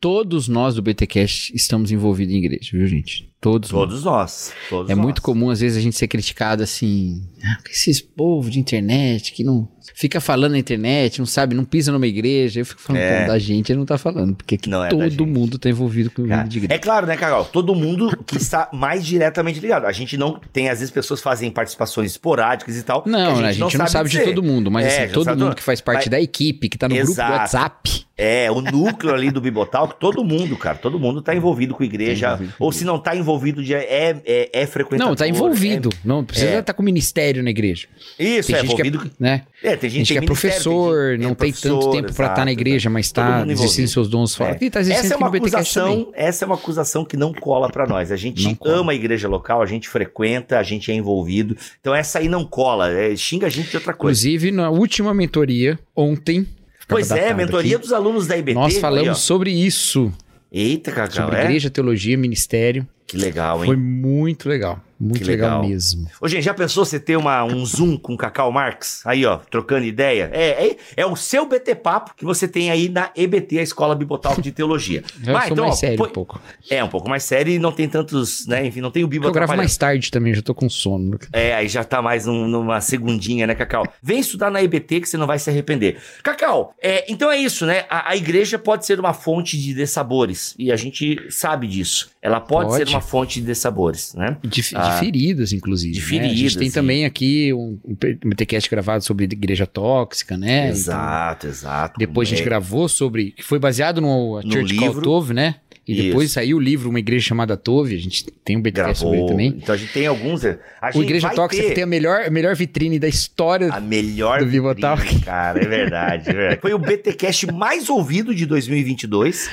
Todos 0.00 0.48
nós 0.48 0.74
do 0.74 0.80
BTcast 0.82 1.54
estamos 1.54 1.92
envolvidos 1.92 2.34
em 2.34 2.38
igreja, 2.38 2.70
viu, 2.72 2.86
gente? 2.86 3.28
Todos. 3.40 3.70
nós. 3.70 3.80
Todos 3.80 4.04
nós. 4.04 4.52
Todos 4.68 4.90
É 4.90 4.94
nós. 4.96 5.02
muito 5.04 5.22
comum, 5.22 5.48
às 5.50 5.60
vezes, 5.60 5.78
a 5.78 5.80
gente 5.80 5.96
ser 5.96 6.08
criticado 6.08 6.62
assim. 6.62 7.22
Ah, 7.44 7.58
esses 7.70 8.00
povos 8.00 8.50
de 8.50 8.58
internet 8.58 9.32
que 9.32 9.44
não. 9.44 9.68
Fica 9.94 10.20
falando 10.20 10.52
na 10.52 10.58
internet, 10.58 11.18
não 11.18 11.26
sabe, 11.26 11.54
não 11.56 11.64
pisa 11.64 11.90
numa 11.90 12.06
igreja. 12.06 12.60
Eu 12.60 12.66
fico 12.66 12.80
falando, 12.80 13.00
É. 13.02 13.26
da 13.26 13.38
gente, 13.38 13.70
ele 13.72 13.78
não 13.78 13.86
tá 13.86 13.96
falando. 13.98 14.34
Porque 14.36 14.56
aqui 14.56 14.68
Não 14.68 14.84
é 14.84 14.88
todo 14.88 15.02
gente. 15.08 15.22
mundo 15.24 15.58
tá 15.58 15.68
envolvido 15.68 16.10
com 16.10 16.22
o 16.22 16.24
vídeo 16.26 16.48
de 16.48 16.58
igreja. 16.58 16.74
É 16.74 16.78
claro, 16.78 17.06
né, 17.06 17.16
Carol? 17.16 17.44
Todo 17.44 17.74
mundo 17.74 18.16
que 18.26 18.36
está 18.36 18.68
mais 18.72 19.04
diretamente 19.04 19.58
ligado. 19.60 19.86
A 19.86 19.92
gente 19.92 20.16
não 20.16 20.38
tem, 20.52 20.68
às 20.68 20.78
vezes, 20.80 20.92
pessoas 20.92 21.20
fazem 21.20 21.50
participações 21.50 22.10
esporádicas 22.12 22.76
e 22.76 22.82
tal. 22.82 23.02
Não, 23.06 23.40
né, 23.40 23.48
a 23.48 23.52
gente 23.52 23.76
não 23.78 23.86
sabe, 23.88 24.08
de 24.10 24.18
dizer. 24.18 24.28
todo 24.34 24.42
mundo, 24.42 24.70
mas 24.70 24.84
É, 24.84 24.88
assim, 24.88 24.98
a 24.98 25.04
gente 25.06 25.14
todo 25.14 25.24
sabe 25.24 25.40
mundo 25.40 25.50
do- 25.50 25.56
que 25.56 25.62
faz 25.62 25.80
parte 25.80 26.02
Mas- 26.02 26.08
da 26.10 26.20
equipe, 26.20 26.68
que 26.68 26.76
tá 26.78 26.88
no 26.88 26.94
grupo 26.94 27.08
do 27.08 27.14
Exato. 27.14 27.32
WhatsApp. 27.32 28.07
É, 28.20 28.50
o 28.50 28.60
núcleo 28.60 29.14
ali 29.14 29.30
do 29.30 29.40
Bibotal, 29.40 29.86
todo 29.86 30.24
mundo, 30.24 30.56
cara, 30.56 30.76
todo 30.76 30.98
mundo 30.98 31.22
tá 31.22 31.36
envolvido 31.36 31.72
com 31.72 31.84
igreja. 31.84 32.26
Tá 32.30 32.34
envolvido 32.34 32.54
com 32.58 32.64
ou 32.64 32.70
igreja. 32.70 32.78
se 32.80 32.84
não 32.84 32.98
tá 32.98 33.14
envolvido, 33.14 33.62
de, 33.62 33.72
é, 33.74 34.20
é, 34.26 34.50
é 34.52 34.66
frequentador. 34.66 35.08
Não, 35.10 35.14
tá 35.16 35.28
envolvido. 35.28 35.90
é- 35.92 35.96
Não 36.04 36.24
precisa 36.24 36.50
é. 36.50 36.58
estar 36.58 36.72
com 36.74 36.82
ministério 36.82 37.44
na 37.44 37.50
igreja. 37.50 37.86
Isso, 38.18 38.48
Tem 38.48 38.56
é 38.56 38.60
gente 38.62 38.74
que 38.74 38.82
é, 38.82 38.86
envolvido. 38.88 39.10
né? 39.20 39.42
É, 39.62 39.70
tem 39.70 39.78
Tem 39.78 39.90
gente 39.90 40.08
tem 40.08 40.18
que 40.18 40.24
é 40.24 40.26
professor, 40.26 40.94
tem 40.96 41.12
gente- 41.12 41.22
não 41.24 41.30
é 41.30 41.34
tem 41.36 41.52
tanto 41.52 41.90
tempo 41.92 42.12
pra 42.12 42.26
estar 42.26 42.44
na 42.44 42.50
exato, 42.50 42.60
igreja, 42.60 42.90
mas 42.90 43.12
tá 43.12 43.44
exercendo 43.48 43.86
seus 43.88 44.08
dons 44.08 44.34
fora. 44.34 44.58
É. 44.60 44.64
E 44.64 44.68
tá 44.70 44.80
exercendo 44.80 45.04
Essa 45.04 45.14
é 45.14 45.16
uma 45.16 45.28
acusação, 45.28 46.10
essa 46.12 46.44
é 46.44 46.46
uma 46.46 46.54
acusação 46.56 47.04
que 47.04 47.16
não 47.16 47.32
cola 47.32 47.70
pra 47.70 47.86
nós. 47.86 48.10
A 48.10 48.16
gente 48.16 48.42
Não 48.42 48.54
cola. 48.56 48.78
ama 48.78 48.92
a 48.92 48.94
igreja 48.96 49.28
local, 49.28 49.62
a 49.62 49.66
gente 49.66 49.88
frequenta, 49.88 50.58
a 50.58 50.62
gente 50.64 50.90
é 50.90 50.94
envolvido. 50.94 51.56
Então 51.80 51.94
essa 51.94 52.18
aí 52.18 52.28
não 52.28 52.44
cola, 52.44 52.90
é, 52.90 53.14
xinga 53.14 53.46
a 53.46 53.50
gente 53.50 53.70
de 53.70 53.76
outra 53.76 53.94
coisa. 53.94 54.18
Inclusive, 54.20 54.50
na 54.50 54.70
última 54.70 55.14
mentoria, 55.14 55.78
ontem. 55.94 56.44
Pois 56.88 57.10
é, 57.10 57.34
mentoria 57.34 57.76
aqui, 57.76 57.82
dos 57.82 57.92
alunos 57.92 58.26
da 58.26 58.36
IBT. 58.36 58.54
Nós 58.54 58.74
aí, 58.74 58.80
falamos 58.80 59.10
ó. 59.10 59.14
sobre 59.14 59.50
isso. 59.50 60.12
Eita, 60.50 60.90
Cacau, 60.90 61.24
Sobre 61.26 61.36
é? 61.36 61.44
igreja, 61.44 61.68
teologia, 61.68 62.16
ministério. 62.16 62.88
Que 63.06 63.18
legal, 63.18 63.60
hein? 63.60 63.66
Foi 63.66 63.76
muito 63.76 64.48
legal. 64.48 64.82
Muito 65.00 65.18
Que 65.20 65.24
legal. 65.24 65.60
legal. 65.60 65.68
mesmo. 65.68 66.06
Ô, 66.20 66.26
gente, 66.28 66.42
já 66.42 66.52
pensou 66.54 66.84
você 66.84 66.98
ter 66.98 67.16
uma, 67.16 67.44
um 67.44 67.64
Zoom 67.64 67.96
com 67.96 68.16
Cacau 68.16 68.50
Marx? 68.50 69.00
Aí, 69.04 69.24
ó, 69.24 69.36
trocando 69.36 69.84
ideia. 69.84 70.28
É, 70.32 70.66
é, 70.68 70.76
é 70.96 71.06
o 71.06 71.14
seu 71.14 71.46
BT 71.46 71.74
Papo 71.76 72.14
que 72.16 72.24
você 72.24 72.48
tem 72.48 72.70
aí 72.70 72.88
na 72.88 73.10
EBT, 73.16 73.58
a 73.58 73.62
Escola 73.62 73.94
Bibotal 73.94 74.40
de 74.40 74.50
Teologia. 74.50 75.02
Eu 75.24 75.32
Vai, 75.32 75.46
sou 75.48 75.52
então, 75.52 75.64
mais 75.66 75.76
ó, 75.76 75.80
sério 75.80 76.04
um 76.04 76.08
pouco. 76.08 76.40
É, 76.70 76.82
um 76.82 76.88
pouco 76.88 77.08
mais 77.08 77.22
sério 77.24 77.52
e 77.52 77.58
não 77.58 77.70
tem 77.72 77.88
tantos, 77.88 78.46
né? 78.46 78.66
Enfim, 78.66 78.80
não 78.80 78.90
tem 78.90 79.04
o 79.04 79.08
Bibo 79.08 79.26
Eu 79.26 79.32
gravo 79.32 79.56
mais 79.56 79.76
tarde 79.76 80.10
também, 80.10 80.34
já 80.34 80.42
tô 80.42 80.54
com 80.54 80.68
sono. 80.68 81.18
É, 81.32 81.54
aí 81.54 81.68
já 81.68 81.84
tá 81.84 82.02
mais 82.02 82.26
num- 82.26 82.48
numa 82.48 82.80
segundinha, 82.80 83.46
né, 83.46 83.54
Cacau? 83.54 83.84
Vem 84.02 84.18
estudar 84.18 84.50
na 84.50 84.62
EBT 84.62 85.00
que 85.00 85.08
você 85.08 85.16
não 85.16 85.26
vai 85.26 85.38
se 85.38 85.48
arrepender. 85.50 85.98
Cacau, 86.22 86.74
é, 86.82 87.04
então 87.10 87.30
é 87.30 87.36
isso, 87.36 87.64
né? 87.66 87.84
A, 87.88 88.10
a 88.10 88.16
igreja 88.16 88.58
pode 88.58 88.84
ser 88.84 88.98
uma 88.98 89.12
fonte 89.12 89.56
de 89.58 89.74
dessabores. 89.74 90.54
E 90.58 90.72
a 90.72 90.76
gente 90.76 91.26
sabe 91.30 91.66
disso. 91.66 92.10
Ela 92.20 92.40
pode, 92.40 92.70
Pode. 92.70 92.84
ser 92.84 92.88
uma 92.94 93.00
fonte 93.00 93.40
de 93.40 93.46
dessabores, 93.46 94.14
né? 94.14 94.36
De, 94.42 94.60
de 94.88 94.96
Ah. 94.96 94.98
feridas, 94.98 95.52
inclusive. 95.52 95.92
De 95.94 96.00
né? 96.00 96.04
A 96.04 96.28
gente 96.28 96.28
feridas, 96.30 96.54
tem 96.56 96.68
sim. 96.68 96.74
também 96.74 97.04
aqui 97.04 97.52
um, 97.52 97.78
um 98.24 98.30
TCast 98.30 98.68
gravado 98.70 99.04
sobre 99.04 99.24
igreja 99.24 99.66
tóxica, 99.66 100.36
né? 100.36 100.66
Então, 100.66 100.70
exato, 100.70 101.46
exato. 101.46 101.98
depois 101.98 102.28
a 102.28 102.30
gente 102.30 102.42
É, 102.42 102.44
gravou 102.44 102.88
sobre. 102.88 103.32
que 103.32 103.42
foi 103.42 103.58
baseado 103.58 104.00
no, 104.00 104.40
No 104.42 104.52
Church 104.52 104.74
livro. 104.76 105.02
Tove, 105.02 105.34
né? 105.34 105.56
E 105.88 105.94
depois 106.02 106.26
Isso. 106.26 106.34
saiu 106.34 106.58
o 106.58 106.60
livro 106.60 106.90
Uma 106.90 106.98
Igreja 106.98 107.24
Chamada 107.28 107.56
Tove. 107.56 107.94
A 107.94 107.98
gente 107.98 108.26
tem 108.44 108.58
um 108.58 108.60
BTcast 108.60 108.98
sobre 108.98 109.18
ele 109.18 109.26
também. 109.26 109.48
Então 109.56 109.74
a 109.74 109.78
gente 109.78 109.90
tem 109.90 110.06
alguns. 110.06 110.44
A 110.44 110.90
O 110.94 111.02
Igreja 111.02 111.30
Tóxica 111.30 111.66
ter 111.68 111.74
tem 111.74 111.84
a 111.84 111.86
melhor, 111.86 112.26
a 112.26 112.30
melhor 112.30 112.54
vitrine 112.54 112.98
da 112.98 113.08
história. 113.08 113.72
a 113.72 113.80
melhor 113.80 114.40
do 114.40 114.46
Vivo 114.46 114.74
Talk. 114.74 115.02
cara, 115.24 115.58
é 115.58 115.66
verdade, 115.66 116.28
é 116.28 116.32
verdade. 116.34 116.60
Foi 116.60 116.74
o 116.74 116.78
BTcast 116.78 117.46
mais 117.52 117.88
ouvido 117.88 118.34
de 118.34 118.44
2022. 118.44 119.50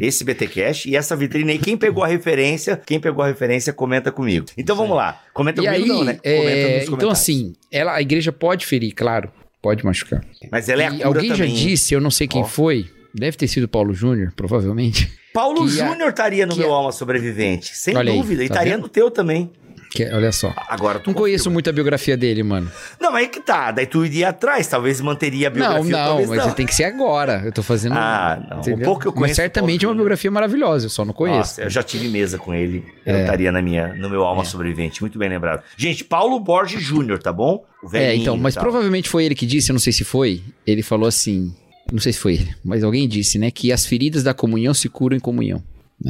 esse 0.00 0.24
BTcast 0.24 0.90
e 0.90 0.96
essa 0.96 1.14
vitrine 1.14 1.52
aí, 1.52 1.58
quem 1.58 1.76
pegou 1.76 2.02
a 2.02 2.08
referência, 2.08 2.76
quem 2.84 2.98
pegou 2.98 3.22
a 3.22 3.28
referência, 3.28 3.72
comenta 3.72 4.10
comigo. 4.10 4.46
Então 4.58 4.74
vamos 4.74 4.96
lá. 4.96 5.22
Comenta 5.32 5.62
E 5.62 5.64
comigo 5.66 5.82
aí, 5.84 5.88
não, 5.88 6.02
né? 6.04 6.18
é, 6.24 6.84
então 6.84 7.10
assim, 7.10 7.52
ela, 7.70 7.94
a 7.94 8.02
igreja 8.02 8.32
pode 8.32 8.66
ferir, 8.66 8.92
claro, 8.92 9.30
pode 9.62 9.84
machucar. 9.84 10.24
Mas 10.50 10.68
ela 10.68 10.82
é 10.82 10.86
a 10.86 10.90
E 10.90 10.96
cura 10.96 11.06
alguém 11.08 11.30
também. 11.30 11.54
já 11.54 11.62
disse, 11.68 11.94
eu 11.94 12.00
não 12.00 12.10
sei 12.10 12.26
quem 12.26 12.42
Ó. 12.42 12.44
foi, 12.44 12.86
deve 13.14 13.36
ter 13.36 13.46
sido 13.48 13.68
Paulo 13.68 13.94
Júnior, 13.94 14.32
provavelmente. 14.34 15.10
Paulo 15.36 15.66
que 15.68 15.80
a- 15.80 15.86
Júnior 15.88 16.08
estaria 16.10 16.46
no 16.46 16.56
meu 16.56 16.72
a- 16.72 16.76
Alma 16.78 16.92
Sobrevivente, 16.92 17.76
sem 17.76 17.96
Olha 17.96 18.12
aí, 18.12 18.18
dúvida. 18.18 18.42
e 18.44 18.48
tá 18.48 18.54
estaria 18.54 18.72
vendo? 18.74 18.82
no 18.82 18.88
teu 18.88 19.10
também. 19.10 19.50
Que, 19.88 20.04
olha 20.12 20.32
só. 20.32 20.52
Agora 20.68 20.98
tu 20.98 21.06
Não 21.10 21.14
conheço 21.14 21.50
muito 21.50 21.70
a 21.70 21.72
biografia 21.72 22.16
dele, 22.16 22.42
mano. 22.42 22.70
Não, 23.00 23.12
mas 23.12 23.22
aí 23.22 23.28
que 23.28 23.40
tá. 23.40 23.70
Daí 23.70 23.86
tu 23.86 24.04
iria 24.04 24.28
atrás, 24.30 24.66
talvez 24.66 25.00
manteria 25.00 25.46
a 25.46 25.50
Não, 25.50 25.56
biografia. 25.56 25.90
não, 25.96 26.04
talvez 26.08 26.28
mas 26.28 26.38
não. 26.44 26.52
tem 26.52 26.66
que 26.66 26.74
ser 26.74 26.84
agora. 26.84 27.40
Eu 27.44 27.52
tô 27.52 27.62
fazendo. 27.62 27.94
Ah, 27.96 28.44
não. 28.50 28.58
Entendeu? 28.58 28.84
pouco 28.84 29.02
que 29.02 29.06
eu 29.06 29.12
Mas 29.12 29.18
conheço 29.20 29.34
do 29.40 29.42
certamente 29.44 29.84
é 29.84 29.88
uma 29.88 29.94
biografia 29.94 30.30
maravilhosa, 30.30 30.86
eu 30.86 30.90
só 30.90 31.04
não 31.04 31.14
conheço. 31.14 31.38
Nossa, 31.38 31.62
eu 31.62 31.70
já 31.70 31.82
tive 31.82 32.08
mesa 32.08 32.36
com 32.36 32.52
ele. 32.52 32.84
Eu 33.06 33.16
estaria 33.20 33.50
na 33.52 33.62
minha, 33.62 33.94
no 33.94 34.10
meu 34.10 34.22
Alma 34.24 34.44
Sobrevivente. 34.44 35.00
Muito 35.00 35.18
bem 35.18 35.28
lembrado. 35.30 35.62
Gente, 35.78 36.04
Paulo 36.04 36.38
Borges 36.40 36.82
Júnior, 36.82 37.18
tá 37.22 37.32
bom? 37.32 37.64
O 37.82 37.86
É, 37.86 37.90
velhinho 37.90 38.22
então, 38.22 38.36
mas 38.36 38.54
e 38.54 38.56
tal. 38.56 38.64
provavelmente 38.64 39.08
foi 39.08 39.24
ele 39.24 39.34
que 39.36 39.46
disse, 39.46 39.70
eu 39.70 39.74
não 39.74 39.80
sei 39.80 39.92
se 39.92 40.04
foi. 40.04 40.42
Ele 40.66 40.82
falou 40.82 41.06
assim. 41.08 41.54
Não 41.92 42.00
sei 42.00 42.12
se 42.12 42.18
foi 42.18 42.34
ele, 42.34 42.54
mas 42.64 42.82
alguém 42.82 43.08
disse, 43.08 43.38
né? 43.38 43.50
Que 43.50 43.70
as 43.72 43.86
feridas 43.86 44.22
da 44.22 44.34
comunhão 44.34 44.74
se 44.74 44.88
curam 44.88 45.16
em 45.16 45.20
comunhão. 45.20 45.62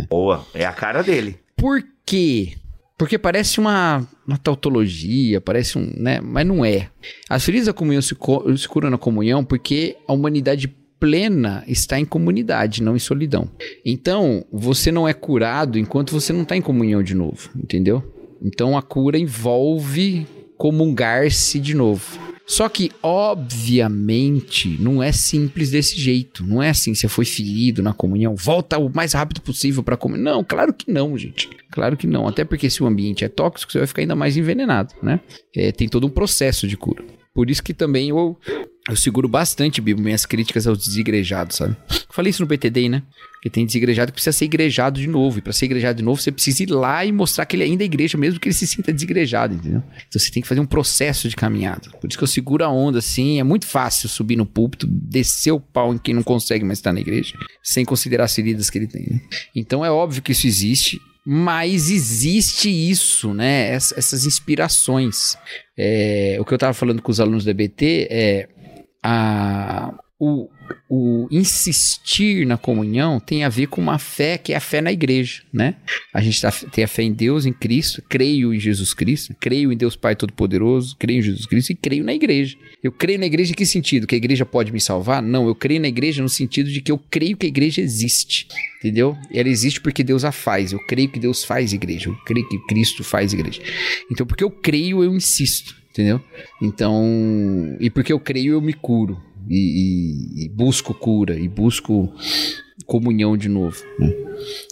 Boa, 0.08 0.44
é 0.54 0.64
a 0.64 0.72
cara 0.72 1.02
dele. 1.02 1.38
Por 1.56 1.82
quê? 2.04 2.54
Porque 2.98 3.18
parece 3.18 3.60
uma, 3.60 4.06
uma 4.26 4.38
tautologia, 4.38 5.40
parece 5.40 5.76
um. 5.78 5.92
né? 5.96 6.18
Mas 6.20 6.46
não 6.46 6.64
é. 6.64 6.88
As 7.28 7.44
feridas 7.44 7.66
da 7.66 7.72
comunhão 7.74 8.00
se, 8.00 8.14
co- 8.14 8.56
se 8.56 8.66
curam 8.66 8.88
na 8.90 8.96
comunhão 8.98 9.44
porque 9.44 9.96
a 10.08 10.12
humanidade 10.14 10.66
plena 10.98 11.62
está 11.68 12.00
em 12.00 12.06
comunidade, 12.06 12.82
não 12.82 12.96
em 12.96 12.98
solidão. 12.98 13.50
Então, 13.84 14.44
você 14.50 14.90
não 14.90 15.06
é 15.06 15.12
curado 15.12 15.78
enquanto 15.78 16.10
você 16.10 16.32
não 16.32 16.42
está 16.42 16.56
em 16.56 16.62
comunhão 16.62 17.02
de 17.02 17.14
novo, 17.14 17.50
entendeu? 17.54 18.02
Então 18.42 18.76
a 18.78 18.82
cura 18.82 19.18
envolve 19.18 20.26
comungar-se 20.56 21.58
de 21.60 21.74
novo. 21.74 22.18
Só 22.46 22.68
que, 22.68 22.92
obviamente, 23.02 24.76
não 24.80 25.02
é 25.02 25.10
simples 25.10 25.70
desse 25.70 25.98
jeito. 25.98 26.44
Não 26.46 26.62
é 26.62 26.70
assim, 26.70 26.94
você 26.94 27.08
foi 27.08 27.24
ferido 27.24 27.82
na 27.82 27.92
comunhão, 27.92 28.36
volta 28.36 28.78
o 28.78 28.88
mais 28.88 29.14
rápido 29.14 29.40
possível 29.40 29.82
pra 29.82 29.96
comunhão. 29.96 30.22
Não, 30.22 30.44
claro 30.44 30.72
que 30.72 30.90
não, 30.90 31.18
gente. 31.18 31.50
Claro 31.72 31.96
que 31.96 32.06
não. 32.06 32.28
Até 32.28 32.44
porque 32.44 32.70
se 32.70 32.82
o 32.82 32.86
ambiente 32.86 33.24
é 33.24 33.28
tóxico, 33.28 33.72
você 33.72 33.78
vai 33.78 33.86
ficar 33.86 34.02
ainda 34.02 34.14
mais 34.14 34.36
envenenado, 34.36 34.94
né? 35.02 35.18
É, 35.54 35.72
tem 35.72 35.88
todo 35.88 36.06
um 36.06 36.10
processo 36.10 36.68
de 36.68 36.76
cura. 36.76 37.04
Por 37.34 37.50
isso 37.50 37.62
que 37.62 37.74
também 37.74 38.10
eu, 38.10 38.38
eu 38.88 38.96
seguro 38.96 39.28
bastante, 39.28 39.80
Bibo, 39.80 40.00
minhas 40.00 40.24
críticas 40.24 40.66
aos 40.66 40.78
desigrejados, 40.78 41.56
sabe? 41.56 41.76
Falei 42.10 42.30
isso 42.30 42.42
no 42.42 42.48
PTD, 42.48 42.88
né? 42.88 43.02
Porque 43.34 43.50
tem 43.50 43.66
desigrejado 43.66 44.10
que 44.10 44.14
precisa 44.14 44.32
ser 44.36 44.44
igrejado 44.46 45.00
de 45.00 45.06
novo. 45.06 45.38
E 45.38 45.42
pra 45.42 45.52
ser 45.52 45.66
igrejado 45.66 45.98
de 45.98 46.04
novo, 46.04 46.20
você 46.20 46.32
precisa 46.32 46.62
ir 46.62 46.70
lá 46.70 47.04
e 47.04 47.12
mostrar 47.12 47.44
que 47.46 47.56
ele 47.56 47.64
ainda 47.64 47.82
é 47.82 47.86
igreja, 47.86 48.16
mesmo 48.16 48.40
que 48.40 48.48
ele 48.48 48.54
se 48.54 48.66
sinta 48.66 48.92
desigrejado, 48.92 49.54
entendeu? 49.54 49.82
Então 50.08 50.20
você 50.20 50.30
tem 50.30 50.40
que 50.42 50.48
fazer 50.48 50.60
um 50.60 50.66
processo 50.66 51.28
de 51.28 51.36
caminhada. 51.36 51.90
Por 52.00 52.08
isso 52.08 52.16
que 52.16 52.24
eu 52.24 52.28
seguro 52.28 52.64
a 52.64 52.68
onda, 52.70 52.98
assim. 53.00 53.38
É 53.38 53.44
muito 53.44 53.66
fácil 53.66 54.08
subir 54.08 54.36
no 54.36 54.46
púlpito, 54.46 54.86
descer 54.88 55.50
o 55.52 55.60
pau 55.60 55.92
em 55.92 55.98
quem 55.98 56.14
não 56.14 56.22
consegue 56.22 56.64
mais 56.64 56.78
estar 56.78 56.92
na 56.92 57.00
igreja, 57.00 57.34
sem 57.62 57.84
considerar 57.84 58.24
as 58.24 58.34
feridas 58.34 58.70
que 58.70 58.78
ele 58.78 58.86
tem, 58.86 59.06
né? 59.10 59.20
Então 59.54 59.84
é 59.84 59.90
óbvio 59.90 60.22
que 60.22 60.32
isso 60.32 60.46
existe. 60.46 61.00
Mas 61.28 61.90
existe 61.90 62.68
isso, 62.70 63.34
né? 63.34 63.74
Ess- 63.74 63.92
essas 63.96 64.24
inspirações. 64.26 65.36
É, 65.76 66.36
o 66.40 66.44
que 66.44 66.54
eu 66.54 66.58
tava 66.58 66.72
falando 66.72 67.02
com 67.02 67.10
os 67.10 67.18
alunos 67.20 67.44
do 67.44 67.50
EBT 67.50 68.06
é 68.10 68.48
a, 69.08 69.94
o, 70.18 70.48
o 70.88 71.28
insistir 71.30 72.46
na 72.46 72.56
comunhão 72.56 73.20
tem 73.20 73.44
a 73.44 73.48
ver 73.48 73.66
com 73.68 73.80
uma 73.80 73.98
fé 73.98 74.36
que 74.38 74.52
é 74.52 74.56
a 74.56 74.60
fé 74.60 74.80
na 74.80 74.90
igreja, 74.90 75.42
né? 75.52 75.76
A 76.12 76.20
gente 76.20 76.40
tá- 76.40 76.50
tem 76.50 76.82
a 76.82 76.88
fé 76.88 77.02
em 77.02 77.12
Deus, 77.12 77.46
em 77.46 77.52
Cristo, 77.52 78.02
creio 78.08 78.52
em 78.52 78.58
Jesus 78.58 78.92
Cristo, 78.94 79.34
creio 79.38 79.70
em 79.70 79.76
Deus 79.76 79.94
Pai 79.94 80.16
Todo-Poderoso, 80.16 80.96
creio 80.98 81.18
em 81.18 81.22
Jesus 81.22 81.46
Cristo 81.46 81.70
e 81.70 81.74
creio 81.76 82.02
na 82.02 82.14
igreja. 82.14 82.56
Eu 82.82 82.90
creio 82.90 83.18
na 83.18 83.26
igreja 83.26 83.52
em 83.52 83.54
que 83.54 83.66
sentido? 83.66 84.06
Que 84.06 84.14
a 84.14 84.18
igreja 84.18 84.44
pode 84.44 84.72
me 84.72 84.80
salvar? 84.80 85.22
Não, 85.22 85.46
eu 85.46 85.54
creio 85.54 85.80
na 85.80 85.88
igreja 85.88 86.22
no 86.22 86.28
sentido 86.28 86.70
de 86.70 86.80
que 86.80 86.90
eu 86.90 86.98
creio 86.98 87.36
que 87.36 87.46
a 87.46 87.48
igreja 87.48 87.80
existe. 87.80 88.48
Entendeu? 88.78 89.16
Ela 89.32 89.48
existe 89.48 89.80
porque 89.80 90.02
Deus 90.02 90.24
a 90.24 90.32
faz. 90.32 90.72
Eu 90.72 90.78
creio 90.86 91.08
que 91.08 91.18
Deus 91.20 91.44
faz 91.44 91.72
igreja. 91.72 92.08
Eu 92.08 92.16
creio 92.24 92.48
que 92.48 92.58
Cristo 92.66 93.04
faz 93.04 93.32
igreja. 93.32 93.60
Então, 94.10 94.26
porque 94.26 94.44
eu 94.44 94.50
creio, 94.50 95.02
eu 95.04 95.14
insisto. 95.14 95.74
Entendeu? 95.96 96.20
Então, 96.60 97.02
e 97.80 97.88
porque 97.88 98.12
eu 98.12 98.20
creio, 98.20 98.52
eu 98.52 98.60
me 98.60 98.74
curo. 98.74 99.18
E, 99.48 100.42
e- 100.42 100.44
e 100.44 100.48
busco 100.50 100.92
cura. 100.92 101.38
E 101.38 101.48
busco 101.48 102.12
comunhão 102.84 103.34
de 103.34 103.48
novo. 103.48 103.82
né? 103.98 104.12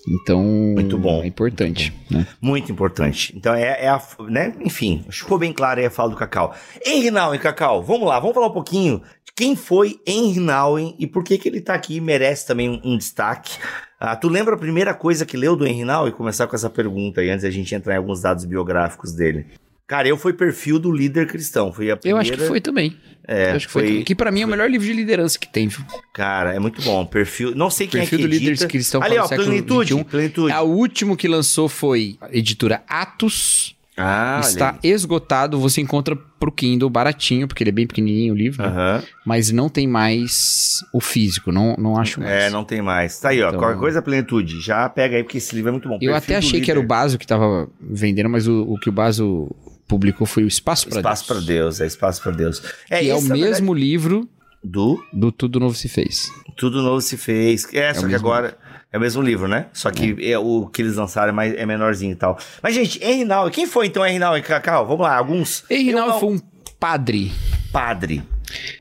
Então, 0.06 0.42
Muito 0.44 0.98
bom. 0.98 1.22
é 1.22 1.26
importante. 1.26 1.94
Né? 2.10 2.26
Muito 2.42 2.70
importante. 2.70 3.32
Então 3.34 3.54
é, 3.54 3.84
é 3.84 3.88
a. 3.88 4.00
Né? 4.28 4.54
Enfim, 4.60 5.02
ficou 5.08 5.38
bem 5.38 5.50
claro 5.52 5.80
aí 5.80 5.86
a 5.86 5.90
fala 5.90 6.10
do 6.10 6.16
Cacau. 6.16 6.54
Henry 6.84 7.10
Nauen, 7.10 7.38
Cacau, 7.40 7.82
vamos 7.82 8.06
lá, 8.06 8.20
vamos 8.20 8.34
falar 8.34 8.48
um 8.48 8.52
pouquinho 8.52 8.98
de 9.24 9.32
quem 9.34 9.56
foi 9.56 9.98
Henry 10.06 10.40
Nauen 10.40 10.94
e 10.98 11.06
por 11.06 11.24
que, 11.24 11.38
que 11.38 11.48
ele 11.48 11.62
tá 11.62 11.72
aqui 11.74 11.96
e 11.96 12.00
merece 12.02 12.46
também 12.46 12.68
um, 12.68 12.80
um 12.84 12.98
destaque. 12.98 13.56
Ah, 13.98 14.14
tu 14.14 14.28
lembra 14.28 14.54
a 14.54 14.58
primeira 14.58 14.92
coisa 14.92 15.24
que 15.24 15.36
leu 15.38 15.56
do 15.56 15.66
Henry 15.66 15.84
Nauen? 15.84 16.12
Começar 16.12 16.46
com 16.46 16.54
essa 16.54 16.68
pergunta 16.68 17.22
aí, 17.22 17.30
antes 17.30 17.44
da 17.44 17.50
gente 17.50 17.74
entrar 17.74 17.94
em 17.94 17.98
alguns 17.98 18.20
dados 18.20 18.44
biográficos 18.44 19.12
dele. 19.14 19.46
Cara, 19.86 20.08
eu 20.08 20.16
fui 20.16 20.32
perfil 20.32 20.78
do 20.78 20.90
líder 20.90 21.26
cristão. 21.26 21.72
Foi 21.72 21.86
a 21.90 21.92
Eu 21.92 21.96
primeira. 21.98 22.20
acho 22.22 22.32
que 22.32 22.46
foi 22.48 22.60
também. 22.60 22.96
É, 23.26 23.52
eu 23.52 23.56
acho 23.56 23.66
que 23.66 23.72
foi, 23.72 23.86
foi-. 23.86 24.02
Que 24.04 24.14
pra 24.14 24.30
mim 24.30 24.40
é 24.42 24.44
o 24.46 24.48
melhor 24.48 24.70
livro 24.70 24.86
de 24.86 24.92
liderança 24.92 25.38
que 25.38 25.46
tem. 25.46 25.68
viu? 25.68 25.84
Cara, 26.12 26.54
é 26.54 26.58
muito 26.58 26.80
bom. 26.82 27.04
Perfil. 27.04 27.54
Não 27.54 27.68
sei 27.70 27.86
quem 27.86 28.00
Perfil 28.00 28.18
é 28.18 28.22
do 28.22 28.28
que 28.28 28.34
líder 28.38 28.50
edita. 28.52 28.66
cristão 28.66 29.02
Ali, 29.02 29.14
para 29.16 29.24
ó, 29.24 29.28
plenitude. 29.28 29.94
21. 29.94 30.04
Plenitude. 30.04 30.52
A 30.52 30.62
último 30.62 31.16
que 31.16 31.28
lançou 31.28 31.68
foi 31.68 32.16
a 32.20 32.28
editora 32.32 32.82
Atos. 32.88 33.74
Ah, 33.96 34.40
está 34.42 34.76
esgotado. 34.82 35.58
Você 35.60 35.80
encontra 35.80 36.16
pro 36.16 36.50
Kindle 36.50 36.90
baratinho, 36.90 37.46
porque 37.46 37.62
ele 37.62 37.70
é 37.70 37.72
bem 37.72 37.86
pequenininho 37.86 38.34
o 38.34 38.36
livro. 38.36 38.60
né? 38.60 38.68
Aham. 38.68 39.02
Mas 39.24 39.52
não 39.52 39.68
tem 39.68 39.86
mais 39.86 40.80
o 40.92 41.00
físico. 41.00 41.52
Não, 41.52 41.76
não 41.78 41.96
acho 41.96 42.18
mais. 42.20 42.30
É, 42.32 42.50
não 42.50 42.64
tem 42.64 42.82
mais. 42.82 43.20
Tá 43.20 43.28
aí, 43.28 43.40
ó. 43.40 43.48
Então- 43.48 43.60
Qualquer 43.60 43.78
coisa, 43.78 44.02
plenitude. 44.02 44.60
Já 44.60 44.88
pega 44.88 45.16
aí, 45.16 45.22
porque 45.22 45.38
esse 45.38 45.54
livro 45.54 45.68
é 45.68 45.72
muito 45.72 45.88
bom. 45.88 45.94
Eu 45.94 46.12
Perfil 46.12 46.16
até 46.16 46.32
do 46.34 46.38
achei 46.38 46.60
que 46.60 46.70
era 46.70 46.80
o 46.80 46.82
líder. 46.82 46.88
Baso 46.88 47.18
que 47.18 47.26
tava 47.26 47.68
vendendo, 47.80 48.28
mas 48.28 48.48
o, 48.48 48.62
o 48.62 48.78
que 48.80 48.88
o 48.88 48.92
Baso 48.92 49.48
publicou 49.88 50.26
foi 50.26 50.44
o 50.44 50.48
Espaço 50.48 50.88
para 50.88 50.98
Espaço 51.00 51.26
Deus. 51.28 51.38
para 51.44 51.46
Deus, 51.54 51.80
é 51.80 51.86
Espaço 51.86 52.22
para 52.22 52.32
Deus. 52.32 52.60
que 52.60 53.10
é 53.10 53.14
o 53.14 53.22
mesmo 53.22 53.72
livro 53.74 54.14
verdade, 54.20 54.30
do 54.62 55.04
do 55.12 55.32
Tudo 55.32 55.60
Novo 55.60 55.74
Se 55.74 55.88
Fez. 55.88 56.30
Tudo 56.56 56.82
Novo 56.82 57.00
se 57.00 57.16
fez. 57.16 57.66
É, 57.74 57.92
só 57.92 58.06
o 58.06 58.08
que 58.08 58.14
agora 58.14 58.56
é 58.92 58.96
o 58.96 59.00
mesmo 59.00 59.20
livro, 59.20 59.48
né? 59.48 59.66
Só 59.72 59.90
que 59.90 60.16
é, 60.24 60.38
o 60.38 60.66
que 60.68 60.82
eles 60.82 60.94
lançaram 60.94 61.30
é, 61.30 61.32
mais, 61.32 61.54
é 61.54 61.66
menorzinho 61.66 62.12
e 62.12 62.16
tal. 62.16 62.38
Mas, 62.62 62.74
gente, 62.74 63.02
Nauen, 63.24 63.50
quem 63.50 63.66
foi 63.66 63.86
então 63.88 64.06
Henry 64.06 64.20
Nauen, 64.20 64.40
Cacau? 64.42 64.86
Vamos 64.86 65.02
lá, 65.02 65.16
alguns. 65.16 65.64
Nauen 65.92 66.10
não- 66.12 66.20
foi 66.20 66.28
um 66.34 66.38
padre 66.78 67.32
padre 67.72 68.22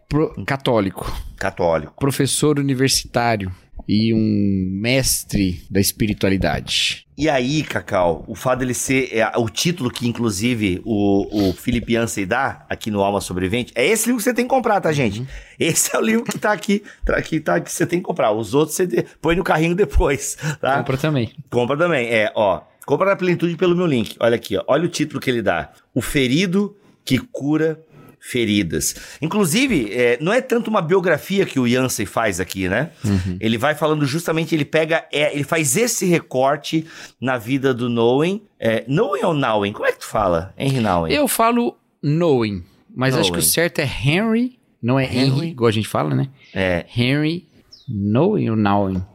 pro- 0.07 0.31
católico, 0.45 1.11
católico. 1.35 1.93
professor 1.99 2.59
universitário 2.59 3.51
e 3.87 4.13
um 4.13 4.67
mestre 4.81 5.61
da 5.69 5.79
espiritualidade. 5.79 7.05
E 7.15 7.29
aí, 7.29 7.61
Cacau, 7.63 8.23
o 8.27 8.33
fato 8.33 8.59
dele 8.59 8.73
ser 8.73 9.09
é, 9.15 9.31
o 9.37 9.47
título 9.47 9.91
que, 9.91 10.07
inclusive, 10.07 10.81
o, 10.83 11.49
o 11.49 11.53
Felipe 11.53 11.95
Ansem 11.95 12.25
dá 12.25 12.65
aqui 12.69 12.89
no 12.89 13.01
Alma 13.01 13.21
Sobrevivente, 13.21 13.71
é 13.75 13.85
esse 13.85 14.07
livro 14.07 14.17
que 14.17 14.23
você 14.23 14.33
tem 14.33 14.45
que 14.45 14.49
comprar, 14.49 14.81
tá, 14.81 14.91
gente? 14.91 15.19
Uhum. 15.19 15.27
Esse 15.59 15.95
é 15.95 15.99
o 15.99 16.01
livro 16.01 16.23
que 16.23 16.39
tá 16.39 16.51
aqui, 16.51 16.81
tá, 17.05 17.21
que, 17.21 17.39
tá, 17.39 17.59
que 17.59 17.71
você 17.71 17.85
tem 17.85 17.99
que 17.99 18.05
comprar. 18.05 18.31
Os 18.31 18.53
outros 18.53 18.75
você 18.75 18.87
de- 18.87 19.05
põe 19.21 19.35
no 19.35 19.43
carrinho 19.43 19.75
depois, 19.75 20.37
tá? 20.59 20.77
Compra 20.77 20.97
também. 20.97 21.31
Compra 21.49 21.77
também, 21.77 22.07
é, 22.07 22.31
ó. 22.35 22.61
Compra 22.85 23.07
na 23.11 23.15
plenitude 23.15 23.55
pelo 23.55 23.75
meu 23.75 23.85
link. 23.85 24.15
Olha 24.19 24.35
aqui, 24.35 24.57
ó. 24.57 24.63
olha 24.67 24.85
o 24.85 24.89
título 24.89 25.21
que 25.21 25.29
ele 25.29 25.41
dá. 25.41 25.71
O 25.93 26.01
ferido 26.01 26.75
que 27.05 27.17
cura 27.17 27.79
feridas. 28.25 28.95
Inclusive, 29.21 29.91
é, 29.91 30.17
não 30.21 30.31
é 30.31 30.39
tanto 30.39 30.69
uma 30.69 30.81
biografia 30.81 31.45
que 31.45 31.59
o 31.59 31.67
Yancey 31.67 32.05
faz 32.05 32.39
aqui, 32.39 32.69
né? 32.69 32.89
Uhum. 33.03 33.37
Ele 33.37 33.57
vai 33.57 33.75
falando 33.75 34.05
justamente, 34.05 34.55
ele 34.55 34.63
pega, 34.63 35.05
é, 35.11 35.33
ele 35.33 35.43
faz 35.43 35.75
esse 35.75 36.05
recorte 36.05 36.87
na 37.19 37.37
vida 37.37 37.73
do 37.73 37.89
Nowen. 37.89 38.41
É, 38.57 38.85
Nowen 38.87 39.25
ou 39.25 39.33
Nowen? 39.33 39.73
Como 39.73 39.85
é 39.85 39.91
que 39.91 39.99
tu 39.99 40.05
fala? 40.05 40.53
Henry 40.57 40.79
Nowen. 40.79 41.13
Eu 41.13 41.27
falo 41.27 41.75
Nowen, 42.01 42.63
mas 42.95 43.13
acho 43.13 43.29
que 43.29 43.39
o 43.39 43.41
certo 43.41 43.79
é 43.79 43.83
Henry, 43.83 44.57
não 44.81 44.97
é 44.97 45.03
Henry, 45.03 45.27
Henry 45.27 45.47
igual 45.49 45.67
a 45.67 45.73
gente 45.73 45.89
fala, 45.89 46.15
né? 46.15 46.29
É. 46.53 46.85
Henry 46.95 47.45
Nowen 47.89 48.49
ou 48.49 48.55
Nowen? 48.55 49.05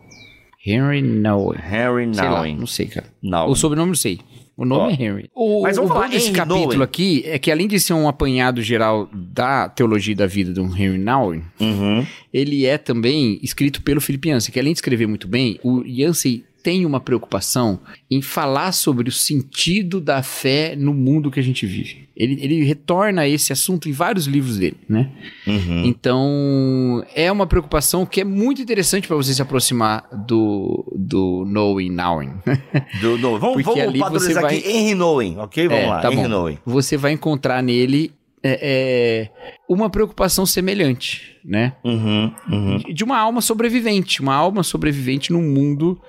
Henry 0.66 1.01
Nowen. 1.01 1.59
Henry 1.59 2.07
Nowen. 2.07 2.57
Não 2.59 2.66
sei, 2.66 2.87
cara. 2.88 3.07
Nowen. 3.23 3.51
O 3.51 3.57
sobrenome 3.57 3.88
não 3.88 3.97
sei. 3.97 4.21
O 4.59 4.64
nome 4.64 4.92
é 4.92 5.05
Henry. 5.05 5.31
O, 5.33 5.62
Mas 5.62 5.77
vamos 5.77 5.88
o 5.88 5.94
falar 5.94 6.09
desse 6.09 6.33
capítulo 6.33 6.64
Nowen. 6.64 6.83
aqui 6.83 7.23
é 7.25 7.38
que 7.38 7.49
além 7.49 7.68
de 7.68 7.79
ser 7.79 7.92
um 7.92 8.09
apanhado 8.09 8.61
geral 8.61 9.09
da 9.12 9.68
teologia 9.68 10.16
da 10.16 10.27
vida 10.27 10.53
do 10.53 10.62
Henry 10.62 10.99
Nouwen, 10.99 11.44
uhum. 11.61 12.05
ele 12.35 12.66
é 12.66 12.77
também 12.77 13.38
escrito 13.40 13.81
pelo 13.83 14.01
Felipe 14.01 14.31
Yancey, 14.31 14.53
que 14.53 14.59
além 14.59 14.73
de 14.73 14.79
escrever 14.79 15.07
muito 15.07 15.29
bem, 15.29 15.61
o 15.62 15.85
Yancey 15.87 16.44
tem 16.68 16.85
uma 16.85 17.00
preocupação 17.00 17.81
em 18.11 18.20
falar 18.20 18.72
sobre 18.72 19.09
o 19.09 19.12
sentido 19.12 20.02
da 20.02 20.22
fé 20.22 20.76
no 20.76 20.92
mundo 20.92 21.31
que 21.31 21.40
a 21.40 21.42
gente 21.42 21.64
vive. 21.64 22.07
Ele, 22.14 22.38
ele 22.44 22.62
retorna 22.62 23.22
a 23.22 23.28
esse 23.28 23.54
assunto 23.54 23.88
em 23.88 23.92
vários 23.92 24.26
livros 24.26 24.59
dele, 24.59 24.76
né? 24.87 25.11
Uhum. 25.46 25.87
Então, 25.87 27.02
é 27.14 27.33
uma 27.33 27.46
preocupação 27.46 28.04
que 28.04 28.20
é 28.20 28.24
muito 28.24 28.61
interessante 28.61 29.09
para 29.09 29.16
você 29.16 29.33
se 29.33 29.40
aproximar 29.40 30.07
do, 30.26 30.85
do 30.94 31.46
Knowing 31.46 31.88
Nowing. 31.88 32.33
Do, 33.00 33.16
do, 33.16 33.38
vamos 33.38 33.62
Porque 33.62 33.81
vamos 33.81 33.98
padronizar 33.98 34.42
vai... 34.42 34.59
aqui 34.59 34.68
Henry 34.68 34.94
Knowing, 34.94 35.38
ok? 35.38 35.68
Vamos 35.68 35.85
é, 35.85 35.87
lá, 35.87 36.00
tá 36.00 36.12
Henry 36.12 36.28
Knowing. 36.28 36.59
Você 36.66 36.96
vai 36.98 37.12
encontrar 37.12 37.62
nele 37.62 38.12
é, 38.42 38.59
é, 38.62 39.31
uma 39.68 39.90
preocupação 39.90 40.46
semelhante, 40.46 41.37
né? 41.44 41.74
Uhum, 41.85 42.33
uhum. 42.51 42.79
De 42.94 43.05
uma 43.05 43.18
alma 43.18 43.40
sobrevivente, 43.40 44.20
uma 44.20 44.35
alma 44.35 44.62
sobrevivente 44.62 45.33
num 45.33 45.42
mundo 45.42 46.01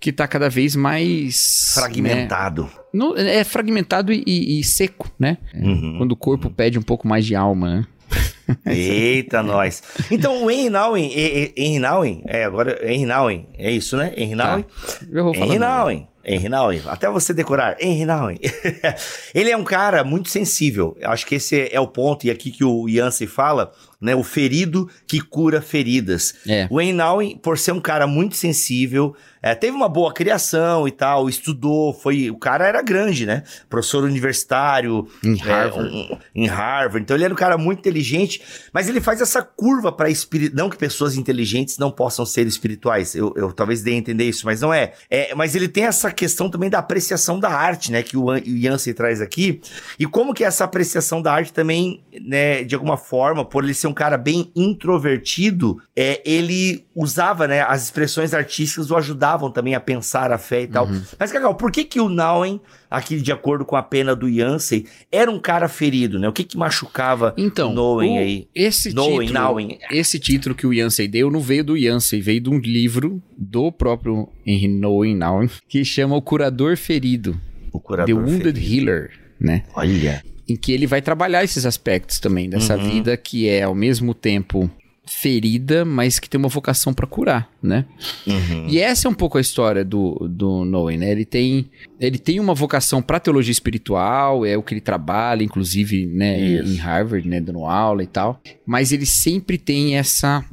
que 0.00 0.10
está 0.10 0.26
cada 0.28 0.48
vez 0.48 0.76
mais 0.76 1.72
fragmentado. 1.74 2.64
Né? 2.64 2.70
No, 2.92 3.16
é 3.16 3.44
fragmentado 3.44 4.12
e, 4.12 4.22
e, 4.26 4.64
seco, 4.64 5.10
né? 5.18 5.38
Uhum, 5.54 5.96
Quando 5.98 6.12
o 6.12 6.16
corpo 6.16 6.50
pede 6.50 6.78
um 6.78 6.82
pouco 6.82 7.06
mais 7.06 7.24
de 7.24 7.34
alma, 7.34 7.76
né? 7.76 7.86
Eita, 8.66 9.42
nós. 9.42 9.82
Então, 10.10 10.44
o 10.44 10.50
Henry 10.50 10.70
Nouwen, 10.70 11.10
Henry 11.56 11.78
Nouwen, 11.78 12.22
é, 12.26 12.44
agora, 12.44 12.78
Henry 12.82 13.06
Nouwen, 13.06 13.48
é 13.56 13.70
isso, 13.70 13.96
né? 13.96 14.12
Henry? 14.16 14.36
Tá. 14.36 14.64
Eu 15.10 15.24
vou 15.24 15.34
falar. 15.34 15.46
Henry 15.46 15.58
Nouwen. 15.58 16.08
Henry 16.22 16.82
até 16.86 17.08
você 17.08 17.32
decorar, 17.32 17.76
Henry 17.80 18.04
Nouwen. 18.04 18.38
ele 19.34 19.50
é 19.50 19.56
um 19.56 19.64
cara 19.64 20.04
muito 20.04 20.28
sensível, 20.28 20.96
acho 21.02 21.26
que 21.26 21.36
esse 21.36 21.68
é 21.72 21.80
o 21.80 21.86
ponto, 21.86 22.26
e 22.26 22.30
aqui 22.30 22.50
que 22.50 22.62
o 22.62 22.88
Yancey 22.88 23.26
fala, 23.26 23.72
né, 24.00 24.14
o 24.14 24.22
ferido 24.22 24.88
que 25.06 25.20
cura 25.20 25.62
feridas. 25.62 26.34
É. 26.46 26.66
O 26.70 26.80
Henry 26.80 26.92
Nouwen, 26.92 27.38
por 27.38 27.58
ser 27.58 27.72
um 27.72 27.80
cara 27.80 28.06
muito 28.06 28.36
sensível, 28.36 29.16
é, 29.42 29.54
teve 29.54 29.74
uma 29.74 29.88
boa 29.88 30.12
criação 30.12 30.86
e 30.86 30.90
tal, 30.90 31.28
estudou, 31.28 31.94
foi. 31.94 32.30
O 32.30 32.38
cara 32.38 32.66
era 32.66 32.82
grande, 32.82 33.24
né? 33.24 33.42
Professor 33.68 34.04
universitário. 34.04 35.08
Em 35.24 35.38
é, 35.40 35.42
Harvard. 35.42 35.94
Um, 35.94 36.18
em 36.34 36.46
Harvard. 36.46 37.02
Então 37.02 37.16
ele 37.16 37.24
era 37.24 37.32
um 37.32 37.36
cara 37.36 37.56
muito 37.56 37.78
inteligente, 37.78 38.42
mas 38.72 38.88
ele 38.88 39.00
faz 39.00 39.20
essa 39.20 39.42
curva 39.42 39.90
para 39.90 40.10
espírito. 40.10 40.54
Não 40.54 40.68
que 40.68 40.76
pessoas 40.76 41.16
inteligentes 41.16 41.78
não 41.78 41.90
possam 41.90 42.26
ser 42.26 42.46
espirituais. 42.46 43.14
Eu, 43.14 43.32
eu 43.36 43.52
talvez 43.52 43.82
dê 43.82 43.92
a 43.92 43.94
entender 43.94 44.24
isso, 44.24 44.44
mas 44.44 44.60
não 44.60 44.74
é. 44.74 44.92
é. 45.08 45.34
Mas 45.34 45.54
ele 45.54 45.68
tem 45.68 45.84
essa 45.84 46.10
questão 46.12 46.50
também 46.50 46.68
da 46.68 46.78
apreciação 46.78 47.40
da 47.40 47.50
arte, 47.50 47.90
né? 47.90 48.02
Que 48.02 48.16
o, 48.16 48.24
o 48.26 48.36
Yancey 48.36 48.92
traz 48.92 49.20
aqui. 49.20 49.60
E 49.98 50.06
como 50.06 50.34
que 50.34 50.44
essa 50.44 50.64
apreciação 50.64 51.22
da 51.22 51.32
arte 51.32 51.52
também, 51.52 52.02
né, 52.20 52.62
de 52.62 52.74
alguma 52.74 52.96
forma, 52.96 53.44
por 53.44 53.64
ele 53.64 53.74
ser 53.74 53.86
um 53.86 53.94
cara 53.94 54.18
bem 54.18 54.50
introvertido, 54.54 55.80
é, 55.96 56.20
ele 56.24 56.84
usava, 56.94 57.46
né, 57.48 57.62
as 57.62 57.84
expressões 57.84 58.34
artísticas 58.34 58.90
o 58.90 58.96
ajudavam 59.30 59.50
também 59.50 59.74
a 59.74 59.80
pensar 59.80 60.32
a 60.32 60.38
fé 60.38 60.62
e 60.62 60.66
tal. 60.66 60.86
Uhum. 60.86 61.02
Mas, 61.18 61.30
Cacau, 61.30 61.54
por 61.54 61.70
que 61.70 61.84
que 61.84 62.00
o 62.00 62.08
Nauen, 62.08 62.60
aqui 62.90 63.20
de 63.20 63.32
acordo 63.32 63.64
com 63.64 63.76
a 63.76 63.82
pena 63.82 64.14
do 64.14 64.28
Yancey, 64.28 64.86
era 65.10 65.30
um 65.30 65.38
cara 65.38 65.68
ferido, 65.68 66.18
né? 66.18 66.28
O 66.28 66.32
que 66.32 66.44
que 66.44 66.56
machucava 66.56 67.34
então, 67.36 67.70
o 67.70 67.74
Nowen 67.74 68.18
aí? 68.18 68.48
Esse 68.54 68.92
Nowen, 68.92 69.28
título, 69.28 69.32
Nauen. 69.32 69.78
esse 69.90 70.18
título 70.18 70.54
que 70.54 70.66
o 70.66 70.72
Yancey 70.72 71.06
deu 71.06 71.30
não 71.30 71.40
veio 71.40 71.64
do 71.64 71.76
Yancey, 71.76 72.20
veio 72.20 72.40
de 72.40 72.50
um 72.50 72.58
livro 72.58 73.22
do 73.36 73.70
próprio 73.70 74.28
Henry 74.44 74.68
Nowen 74.68 75.16
Nauen, 75.16 75.48
que 75.68 75.84
chama 75.84 76.16
O 76.16 76.22
Curador 76.22 76.76
Ferido. 76.76 77.38
O 77.72 77.80
Curador 77.80 78.06
The 78.06 78.20
Wounded 78.20 78.60
Ferido. 78.60 78.90
Healer, 78.90 79.10
né? 79.38 79.64
Olha. 79.74 80.22
Em 80.48 80.56
que 80.56 80.72
ele 80.72 80.86
vai 80.86 81.00
trabalhar 81.00 81.44
esses 81.44 81.64
aspectos 81.64 82.18
também 82.18 82.50
dessa 82.50 82.76
uhum. 82.76 82.90
vida 82.90 83.16
que 83.16 83.48
é 83.48 83.62
ao 83.62 83.74
mesmo 83.74 84.12
tempo 84.12 84.68
ferida, 85.10 85.84
mas 85.84 86.18
que 86.18 86.30
tem 86.30 86.38
uma 86.38 86.48
vocação 86.48 86.94
para 86.94 87.06
curar, 87.06 87.50
né? 87.60 87.84
Uhum. 88.26 88.66
E 88.68 88.78
essa 88.78 89.08
é 89.08 89.10
um 89.10 89.14
pouco 89.14 89.36
a 89.36 89.40
história 89.40 89.84
do, 89.84 90.28
do 90.30 90.64
Noé, 90.64 90.96
né? 90.96 91.10
Ele 91.10 91.24
tem, 91.24 91.68
ele 91.98 92.18
tem 92.18 92.38
uma 92.38 92.54
vocação 92.54 93.02
para 93.02 93.18
teologia 93.18 93.50
espiritual, 93.50 94.46
é 94.46 94.56
o 94.56 94.62
que 94.62 94.72
ele 94.72 94.80
trabalha, 94.80 95.42
inclusive, 95.42 96.06
né, 96.06 96.60
em 96.60 96.76
Harvard, 96.76 97.28
né, 97.28 97.40
dando 97.40 97.64
aula 97.64 98.04
e 98.04 98.06
tal. 98.06 98.40
Mas 98.64 98.92
ele 98.92 99.04
sempre 99.04 99.58
tem 99.58 99.96
essa 99.96 100.44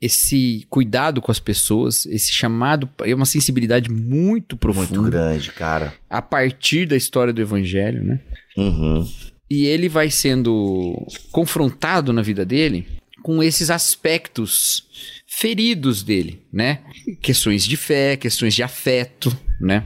esse 0.00 0.64
cuidado 0.70 1.20
com 1.20 1.30
as 1.30 1.38
pessoas, 1.38 2.06
esse 2.06 2.32
chamado, 2.32 2.88
é 3.04 3.14
uma 3.14 3.26
sensibilidade 3.26 3.90
muito 3.90 4.56
profunda. 4.56 4.98
Muito 4.98 5.10
grande, 5.12 5.52
cara. 5.52 5.92
A 6.08 6.22
partir 6.22 6.86
da 6.86 6.96
história 6.96 7.34
do 7.34 7.42
evangelho, 7.42 8.02
né? 8.02 8.20
Uhum. 8.56 9.06
E 9.50 9.66
ele 9.66 9.90
vai 9.90 10.08
sendo 10.08 11.06
confrontado 11.30 12.14
na 12.14 12.22
vida 12.22 12.46
dele 12.46 12.86
com 13.22 13.42
esses 13.42 13.70
aspectos 13.70 14.86
feridos 15.26 16.02
dele, 16.02 16.42
né? 16.52 16.80
Questões 17.22 17.64
de 17.64 17.76
fé, 17.76 18.16
questões 18.16 18.54
de 18.54 18.62
afeto, 18.62 19.36
né? 19.60 19.84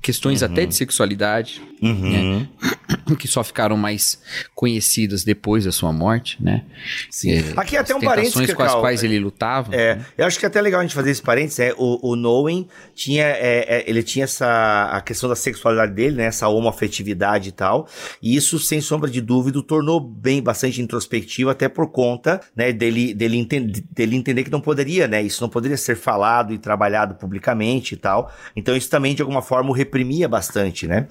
Questões 0.00 0.42
uhum. 0.42 0.48
até 0.48 0.66
de 0.66 0.74
sexualidade, 0.74 1.60
uhum. 1.84 2.10
né? 2.10 2.48
que 3.18 3.28
só 3.28 3.42
ficaram 3.44 3.76
mais 3.76 4.20
conhecidas 4.54 5.24
depois 5.24 5.64
da 5.64 5.72
sua 5.72 5.92
morte, 5.92 6.42
né? 6.42 6.64
Sim. 7.10 7.32
É, 7.32 7.52
Aqui 7.56 7.76
até 7.76 7.94
um 7.94 8.00
parênteses, 8.00 8.52
com 8.52 8.62
as 8.62 8.74
quais 8.74 9.02
ele 9.02 9.18
lutava. 9.18 9.74
É, 9.74 9.98
eu 10.16 10.26
acho 10.26 10.38
que 10.38 10.44
é 10.44 10.48
até 10.48 10.60
legal 10.60 10.80
a 10.80 10.82
gente 10.82 10.94
fazer 10.94 11.10
esse 11.10 11.22
parênteses, 11.22 11.58
é, 11.58 11.74
o, 11.76 12.12
o 12.12 12.16
Nowen 12.16 12.66
tinha, 12.94 13.24
é, 13.24 13.64
é, 13.68 13.84
ele 13.86 14.02
tinha 14.02 14.24
essa, 14.24 14.90
a 14.92 15.00
questão 15.00 15.28
da 15.28 15.36
sexualidade 15.36 15.92
dele, 15.92 16.16
né, 16.16 16.24
essa 16.24 16.48
homoafetividade 16.48 17.48
e 17.50 17.52
tal, 17.52 17.88
e 18.22 18.36
isso, 18.36 18.58
sem 18.58 18.80
sombra 18.80 19.10
de 19.10 19.20
dúvida, 19.20 19.62
tornou 19.62 20.00
bem 20.00 20.42
bastante 20.42 20.80
introspectivo, 20.80 21.50
até 21.50 21.68
por 21.68 21.90
conta, 21.90 22.40
né, 22.56 22.72
dele, 22.72 23.14
dele, 23.14 23.38
entender, 23.38 23.84
dele 23.90 24.16
entender 24.16 24.44
que 24.44 24.50
não 24.50 24.60
poderia, 24.60 25.06
né, 25.06 25.22
isso 25.22 25.42
não 25.42 25.48
poderia 25.48 25.76
ser 25.76 25.96
falado 25.96 26.52
e 26.52 26.58
trabalhado 26.58 27.14
publicamente 27.14 27.94
e 27.94 27.96
tal, 27.96 28.32
então 28.56 28.76
isso 28.76 28.88
também, 28.88 29.14
de 29.14 29.22
alguma 29.22 29.42
forma, 29.42 29.70
o 29.70 29.72
reprimia 29.72 30.28
bastante, 30.28 30.86
né, 30.86 31.06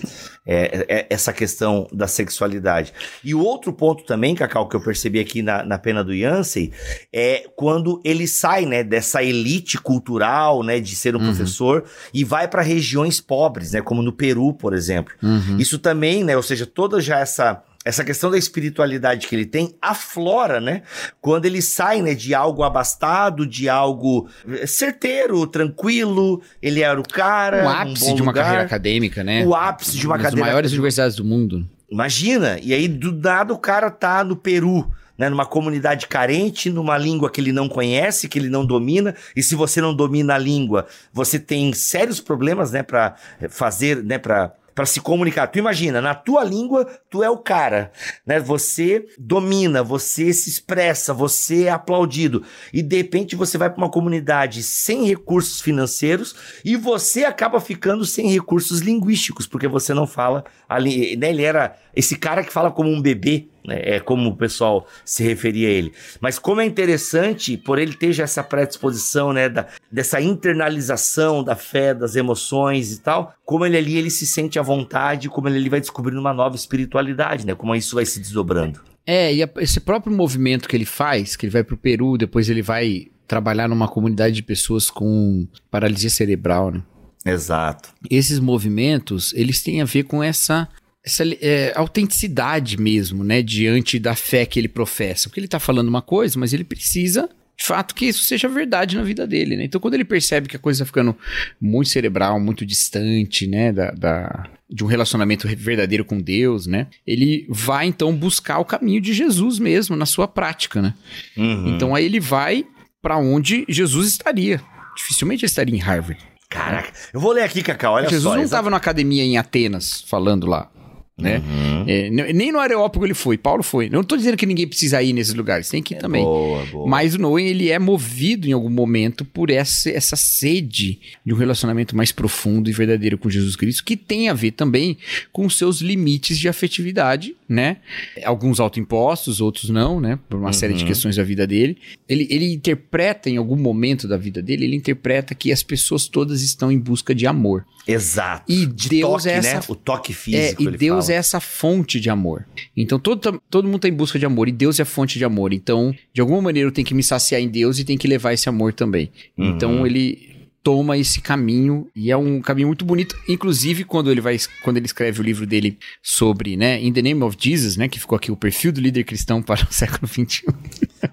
é, 0.45 0.62
é, 0.71 1.07
essa 1.09 1.33
questão 1.33 1.87
da 1.91 2.07
sexualidade. 2.07 2.93
E 3.23 3.33
o 3.33 3.43
outro 3.43 3.73
ponto 3.73 4.03
também, 4.03 4.35
Cacau, 4.35 4.67
que 4.67 4.75
eu 4.75 4.81
percebi 4.81 5.19
aqui 5.19 5.41
na, 5.41 5.63
na 5.63 5.77
pena 5.77 6.03
do 6.03 6.13
Yancey, 6.13 6.71
é 7.11 7.45
quando 7.55 8.01
ele 8.03 8.27
sai, 8.27 8.65
né, 8.65 8.83
dessa 8.83 9.23
elite 9.23 9.77
cultural, 9.79 10.63
né, 10.63 10.79
de 10.79 10.95
ser 10.95 11.15
um 11.15 11.19
uhum. 11.19 11.25
professor 11.25 11.83
e 12.13 12.23
vai 12.23 12.47
para 12.47 12.61
regiões 12.61 13.19
pobres, 13.19 13.71
né, 13.71 13.81
como 13.81 14.01
no 14.01 14.13
Peru, 14.13 14.53
por 14.53 14.73
exemplo. 14.73 15.13
Uhum. 15.21 15.57
Isso 15.57 15.79
também, 15.79 16.23
né, 16.23 16.35
ou 16.35 16.43
seja, 16.43 16.65
toda 16.65 16.99
já 17.01 17.19
essa 17.19 17.63
essa 17.85 18.03
questão 18.03 18.31
da 18.31 18.37
espiritualidade 18.37 19.27
que 19.27 19.35
ele 19.35 19.45
tem 19.45 19.75
aflora, 19.81 20.61
né? 20.61 20.83
Quando 21.19 21.45
ele 21.45 21.61
sai, 21.61 22.01
né, 22.01 22.13
de 22.13 22.33
algo 22.33 22.63
abastado, 22.63 23.45
de 23.45 23.67
algo 23.67 24.29
certeiro, 24.65 25.45
tranquilo, 25.47 26.41
ele 26.61 26.81
era 26.81 26.99
o 26.99 27.07
cara, 27.07 27.65
o 27.65 27.69
ápice 27.69 28.11
um 28.11 28.15
de 28.15 28.21
uma 28.21 28.31
lugar, 28.31 28.43
carreira 28.43 28.65
acadêmica, 28.65 29.23
né? 29.23 29.45
O 29.45 29.53
ápice 29.53 29.97
de 29.97 30.07
uma, 30.07 30.15
uma 30.15 30.23
das 30.23 30.33
maiores 30.33 30.71
universidades 30.71 31.15
do 31.15 31.25
mundo. 31.25 31.67
Imagina, 31.89 32.57
e 32.61 32.73
aí 32.73 32.87
do 32.87 33.11
nada 33.11 33.53
o 33.53 33.57
cara 33.57 33.91
tá 33.91 34.23
no 34.23 34.35
Peru, 34.35 34.89
né, 35.17 35.29
numa 35.29 35.45
comunidade 35.45 36.07
carente, 36.07 36.69
numa 36.69 36.97
língua 36.97 37.29
que 37.29 37.39
ele 37.39 37.51
não 37.51 37.69
conhece, 37.69 38.27
que 38.27 38.39
ele 38.39 38.49
não 38.49 38.65
domina, 38.65 39.13
e 39.35 39.43
se 39.43 39.55
você 39.55 39.79
não 39.79 39.93
domina 39.93 40.33
a 40.33 40.37
língua, 40.37 40.87
você 41.11 41.37
tem 41.37 41.71
sérios 41.73 42.19
problemas, 42.19 42.71
né, 42.71 42.81
para 42.81 43.15
fazer, 43.49 44.03
né, 44.03 44.17
para 44.17 44.53
para 44.73 44.85
se 44.85 44.99
comunicar. 44.99 45.47
Tu 45.47 45.59
imagina, 45.59 46.01
na 46.01 46.15
tua 46.15 46.43
língua, 46.43 46.85
tu 47.09 47.23
é 47.23 47.29
o 47.29 47.37
cara, 47.37 47.91
né? 48.25 48.39
Você 48.39 49.05
domina, 49.17 49.83
você 49.83 50.33
se 50.33 50.49
expressa, 50.49 51.13
você 51.13 51.65
é 51.65 51.69
aplaudido. 51.69 52.43
E 52.71 52.81
de 52.81 52.97
repente 52.97 53.35
você 53.35 53.57
vai 53.57 53.69
para 53.69 53.77
uma 53.77 53.89
comunidade 53.89 54.63
sem 54.63 55.05
recursos 55.05 55.61
financeiros 55.61 56.35
e 56.63 56.75
você 56.75 57.25
acaba 57.25 57.59
ficando 57.59 58.05
sem 58.05 58.29
recursos 58.29 58.79
linguísticos, 58.79 59.47
porque 59.47 59.67
você 59.67 59.93
não 59.93 60.07
fala 60.07 60.43
ali, 60.67 61.15
né? 61.15 61.29
Ele 61.29 61.43
era 61.43 61.75
esse 61.95 62.17
cara 62.17 62.43
que 62.43 62.51
fala 62.51 62.71
como 62.71 62.89
um 62.89 63.01
bebê, 63.01 63.47
É, 63.69 63.95
é 63.95 63.99
como 63.99 64.29
o 64.29 64.35
pessoal 64.35 64.87
se 65.05 65.23
referia 65.23 65.67
a 65.67 65.71
ele. 65.71 65.93
Mas 66.19 66.37
como 66.37 66.61
é 66.61 66.65
interessante, 66.65 67.57
por 67.57 67.79
ele 67.79 67.93
ter 67.93 68.13
já 68.13 68.23
essa 68.23 68.43
predisposição, 68.43 69.31
né, 69.31 69.49
da, 69.49 69.67
dessa 69.91 70.19
internalização 70.21 71.43
da 71.43 71.55
fé, 71.55 71.93
das 71.93 72.15
emoções 72.15 72.91
e 72.91 73.01
tal, 73.01 73.33
como 73.45 73.65
ele 73.65 73.77
ali 73.77 73.97
ele 73.97 74.09
se 74.09 74.25
sente 74.25 74.59
à 74.59 74.61
vontade, 74.61 75.29
como 75.29 75.47
ele 75.47 75.57
ali 75.57 75.69
vai 75.69 75.79
descobrindo 75.79 76.19
uma 76.19 76.33
nova 76.33 76.55
espiritualidade, 76.55 77.45
né? 77.45 77.55
Como 77.55 77.75
isso 77.75 77.95
vai 77.95 78.05
se 78.05 78.19
desdobrando. 78.19 78.81
É, 79.05 79.33
e 79.33 79.43
a, 79.43 79.49
esse 79.57 79.79
próprio 79.79 80.15
movimento 80.15 80.67
que 80.67 80.75
ele 80.75 80.85
faz, 80.85 81.35
que 81.35 81.45
ele 81.45 81.51
vai 81.51 81.63
pro 81.63 81.77
Peru, 81.77 82.17
depois 82.17 82.49
ele 82.49 82.61
vai 82.61 83.07
trabalhar 83.27 83.67
numa 83.67 83.87
comunidade 83.87 84.35
de 84.35 84.43
pessoas 84.43 84.89
com 84.89 85.47
paralisia 85.69 86.09
cerebral, 86.09 86.71
né? 86.71 86.83
Exato. 87.25 87.89
Esses 88.09 88.39
movimentos, 88.39 89.33
eles 89.33 89.63
têm 89.63 89.81
a 89.81 89.85
ver 89.85 90.03
com 90.03 90.21
essa 90.21 90.67
essa 91.05 91.23
é, 91.41 91.73
autenticidade 91.75 92.79
mesmo, 92.79 93.23
né, 93.23 93.41
diante 93.41 93.99
da 93.99 94.15
fé 94.15 94.45
que 94.45 94.57
ele 94.57 94.69
professa. 94.69 95.27
Porque 95.27 95.39
ele 95.39 95.47
está 95.47 95.59
falando 95.59 95.89
uma 95.89 96.01
coisa, 96.01 96.39
mas 96.39 96.53
ele 96.53 96.63
precisa, 96.63 97.29
de 97.57 97.65
fato, 97.65 97.93
que 97.93 98.05
isso 98.05 98.23
seja 98.23 98.47
verdade 98.47 98.95
na 98.95 99.03
vida 99.03 99.27
dele, 99.27 99.57
né? 99.57 99.65
Então, 99.65 99.81
quando 99.81 99.95
ele 99.95 100.05
percebe 100.05 100.47
que 100.47 100.55
a 100.55 100.59
coisa 100.59 100.77
está 100.77 100.85
ficando 100.85 101.15
muito 101.59 101.89
cerebral, 101.89 102.39
muito 102.39 102.65
distante, 102.65 103.45
né, 103.47 103.73
da, 103.73 103.91
da, 103.91 104.49
de 104.69 104.81
um 104.81 104.87
relacionamento 104.87 105.45
verdadeiro 105.57 106.05
com 106.05 106.21
Deus, 106.21 106.65
né, 106.67 106.87
ele 107.05 107.45
vai, 107.49 107.85
então, 107.85 108.15
buscar 108.15 108.59
o 108.59 108.65
caminho 108.65 109.01
de 109.01 109.13
Jesus 109.13 109.59
mesmo, 109.59 109.97
na 109.97 110.05
sua 110.05 110.27
prática, 110.27 110.81
né? 110.81 110.93
Uhum. 111.35 111.75
Então, 111.75 111.93
aí 111.93 112.05
ele 112.05 112.21
vai 112.21 112.65
para 113.01 113.17
onde 113.17 113.65
Jesus 113.67 114.07
estaria. 114.07 114.61
Dificilmente 114.95 115.43
ele 115.43 115.49
estaria 115.49 115.75
em 115.75 115.79
Harvard. 115.79 116.21
Caraca, 116.49 116.93
eu 117.11 117.19
vou 117.19 117.33
ler 117.33 117.41
aqui, 117.41 117.61
Cacau, 117.61 117.95
olha 117.95 118.03
Jesus 118.03 118.23
só. 118.23 118.29
Jesus 118.29 118.37
não 118.37 118.45
estava 118.45 118.69
na 118.69 118.77
academia 118.77 119.23
em 119.23 119.37
Atenas 119.37 120.05
falando 120.07 120.45
lá 120.45 120.69
né? 121.17 121.37
Uhum. 121.37 121.85
É, 121.87 122.33
nem 122.33 122.51
no 122.51 122.59
Areópago 122.59 123.05
ele 123.05 123.13
foi, 123.13 123.37
Paulo 123.37 123.61
foi. 123.61 123.87
Não 123.87 124.01
estou 124.01 124.17
dizendo 124.17 124.35
que 124.35 124.45
ninguém 124.45 124.67
precisa 124.67 125.01
ir 125.01 125.13
nesses 125.13 125.33
lugares, 125.33 125.69
tem 125.69 125.81
que 125.81 125.93
ir 125.93 125.97
é 125.97 125.99
também. 125.99 126.23
Boa, 126.23 126.65
boa. 126.65 126.87
Mas 126.89 127.13
o 127.13 127.19
Noé, 127.19 127.43
ele 127.43 127.69
é 127.69 127.77
movido 127.77 128.47
em 128.47 128.51
algum 128.51 128.69
momento 128.69 129.23
por 129.23 129.51
essa, 129.51 129.89
essa 129.91 130.15
sede 130.15 130.99
de 131.23 131.33
um 131.33 131.37
relacionamento 131.37 131.95
mais 131.95 132.11
profundo 132.11 132.69
e 132.69 132.73
verdadeiro 132.73 133.17
com 133.17 133.29
Jesus 133.29 133.55
Cristo, 133.55 133.83
que 133.83 133.95
tem 133.95 134.27
a 134.27 134.33
ver 134.33 134.51
também 134.51 134.97
com 135.31 135.47
seus 135.49 135.81
limites 135.81 136.39
de 136.39 136.49
afetividade, 136.49 137.35
né? 137.47 137.77
Alguns 138.23 138.59
autoimpostos, 138.59 139.39
outros 139.39 139.69
não, 139.69 139.99
né? 139.99 140.17
Por 140.27 140.37
uma 140.39 140.47
uhum. 140.47 140.53
série 140.53 140.73
de 140.73 140.81
uhum. 140.81 140.87
questões 140.87 141.15
da 141.15 141.23
vida 141.23 141.45
dele. 141.45 141.77
Ele, 142.09 142.27
ele 142.29 142.51
interpreta 142.51 143.29
em 143.29 143.37
algum 143.37 143.55
momento 143.55 144.07
da 144.07 144.17
vida 144.17 144.41
dele, 144.41 144.65
ele 144.65 144.75
interpreta 144.75 145.35
que 145.35 145.51
as 145.51 145.61
pessoas 145.61 146.07
todas 146.07 146.41
estão 146.41 146.71
em 146.71 146.79
busca 146.79 147.13
de 147.13 147.27
amor. 147.27 147.65
Exato. 147.87 148.51
E 148.51 148.65
de 148.65 148.89
Deus 148.89 149.23
toque, 149.23 149.29
é 149.29 149.33
essa, 149.33 149.55
né? 149.55 149.61
O 149.67 149.75
toque 149.75 150.13
físico. 150.13 150.63
É, 150.63 150.65
e 150.65 150.77
Deus 150.77 151.02
fala. 151.02 151.02
É 151.09 151.15
essa 151.15 151.39
fonte 151.39 151.99
de 151.99 152.09
amor. 152.09 152.45
Então 152.75 152.99
todo, 152.99 153.41
todo 153.49 153.65
mundo 153.65 153.77
está 153.77 153.87
em 153.87 153.93
busca 153.93 154.19
de 154.19 154.25
amor 154.25 154.47
e 154.47 154.51
Deus 154.51 154.79
é 154.79 154.83
a 154.83 154.85
fonte 154.85 155.17
de 155.17 155.25
amor. 155.25 155.53
Então, 155.53 155.93
de 156.13 156.21
alguma 156.21 156.41
maneira, 156.41 156.67
eu 156.67 156.71
tenho 156.71 156.87
que 156.87 156.93
me 156.93 157.03
saciar 157.03 157.41
em 157.41 157.47
Deus 157.47 157.79
e 157.79 157.83
tenho 157.83 157.99
que 157.99 158.07
levar 158.07 158.33
esse 158.33 158.49
amor 158.49 158.73
também. 158.73 159.11
Uhum. 159.37 159.49
Então 159.49 159.85
ele 159.85 160.33
toma 160.63 160.97
esse 160.97 161.19
caminho 161.19 161.87
e 161.93 162.09
é 162.09 162.15
um 162.15 162.41
caminho 162.41 162.67
muito 162.67 162.85
bonito, 162.85 163.19
inclusive 163.27 163.83
quando 163.83 164.09
ele 164.09 164.21
vai 164.21 164.37
quando 164.63 164.77
ele 164.77 164.85
escreve 164.85 165.19
o 165.19 165.23
livro 165.23 165.45
dele 165.45 165.77
sobre, 166.01 166.55
né, 166.55 166.81
In 166.81 166.93
the 166.93 167.01
Name 167.01 167.21
of 167.21 167.35
Jesus, 167.37 167.75
né, 167.75 167.89
que 167.89 167.99
ficou 167.99 168.15
aqui 168.15 168.31
o 168.31 168.37
perfil 168.37 168.71
do 168.71 168.79
líder 168.79 169.03
cristão 169.03 169.41
para 169.43 169.67
o 169.69 169.73
século 169.73 170.07
21. 170.07 170.53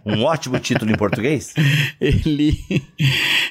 Um 0.07 0.23
ótimo 0.23 0.59
título 0.61 0.93
em 0.93 0.97
português. 0.97 1.53
ele 2.01 2.63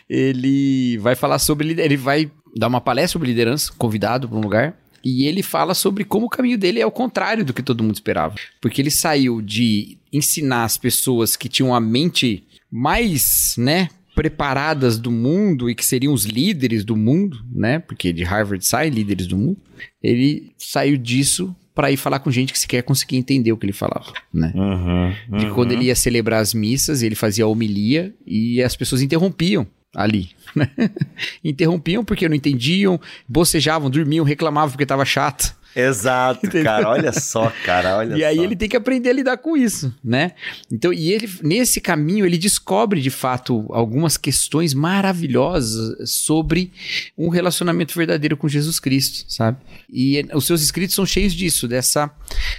ele 0.10 0.97
vai 0.99 1.15
falar 1.15 1.38
sobre 1.38 1.69
ele 1.69 1.97
vai 1.97 2.32
dar 2.56 2.67
uma 2.67 2.82
palestra 2.82 3.13
sobre 3.13 3.28
liderança, 3.28 3.71
convidado 3.78 4.28
para 4.28 4.38
um 4.38 4.41
lugar, 4.41 4.75
e 5.03 5.25
ele 5.25 5.41
fala 5.41 5.73
sobre 5.73 6.03
como 6.03 6.25
o 6.25 6.29
caminho 6.29 6.57
dele 6.57 6.79
é 6.79 6.85
o 6.85 6.91
contrário 6.91 7.45
do 7.45 7.53
que 7.53 7.63
todo 7.63 7.83
mundo 7.83 7.95
esperava. 7.95 8.35
Porque 8.62 8.81
ele 8.81 8.91
saiu 8.91 9.41
de 9.41 9.97
ensinar 10.12 10.63
as 10.63 10.77
pessoas 10.77 11.35
que 11.35 11.49
tinham 11.49 11.73
a 11.73 11.79
mente 11.79 12.43
mais, 12.71 13.55
né, 13.57 13.89
preparadas 14.15 14.99
do 14.99 15.12
mundo 15.12 15.69
e 15.69 15.75
que 15.75 15.85
seriam 15.85 16.13
os 16.13 16.25
líderes 16.25 16.83
do 16.83 16.95
mundo, 16.95 17.43
né? 17.51 17.79
Porque 17.79 18.12
de 18.12 18.23
Harvard 18.23 18.65
sai 18.65 18.89
líderes 18.89 19.27
do 19.27 19.38
mundo. 19.38 19.57
Ele 20.03 20.51
saiu 20.57 20.97
disso 20.97 21.55
para 21.73 21.89
ir 21.89 21.95
falar 21.95 22.19
com 22.19 22.29
gente 22.29 22.51
que 22.51 22.59
sequer 22.59 22.83
conseguia 22.83 23.17
entender 23.17 23.53
o 23.53 23.57
que 23.57 23.65
ele 23.65 23.71
falava, 23.71 24.12
né? 24.33 24.51
Uhum, 24.53 25.13
uhum. 25.31 25.38
De 25.38 25.49
quando 25.51 25.71
ele 25.71 25.85
ia 25.85 25.95
celebrar 25.95 26.41
as 26.41 26.53
missas, 26.53 27.01
ele 27.01 27.15
fazia 27.15 27.45
a 27.45 27.47
homilia 27.47 28.13
e 28.27 28.62
as 28.62 28.75
pessoas 28.75 29.01
interrompiam 29.01 29.65
ali. 29.95 30.30
Né? 30.56 30.69
Interrompiam 31.43 32.04
porque 32.04 32.28
não 32.30 32.36
entendiam, 32.36 32.99
bocejavam, 33.28 33.89
dormiam, 33.89 34.25
reclamavam 34.25 34.71
porque 34.71 34.84
estava 34.84 35.06
chato. 35.06 35.58
Exato, 35.75 36.47
Entendeu? 36.47 36.63
cara, 36.65 36.89
olha 36.89 37.13
só, 37.13 37.54
cara, 37.63 37.97
olha 37.97 38.15
E 38.15 38.21
só. 38.21 38.25
aí 38.25 38.39
ele 38.39 38.56
tem 38.56 38.67
que 38.67 38.75
aprender 38.75 39.12
a 39.12 39.13
lidar 39.13 39.38
com 39.38 39.56
isso, 39.56 39.93
né? 40.04 40.32
Então, 40.71 40.91
e 40.91 41.12
ele 41.12 41.30
nesse 41.43 41.80
caminho 41.80 42.25
ele 42.25 42.39
descobre 42.39 42.99
de 42.99 43.12
fato 43.12 43.67
algumas 43.69 44.17
questões 44.17 44.73
maravilhosas 44.73 46.10
sobre 46.10 46.71
um 47.15 47.30
relacionamento 47.30 47.95
verdadeiro 47.95 48.36
com 48.36 48.47
Jesus 48.47 48.80
Cristo, 48.80 49.32
sabe? 49.32 49.60
E 49.88 50.25
os 50.34 50.45
seus 50.45 50.63
escritos 50.63 50.95
são 50.95 51.06
cheios 51.06 51.34
disso, 51.34 51.67
dessa 51.67 52.10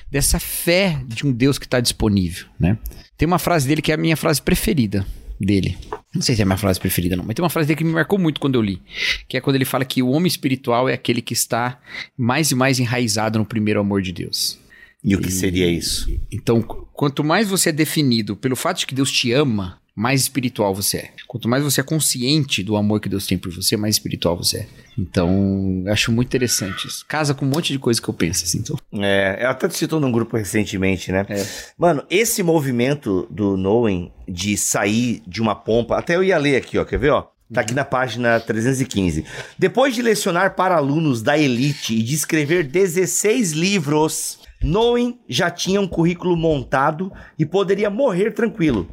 dessa 0.09 0.39
fé 0.39 1.01
de 1.05 1.27
um 1.27 1.33
Deus 1.33 1.59
que 1.59 1.67
está 1.67 1.81
disponível, 1.81 2.47
né? 2.61 2.79
Tem 3.19 3.27
uma 3.27 3.41
frase 3.41 3.67
dele 3.67 3.83
que 3.83 3.91
é 3.91 3.97
a 3.97 3.99
minha 3.99 4.17
frase 4.17 4.41
preferida 4.41 5.05
dele. 5.41 5.79
Não 6.15 6.21
sei 6.21 6.35
se 6.35 6.43
é 6.43 6.45
a 6.45 6.47
minha 6.47 6.59
frase 6.59 6.79
preferida, 6.79 7.17
não, 7.17 7.25
mas 7.25 7.35
tem 7.35 7.43
uma 7.43 7.49
frase 7.51 7.69
dele 7.69 7.79
que 7.79 7.85
me 7.85 7.93
marcou 7.93 8.19
muito 8.19 8.41
quando 8.41 8.57
eu 8.57 8.63
li. 8.63 8.81
Que 9.27 9.37
é 9.37 9.41
quando 9.41 9.57
ele 9.57 9.65
fala 9.65 9.85
que 9.85 10.03
o 10.03 10.11
homem 10.11 10.29
espiritual 10.29 10.89
é 10.89 10.93
aquele 10.93 11.23
que 11.23 11.33
está 11.33 11.81
mais 12.17 12.51
e 12.51 12.55
mais 12.55 12.79
enraizado 12.79 13.39
no 13.39 13.47
primeiro 13.47 13.81
amor 13.81 14.03
de 14.03 14.13
Deus. 14.13 14.59
E, 15.03 15.13
e 15.13 15.17
o 15.17 15.21
que 15.21 15.33
seria 15.33 15.67
isso? 15.67 16.13
Então, 16.31 16.61
quanto 16.61 17.25
mais 17.25 17.49
você 17.49 17.71
é 17.71 17.73
definido 17.73 18.37
pelo 18.37 18.55
fato 18.55 18.81
de 18.81 18.87
que 18.87 18.95
Deus 18.95 19.11
te 19.11 19.33
ama, 19.33 19.80
mais 19.95 20.23
espiritual 20.23 20.75
você 20.75 20.99
é. 20.99 21.11
Quanto 21.27 21.49
mais 21.49 21.63
você 21.63 21.81
é 21.81 21.85
consciente 21.85 22.63
do 22.63 22.77
amor 22.77 23.01
que 23.01 23.09
Deus 23.09 23.27
tem 23.27 23.39
por 23.39 23.53
você, 23.53 23.77
mais 23.77 23.97
espiritual 23.97 24.37
você 24.37 24.59
é. 24.59 24.67
Então, 24.99 25.85
acho 25.89 26.13
muito 26.13 26.29
interessante 26.29 26.87
isso. 26.87 27.05
Casa 27.07 27.35
com 27.35 27.45
um 27.45 27.49
monte 27.49 27.73
de 27.73 27.79
coisa 27.79 28.01
que 28.01 28.09
eu 28.09 28.15
penso, 28.15 28.45
assim. 28.45 28.59
Então. 28.59 28.77
É, 28.93 29.39
eu 29.43 29.49
até 29.49 29.69
te 29.69 29.77
citou 29.77 30.01
num 30.01 30.13
grupo 30.13 30.37
recentemente, 30.37 31.11
né? 31.11 31.25
É. 31.29 31.47
Mano, 31.79 32.05
esse 32.11 32.43
movimento 32.43 33.27
do 33.31 33.57
Knowing 33.57 34.11
de 34.29 34.57
sair 34.57 35.23
de 35.27 35.41
uma 35.41 35.55
pompa, 35.55 35.97
até 35.97 36.17
eu 36.17 36.25
ia 36.25 36.39
ler 36.39 36.57
aqui, 36.57 36.79
ó, 36.79 36.85
quer 36.85 36.99
ver, 36.99 37.11
ó? 37.11 37.29
Tá 37.53 37.63
aqui 37.63 37.75
na 37.75 37.85
página 37.85 38.39
315. 38.39 39.25
Depois 39.59 39.93
de 39.93 40.03
lecionar 40.03 40.55
para 40.55 40.77
alunos 40.77 41.21
da 41.21 41.37
elite 41.37 41.95
e 41.95 42.03
de 42.03 42.15
escrever 42.15 42.63
16 42.63 43.53
livros, 43.53 44.39
Noem 44.63 45.21
já 45.29 45.51
tinha 45.51 45.81
um 45.81 45.89
currículo 45.89 46.37
montado 46.37 47.13
e 47.39 47.47
poderia 47.47 47.89
morrer 47.89 48.33
tranquilo. 48.33 48.89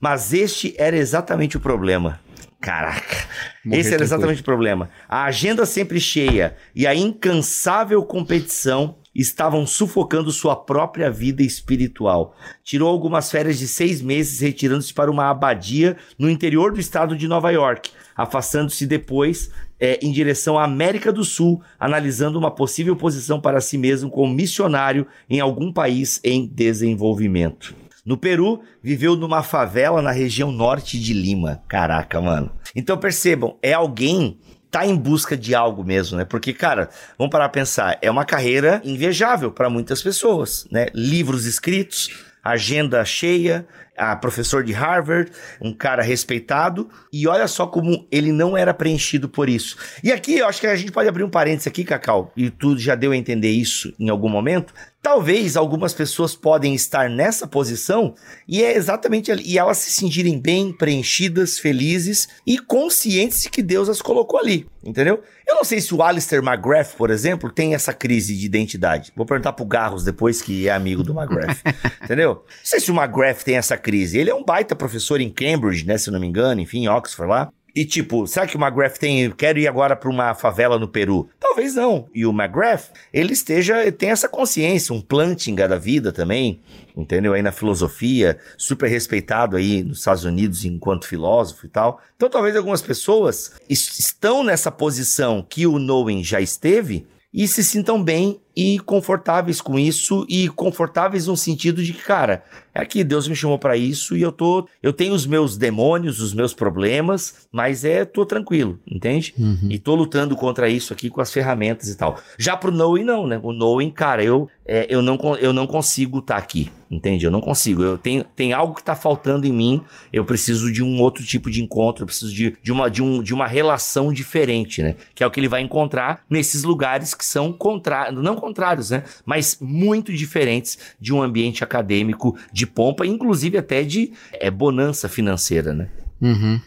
Mas 0.00 0.32
este 0.32 0.74
era 0.76 0.96
exatamente 0.96 1.56
o 1.56 1.60
problema. 1.60 2.20
Caraca, 2.60 3.26
morrer 3.64 3.80
esse 3.80 3.92
era 3.92 4.02
exatamente 4.02 4.42
tranquilo. 4.42 4.42
o 4.42 4.44
problema. 4.44 4.90
A 5.08 5.24
agenda 5.24 5.66
sempre 5.66 6.00
cheia 6.00 6.56
e 6.74 6.86
a 6.86 6.94
incansável 6.94 8.04
competição 8.04 8.96
estavam 9.14 9.66
sufocando 9.66 10.30
sua 10.30 10.56
própria 10.56 11.10
vida 11.10 11.42
espiritual. 11.42 12.34
Tirou 12.64 12.88
algumas 12.88 13.30
férias 13.30 13.58
de 13.58 13.68
seis 13.68 14.00
meses, 14.00 14.40
retirando-se 14.40 14.92
para 14.94 15.10
uma 15.10 15.28
abadia 15.28 15.96
no 16.18 16.30
interior 16.30 16.72
do 16.72 16.80
estado 16.80 17.16
de 17.16 17.28
Nova 17.28 17.50
York, 17.50 17.90
afastando-se 18.16 18.86
depois 18.86 19.50
é, 19.82 19.98
em 20.00 20.12
direção 20.12 20.56
à 20.56 20.62
América 20.62 21.12
do 21.12 21.24
Sul, 21.24 21.60
analisando 21.78 22.38
uma 22.38 22.52
possível 22.52 22.94
posição 22.94 23.40
para 23.40 23.60
si 23.60 23.76
mesmo 23.76 24.08
como 24.08 24.32
missionário 24.32 25.08
em 25.28 25.40
algum 25.40 25.72
país 25.72 26.20
em 26.22 26.46
desenvolvimento. 26.46 27.74
No 28.06 28.16
Peru, 28.16 28.60
viveu 28.80 29.16
numa 29.16 29.42
favela 29.42 30.00
na 30.00 30.12
região 30.12 30.52
norte 30.52 31.00
de 31.00 31.12
Lima. 31.12 31.62
Caraca, 31.66 32.20
mano. 32.20 32.52
Então 32.76 32.96
percebam, 32.96 33.56
é 33.60 33.72
alguém 33.72 34.38
tá 34.70 34.86
em 34.86 34.96
busca 34.96 35.36
de 35.36 35.52
algo 35.52 35.84
mesmo, 35.84 36.16
né? 36.16 36.24
Porque, 36.24 36.52
cara, 36.52 36.88
vamos 37.18 37.32
parar 37.32 37.46
a 37.46 37.48
pensar, 37.48 37.98
é 38.00 38.10
uma 38.10 38.24
carreira 38.24 38.80
invejável 38.84 39.50
para 39.50 39.68
muitas 39.68 40.00
pessoas, 40.00 40.66
né? 40.70 40.86
Livros 40.94 41.44
escritos, 41.44 42.08
agenda 42.42 43.04
cheia, 43.04 43.66
a 43.96 44.16
professor 44.16 44.64
de 44.64 44.72
Harvard, 44.72 45.30
um 45.60 45.72
cara 45.72 46.02
respeitado, 46.02 46.88
e 47.12 47.26
olha 47.28 47.46
só 47.46 47.66
como 47.66 48.06
ele 48.10 48.32
não 48.32 48.56
era 48.56 48.72
preenchido 48.72 49.28
por 49.28 49.48
isso. 49.48 49.76
E 50.02 50.10
aqui 50.10 50.38
eu 50.38 50.46
acho 50.46 50.60
que 50.60 50.66
a 50.66 50.76
gente 50.76 50.92
pode 50.92 51.08
abrir 51.08 51.24
um 51.24 51.30
parênteses 51.30 51.66
aqui, 51.66 51.84
Cacau, 51.84 52.32
e 52.36 52.50
tu 52.50 52.78
já 52.78 52.94
deu 52.94 53.12
a 53.12 53.16
entender 53.16 53.50
isso 53.50 53.92
em 53.98 54.08
algum 54.08 54.28
momento. 54.28 54.72
Talvez 55.02 55.56
algumas 55.56 55.92
pessoas 55.92 56.36
podem 56.36 56.74
estar 56.74 57.10
nessa 57.10 57.44
posição 57.46 58.14
e 58.46 58.62
é 58.62 58.76
exatamente 58.76 59.32
ali, 59.32 59.42
e 59.44 59.58
elas 59.58 59.78
se 59.78 59.90
sentirem 59.90 60.38
bem, 60.38 60.72
preenchidas, 60.72 61.58
felizes 61.58 62.28
e 62.46 62.56
conscientes 62.56 63.42
de 63.42 63.50
que 63.50 63.62
Deus 63.62 63.88
as 63.88 64.00
colocou 64.00 64.38
ali, 64.38 64.64
entendeu? 64.84 65.20
Eu 65.46 65.56
não 65.56 65.64
sei 65.64 65.80
se 65.80 65.92
o 65.92 66.02
Alistair 66.02 66.42
McGrath, 66.42 66.94
por 66.96 67.10
exemplo, 67.10 67.50
tem 67.50 67.74
essa 67.74 67.92
crise 67.92 68.36
de 68.36 68.46
identidade. 68.46 69.12
Vou 69.16 69.26
perguntar 69.26 69.52
pro 69.52 69.64
Garros 69.64 70.04
depois, 70.04 70.40
que 70.40 70.68
é 70.68 70.72
amigo 70.72 71.02
do 71.02 71.12
McGrath, 71.12 71.58
entendeu? 72.02 72.34
Não 72.34 72.44
sei 72.62 72.78
se 72.78 72.90
o 72.92 72.94
McGrath 72.94 73.42
tem 73.42 73.56
essa 73.56 73.76
crise. 73.82 74.18
Ele 74.18 74.30
é 74.30 74.34
um 74.34 74.44
baita 74.44 74.76
professor 74.76 75.20
em 75.20 75.30
Cambridge, 75.30 75.86
né, 75.86 75.98
se 75.98 76.10
não 76.10 76.20
me 76.20 76.26
engano, 76.26 76.60
enfim, 76.60 76.84
em 76.84 76.88
Oxford 76.88 77.30
lá. 77.30 77.52
E 77.74 77.86
tipo, 77.86 78.26
será 78.26 78.46
que 78.46 78.54
o 78.54 78.60
McGrath 78.60 78.98
tem, 78.98 79.30
quero 79.30 79.58
ir 79.58 79.66
agora 79.66 79.96
para 79.96 80.10
uma 80.10 80.34
favela 80.34 80.78
no 80.78 80.86
Peru? 80.86 81.28
Talvez 81.40 81.74
não. 81.74 82.06
E 82.14 82.26
o 82.26 82.30
McGrath, 82.30 82.90
ele 83.12 83.32
esteja, 83.32 83.90
tem 83.90 84.10
essa 84.10 84.28
consciência, 84.28 84.94
um 84.94 85.00
Plantinga 85.00 85.66
da 85.66 85.78
vida 85.78 86.12
também, 86.12 86.60
entendeu? 86.94 87.32
Aí 87.32 87.40
na 87.40 87.50
filosofia, 87.50 88.38
super 88.58 88.88
respeitado 88.88 89.56
aí 89.56 89.82
nos 89.82 89.98
Estados 89.98 90.24
Unidos 90.24 90.66
enquanto 90.66 91.08
filósofo 91.08 91.64
e 91.64 91.68
tal. 91.70 91.98
Então 92.14 92.28
talvez 92.28 92.54
algumas 92.56 92.82
pessoas 92.82 93.52
estão 93.68 94.44
nessa 94.44 94.70
posição 94.70 95.44
que 95.48 95.66
o 95.66 95.78
Nowen 95.78 96.22
já 96.22 96.42
esteve 96.42 97.06
e 97.32 97.48
se 97.48 97.64
sintam 97.64 98.02
bem 98.02 98.38
e 98.56 98.78
confortáveis 98.78 99.60
com 99.60 99.78
isso 99.78 100.26
e 100.28 100.48
confortáveis 100.48 101.26
no 101.26 101.36
sentido 101.36 101.82
de 101.82 101.92
que, 101.92 102.02
cara, 102.02 102.44
é 102.74 102.80
aqui 102.80 103.04
Deus 103.04 103.28
me 103.28 103.36
chamou 103.36 103.58
para 103.58 103.76
isso 103.76 104.16
e 104.16 104.22
eu 104.22 104.32
tô, 104.32 104.66
eu 104.82 104.92
tenho 104.92 105.12
os 105.14 105.26
meus 105.26 105.56
demônios, 105.56 106.20
os 106.20 106.32
meus 106.32 106.54
problemas, 106.54 107.46
mas 107.52 107.84
é 107.84 108.04
tô 108.04 108.24
tranquilo, 108.24 108.78
entende? 108.86 109.34
Uhum. 109.38 109.68
E 109.70 109.78
tô 109.78 109.94
lutando 109.94 110.34
contra 110.36 110.68
isso 110.68 110.92
aqui 110.92 111.10
com 111.10 111.20
as 111.20 111.32
ferramentas 111.32 111.88
e 111.88 111.96
tal. 111.96 112.18
Já 112.38 112.56
pro 112.56 112.72
Knowing 112.72 113.04
não, 113.04 113.26
né? 113.26 113.38
O 113.42 113.52
Knowing, 113.52 113.90
cara, 113.90 114.24
eu 114.24 114.48
é, 114.64 114.86
eu 114.88 115.02
não 115.02 115.18
eu 115.40 115.52
não 115.52 115.66
consigo 115.66 116.20
estar 116.20 116.36
tá 116.36 116.40
aqui, 116.40 116.70
entende? 116.90 117.24
Eu 117.24 117.30
não 117.30 117.40
consigo. 117.40 117.82
Eu 117.82 117.98
tenho 117.98 118.24
tem 118.24 118.52
algo 118.52 118.74
que 118.74 118.82
tá 118.82 118.94
faltando 118.94 119.46
em 119.46 119.52
mim. 119.52 119.82
Eu 120.12 120.24
preciso 120.24 120.72
de 120.72 120.82
um 120.82 121.00
outro 121.00 121.24
tipo 121.24 121.50
de 121.50 121.62
encontro, 121.62 122.02
eu 122.02 122.06
preciso 122.06 122.32
de, 122.32 122.56
de 122.62 122.72
uma 122.72 122.88
de, 122.88 123.02
um, 123.02 123.22
de 123.22 123.34
uma 123.34 123.46
relação 123.46 124.12
diferente, 124.12 124.82
né? 124.82 124.94
Que 125.14 125.22
é 125.22 125.26
o 125.26 125.30
que 125.30 125.40
ele 125.40 125.48
vai 125.48 125.60
encontrar 125.60 126.22
nesses 126.30 126.62
lugares 126.62 127.12
que 127.12 127.24
são 127.24 127.52
contrários, 127.52 128.22
não 128.22 128.36
contrários, 128.42 128.90
né? 128.90 129.04
Mas 129.24 129.56
muito 129.60 130.12
diferentes 130.12 130.76
de 131.00 131.14
um 131.14 131.22
ambiente 131.22 131.62
acadêmico 131.62 132.36
de 132.52 132.66
pompa, 132.66 133.06
inclusive 133.06 133.56
até 133.56 133.84
de 133.84 134.12
é, 134.32 134.50
bonança 134.50 135.08
financeira, 135.08 135.72
né? 135.72 135.88
Uhum. 136.20 136.60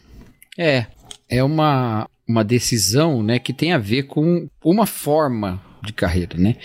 É, 0.57 0.85
é 1.29 1.43
uma, 1.43 2.09
uma 2.25 2.43
decisão, 2.43 3.21
né, 3.21 3.39
que 3.39 3.51
tem 3.51 3.73
a 3.73 3.77
ver 3.77 4.03
com 4.03 4.47
uma 4.63 4.85
forma 4.85 5.61
de 5.83 5.91
carreira, 5.91 6.37
né? 6.37 6.55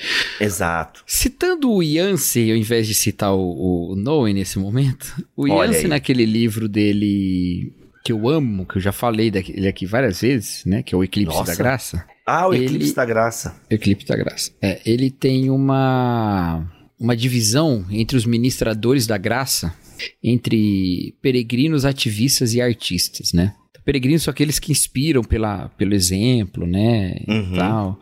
Exato. 0.40 1.02
Citando 1.06 1.72
o 1.72 1.82
Yancey, 1.82 2.52
ao 2.52 2.56
invés 2.56 2.86
de 2.86 2.94
citar 2.94 3.34
o, 3.34 3.90
o 3.90 3.96
Noe 3.96 4.32
nesse 4.32 4.58
momento, 4.58 5.12
o 5.36 5.46
Yancey 5.46 5.88
naquele 5.88 6.24
livro 6.24 6.68
dele 6.68 7.72
que 8.04 8.12
eu 8.12 8.28
amo, 8.28 8.64
que 8.64 8.78
eu 8.78 8.80
já 8.80 8.92
falei 8.92 9.30
dele 9.30 9.68
aqui 9.68 9.84
várias 9.84 10.20
vezes, 10.20 10.64
né? 10.64 10.82
Que 10.82 10.94
é 10.94 10.98
o 10.98 11.04
Eclipse 11.04 11.36
Nossa. 11.36 11.52
da 11.52 11.58
Graça. 11.58 12.06
Ah, 12.32 12.46
o 12.46 12.54
Eclipse 12.54 12.86
ele... 12.86 12.92
da 12.92 13.04
Graça. 13.04 13.56
Eclipse 13.68 14.06
da 14.06 14.16
Graça. 14.16 14.52
É, 14.62 14.80
ele 14.86 15.10
tem 15.10 15.50
uma, 15.50 16.64
uma 16.98 17.16
divisão 17.16 17.84
entre 17.90 18.16
os 18.16 18.24
ministradores 18.24 19.04
da 19.04 19.18
graça, 19.18 19.74
entre 20.22 21.12
peregrinos, 21.20 21.84
ativistas 21.84 22.54
e 22.54 22.60
artistas, 22.60 23.32
né? 23.32 23.52
Peregrinos 23.84 24.22
são 24.22 24.32
aqueles 24.32 24.58
que 24.58 24.72
inspiram 24.72 25.22
pela, 25.22 25.68
pelo 25.70 25.94
exemplo, 25.94 26.66
né? 26.66 27.16
Uhum. 27.26 27.56
tal. 27.56 28.00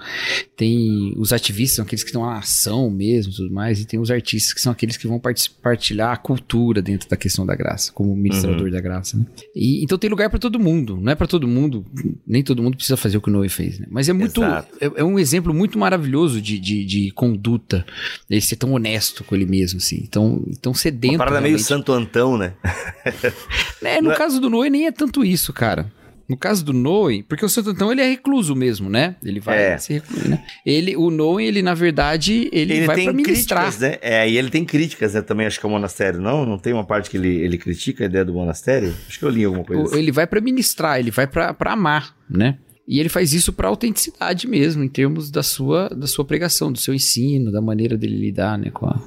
Tem 0.56 1.14
os 1.16 1.32
ativistas, 1.32 1.76
são 1.76 1.84
aqueles 1.84 2.02
que 2.02 2.08
estão 2.08 2.26
na 2.26 2.38
ação 2.38 2.90
mesmo 2.90 3.32
tudo 3.32 3.52
mais. 3.52 3.80
E 3.80 3.86
tem 3.86 4.00
os 4.00 4.10
artistas, 4.10 4.52
que 4.52 4.60
são 4.60 4.72
aqueles 4.72 4.96
que 4.96 5.06
vão 5.06 5.20
partilhar 5.62 6.12
a 6.12 6.16
cultura 6.16 6.82
dentro 6.82 7.08
da 7.08 7.16
questão 7.16 7.46
da 7.46 7.54
graça, 7.54 7.92
como 7.92 8.14
ministrador 8.16 8.66
uhum. 8.66 8.70
da 8.70 8.80
graça, 8.80 9.16
né? 9.16 9.26
E, 9.54 9.84
então 9.84 9.98
tem 9.98 10.10
lugar 10.10 10.30
para 10.30 10.38
todo 10.38 10.58
mundo. 10.58 10.98
Não 11.00 11.12
é 11.12 11.14
para 11.14 11.26
todo 11.26 11.46
mundo, 11.46 11.84
nem 12.26 12.42
todo 12.42 12.62
mundo 12.62 12.76
precisa 12.76 12.96
fazer 12.96 13.18
o 13.18 13.20
que 13.20 13.28
o 13.28 13.32
Noé 13.32 13.48
fez, 13.48 13.78
né? 13.78 13.86
Mas 13.90 14.08
é 14.08 14.12
muito. 14.12 14.42
É, 14.42 14.64
é, 14.80 15.04
um 15.04 15.18
exemplo 15.18 15.54
muito 15.54 15.78
maravilhoso 15.78 16.40
de, 16.40 16.58
de, 16.58 16.84
de, 16.84 17.10
conduta. 17.12 17.84
Ele 18.28 18.40
ser 18.40 18.56
tão 18.56 18.72
honesto 18.72 19.22
com 19.22 19.34
ele 19.34 19.46
mesmo, 19.46 19.78
assim. 19.78 20.06
Tão, 20.10 20.44
tão 20.60 20.74
sedento. 20.74 21.14
Uma 21.14 21.18
parada 21.18 21.36
realmente. 21.36 21.56
meio 21.56 21.64
Santo 21.64 21.92
Antão, 21.92 22.36
né? 22.36 22.54
é, 23.82 24.00
no 24.00 24.08
Não 24.08 24.12
é 24.12 24.16
caso 24.16 24.40
do 24.40 24.50
Noé 24.50 24.70
nem 24.70 24.86
é 24.86 24.92
tanto 24.92 25.24
isso, 25.24 25.52
cara. 25.58 25.92
No 26.28 26.36
caso 26.36 26.62
do 26.62 26.74
Noe, 26.74 27.22
porque 27.22 27.42
o 27.42 27.48
Santo 27.48 27.70
Antão 27.70 27.90
ele 27.90 28.02
é 28.02 28.10
recluso 28.10 28.54
mesmo, 28.54 28.90
né? 28.90 29.16
Ele 29.24 29.40
vai 29.40 29.72
é. 29.72 29.78
se 29.78 29.94
recluir, 29.94 30.28
né? 30.28 30.44
Ele, 30.64 30.94
o 30.94 31.10
Noe, 31.10 31.46
ele 31.46 31.62
na 31.62 31.72
verdade, 31.72 32.50
ele, 32.52 32.74
ele 32.74 32.86
vai 32.86 33.02
para 33.02 33.12
ministrar. 33.14 33.62
Críticas, 33.64 33.90
né? 33.90 33.98
É, 34.02 34.28
e 34.28 34.36
ele 34.36 34.50
tem 34.50 34.62
críticas, 34.62 35.14
né? 35.14 35.22
Também 35.22 35.46
acho 35.46 35.58
que 35.58 35.64
é 35.64 35.68
o 35.68 35.72
monastério, 35.72 36.20
não? 36.20 36.44
Não 36.44 36.58
tem 36.58 36.74
uma 36.74 36.84
parte 36.84 37.08
que 37.08 37.16
ele, 37.16 37.34
ele 37.34 37.56
critica 37.56 38.04
a 38.04 38.06
ideia 38.06 38.26
do 38.26 38.34
monastério? 38.34 38.94
Acho 39.08 39.18
que 39.18 39.24
eu 39.24 39.30
li 39.30 39.42
alguma 39.42 39.64
coisa. 39.64 39.82
O, 39.82 39.86
assim. 39.86 39.98
Ele 39.98 40.12
vai 40.12 40.26
para 40.26 40.38
ministrar, 40.42 41.00
ele 41.00 41.10
vai 41.10 41.26
para 41.26 41.72
amar, 41.72 42.14
né? 42.28 42.58
E 42.86 43.00
ele 43.00 43.08
faz 43.08 43.32
isso 43.32 43.50
para 43.50 43.68
autenticidade 43.68 44.46
mesmo, 44.46 44.84
em 44.84 44.88
termos 44.88 45.30
da 45.30 45.42
sua, 45.42 45.88
da 45.88 46.06
sua 46.06 46.26
pregação, 46.26 46.70
do 46.70 46.78
seu 46.78 46.92
ensino, 46.92 47.50
da 47.50 47.62
maneira 47.62 47.96
dele 47.96 48.18
lidar, 48.18 48.58
né, 48.58 48.70
com, 48.70 48.86
a, 48.86 49.00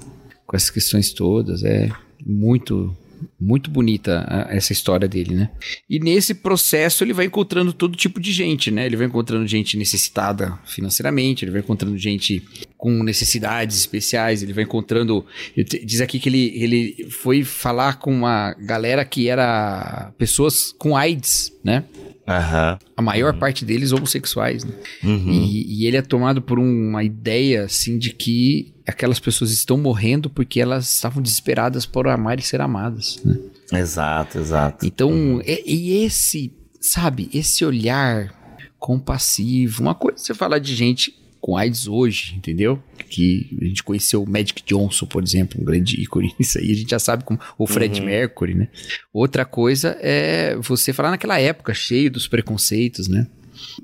com 0.46 0.56
essas 0.56 0.72
questões 0.72 1.12
todas. 1.14 1.64
É 1.64 1.90
muito 2.26 2.96
muito 3.40 3.70
bonita 3.70 4.48
essa 4.50 4.72
história 4.72 5.08
dele, 5.08 5.36
né? 5.36 5.50
E 5.90 6.00
nesse 6.00 6.34
processo 6.34 7.04
ele 7.04 7.14
vai 7.14 7.26
encontrando 7.26 7.74
todo 7.74 7.98
tipo 7.98 8.20
de 8.20 8.32
gente, 8.32 8.72
né? 8.72 8.86
Ele 8.86 8.96
vai 8.96 9.08
encontrando 9.08 9.46
gente 9.48 9.78
necessitada 9.78 10.58
financeiramente, 10.66 11.44
ele 11.44 11.52
vai 11.52 11.62
encontrando 11.62 11.98
gente 11.98 12.44
com 12.78 13.04
necessidades 13.04 13.78
especiais, 13.78 14.42
ele 14.44 14.54
vai 14.54 14.64
encontrando. 14.64 15.26
Diz 15.56 16.02
aqui 16.02 16.20
que 16.20 16.30
ele, 16.30 16.52
ele 16.56 17.08
foi 17.10 17.44
falar 17.44 18.00
com 18.00 18.12
uma 18.12 18.54
galera 18.54 19.06
que 19.06 19.28
era 19.28 20.12
pessoas 20.18 20.74
com 20.78 20.96
AIDS, 20.96 21.52
né? 21.64 21.84
Uhum. 22.28 22.78
A 22.96 23.02
maior 23.02 23.34
uhum. 23.34 23.40
parte 23.40 23.66
deles 23.66 23.92
homossexuais, 23.92 24.64
né? 24.64 24.74
Uhum. 25.04 25.32
E, 25.32 25.82
e, 25.82 25.88
ele 25.88 25.98
é 25.98 26.02
tomado 26.02 26.42
por 26.42 26.60
uma 26.60 27.04
ideia, 27.04 27.66
assim, 27.66 27.98
de 27.98 28.12
que 28.12 28.74
aquelas 28.92 29.20
pessoas 29.20 29.52
estão 29.52 29.78
morrendo 29.78 30.30
porque 30.30 30.60
elas 30.60 30.92
estavam 30.92 31.22
desesperadas 31.22 31.86
por 31.86 32.08
amar 32.08 32.40
e 32.40 32.42
ser 32.42 32.62
amadas, 32.62 33.20
né? 33.24 33.38
Exato, 33.74 34.38
exato. 34.38 34.86
Então, 34.86 35.10
uhum. 35.10 35.42
e, 35.46 35.64
e, 35.66 36.06
esse, 36.06 36.54
sabe, 36.80 37.30
esse 37.34 37.66
olhar 37.66 38.34
compassivo, 38.78 39.82
uma 39.82 39.96
coisa 39.96 40.18
é 40.18 40.22
você 40.22 40.34
falar 40.34 40.60
de 40.60 40.76
gente 40.76 41.16
com 41.40 41.58
AIDS 41.58 41.88
hoje, 41.88 42.36
entendeu? 42.36 42.82
Que 43.10 43.58
a 43.60 43.66
gente 43.66 43.84
conheceu 43.84 44.22
o 44.22 44.30
Magic 44.30 44.62
Johnson, 44.64 45.08
por 45.08 45.24
exemplo, 45.24 45.60
um 45.60 45.66
grande 45.66 46.00
ícone. 46.00 46.36
Isso 46.40 46.60
aí 46.60 46.72
a 46.72 46.76
gente 46.76 46.92
já 46.92 47.00
sabe 47.00 47.24
como 47.24 47.40
o 47.58 47.66
Fred 47.66 48.00
uhum. 48.00 48.06
Mercury, 48.06 48.54
né? 48.54 48.68
Outra 49.12 49.44
coisa 49.44 49.98
é 50.00 50.56
você 50.58 50.94
falar 50.94 51.10
naquela 51.10 51.40
época 51.40 51.74
cheio 51.74 52.12
dos 52.12 52.28
preconceitos, 52.28 53.08
né? 53.08 53.26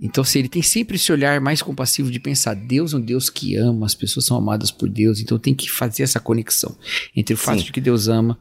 Então, 0.01 0.21
assim, 0.21 0.39
ele 0.39 0.49
tem 0.49 0.61
sempre 0.61 0.95
esse 0.95 1.11
olhar 1.11 1.39
mais 1.41 1.61
compassivo 1.61 2.11
de 2.11 2.19
pensar: 2.19 2.53
Deus 2.53 2.93
é 2.93 2.97
um 2.97 3.01
Deus 3.01 3.29
que 3.29 3.55
ama, 3.55 3.85
as 3.85 3.95
pessoas 3.95 4.25
são 4.25 4.37
amadas 4.37 4.71
por 4.71 4.89
Deus, 4.89 5.19
então 5.19 5.37
tem 5.39 5.53
que 5.53 5.69
fazer 5.69 6.03
essa 6.03 6.19
conexão 6.19 6.75
entre 7.15 7.33
o 7.33 7.37
fato 7.37 7.59
Sim. 7.59 7.65
de 7.65 7.71
que 7.71 7.81
Deus 7.81 8.07
ama 8.07 8.37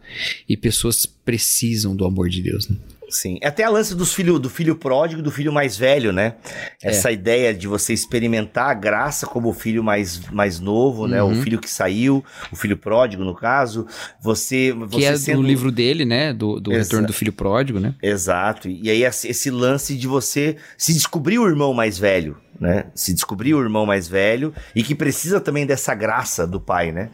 e 0.49 0.57
pessoas 0.57 1.07
precisam 1.07 1.95
do 1.95 2.05
amor 2.05 2.29
de 2.29 2.43
Deus. 2.43 2.69
Né? 2.69 2.77
Sim. 3.09 3.39
É 3.41 3.49
até 3.49 3.65
a 3.65 3.71
lance 3.71 3.95
dos 3.95 4.13
filho, 4.13 4.39
do 4.39 4.51
filho 4.51 4.77
pródigo 4.77 5.21
e 5.21 5.23
do 5.23 5.31
filho 5.31 5.53
mais 5.53 5.77
velho, 5.77 6.13
né? 6.13 6.35
É. 6.83 6.91
Essa 6.91 7.11
ideia 7.11 7.55
de 7.55 7.69
você 7.69 7.93
experimentar 7.93 8.71
a 8.71 8.75
graça 8.75 9.27
como 9.27 9.49
o 9.49 9.53
filho 9.53 9.83
mais, 9.83 10.21
mais 10.31 10.61
novo, 10.61 11.03
uhum. 11.03 11.09
né? 11.09 11.23
O 11.23 11.27
uhum. 11.27 11.43
filho 11.43 11.59
que 11.59 11.71
saiu, 11.71 12.25
o 12.51 12.57
filho 12.57 12.77
pródigo, 12.77 13.25
no 13.25 13.35
caso. 13.35 13.87
Você. 14.21 14.73
você 14.73 14.97
que 14.97 15.05
é 15.05 15.17
sendo... 15.17 15.43
do 15.43 15.47
livro 15.47 15.71
dele, 15.71 16.05
né? 16.05 16.33
Do, 16.33 16.61
do 16.61 16.71
retorno 16.71 17.07
do 17.07 17.13
filho 17.13 17.33
pródigo, 17.33 17.79
né? 17.79 17.95
Exato. 18.03 18.69
E 18.69 18.91
aí 18.91 19.05
esse 19.05 19.51
lance 19.51 19.97
de 19.97 20.07
você 20.07 20.57
se 20.77 20.93
descobrir 20.93 21.39
o 21.39 21.47
irmão 21.47 21.73
mais 21.73 21.99
velho, 21.99 22.37
né? 22.61 22.87
Se 22.95 23.13
descobrir 23.13 23.55
o 23.55 23.63
irmão 23.63 23.87
mais 23.87 24.09
velho 24.09 24.53
e 24.75 24.83
que 24.83 24.95
precisa 24.95 25.41
também 25.41 25.67
dessa 25.67 25.95
graça 25.95 26.47
do 26.47 26.61
pai, 26.61 26.93
né? 26.93 27.11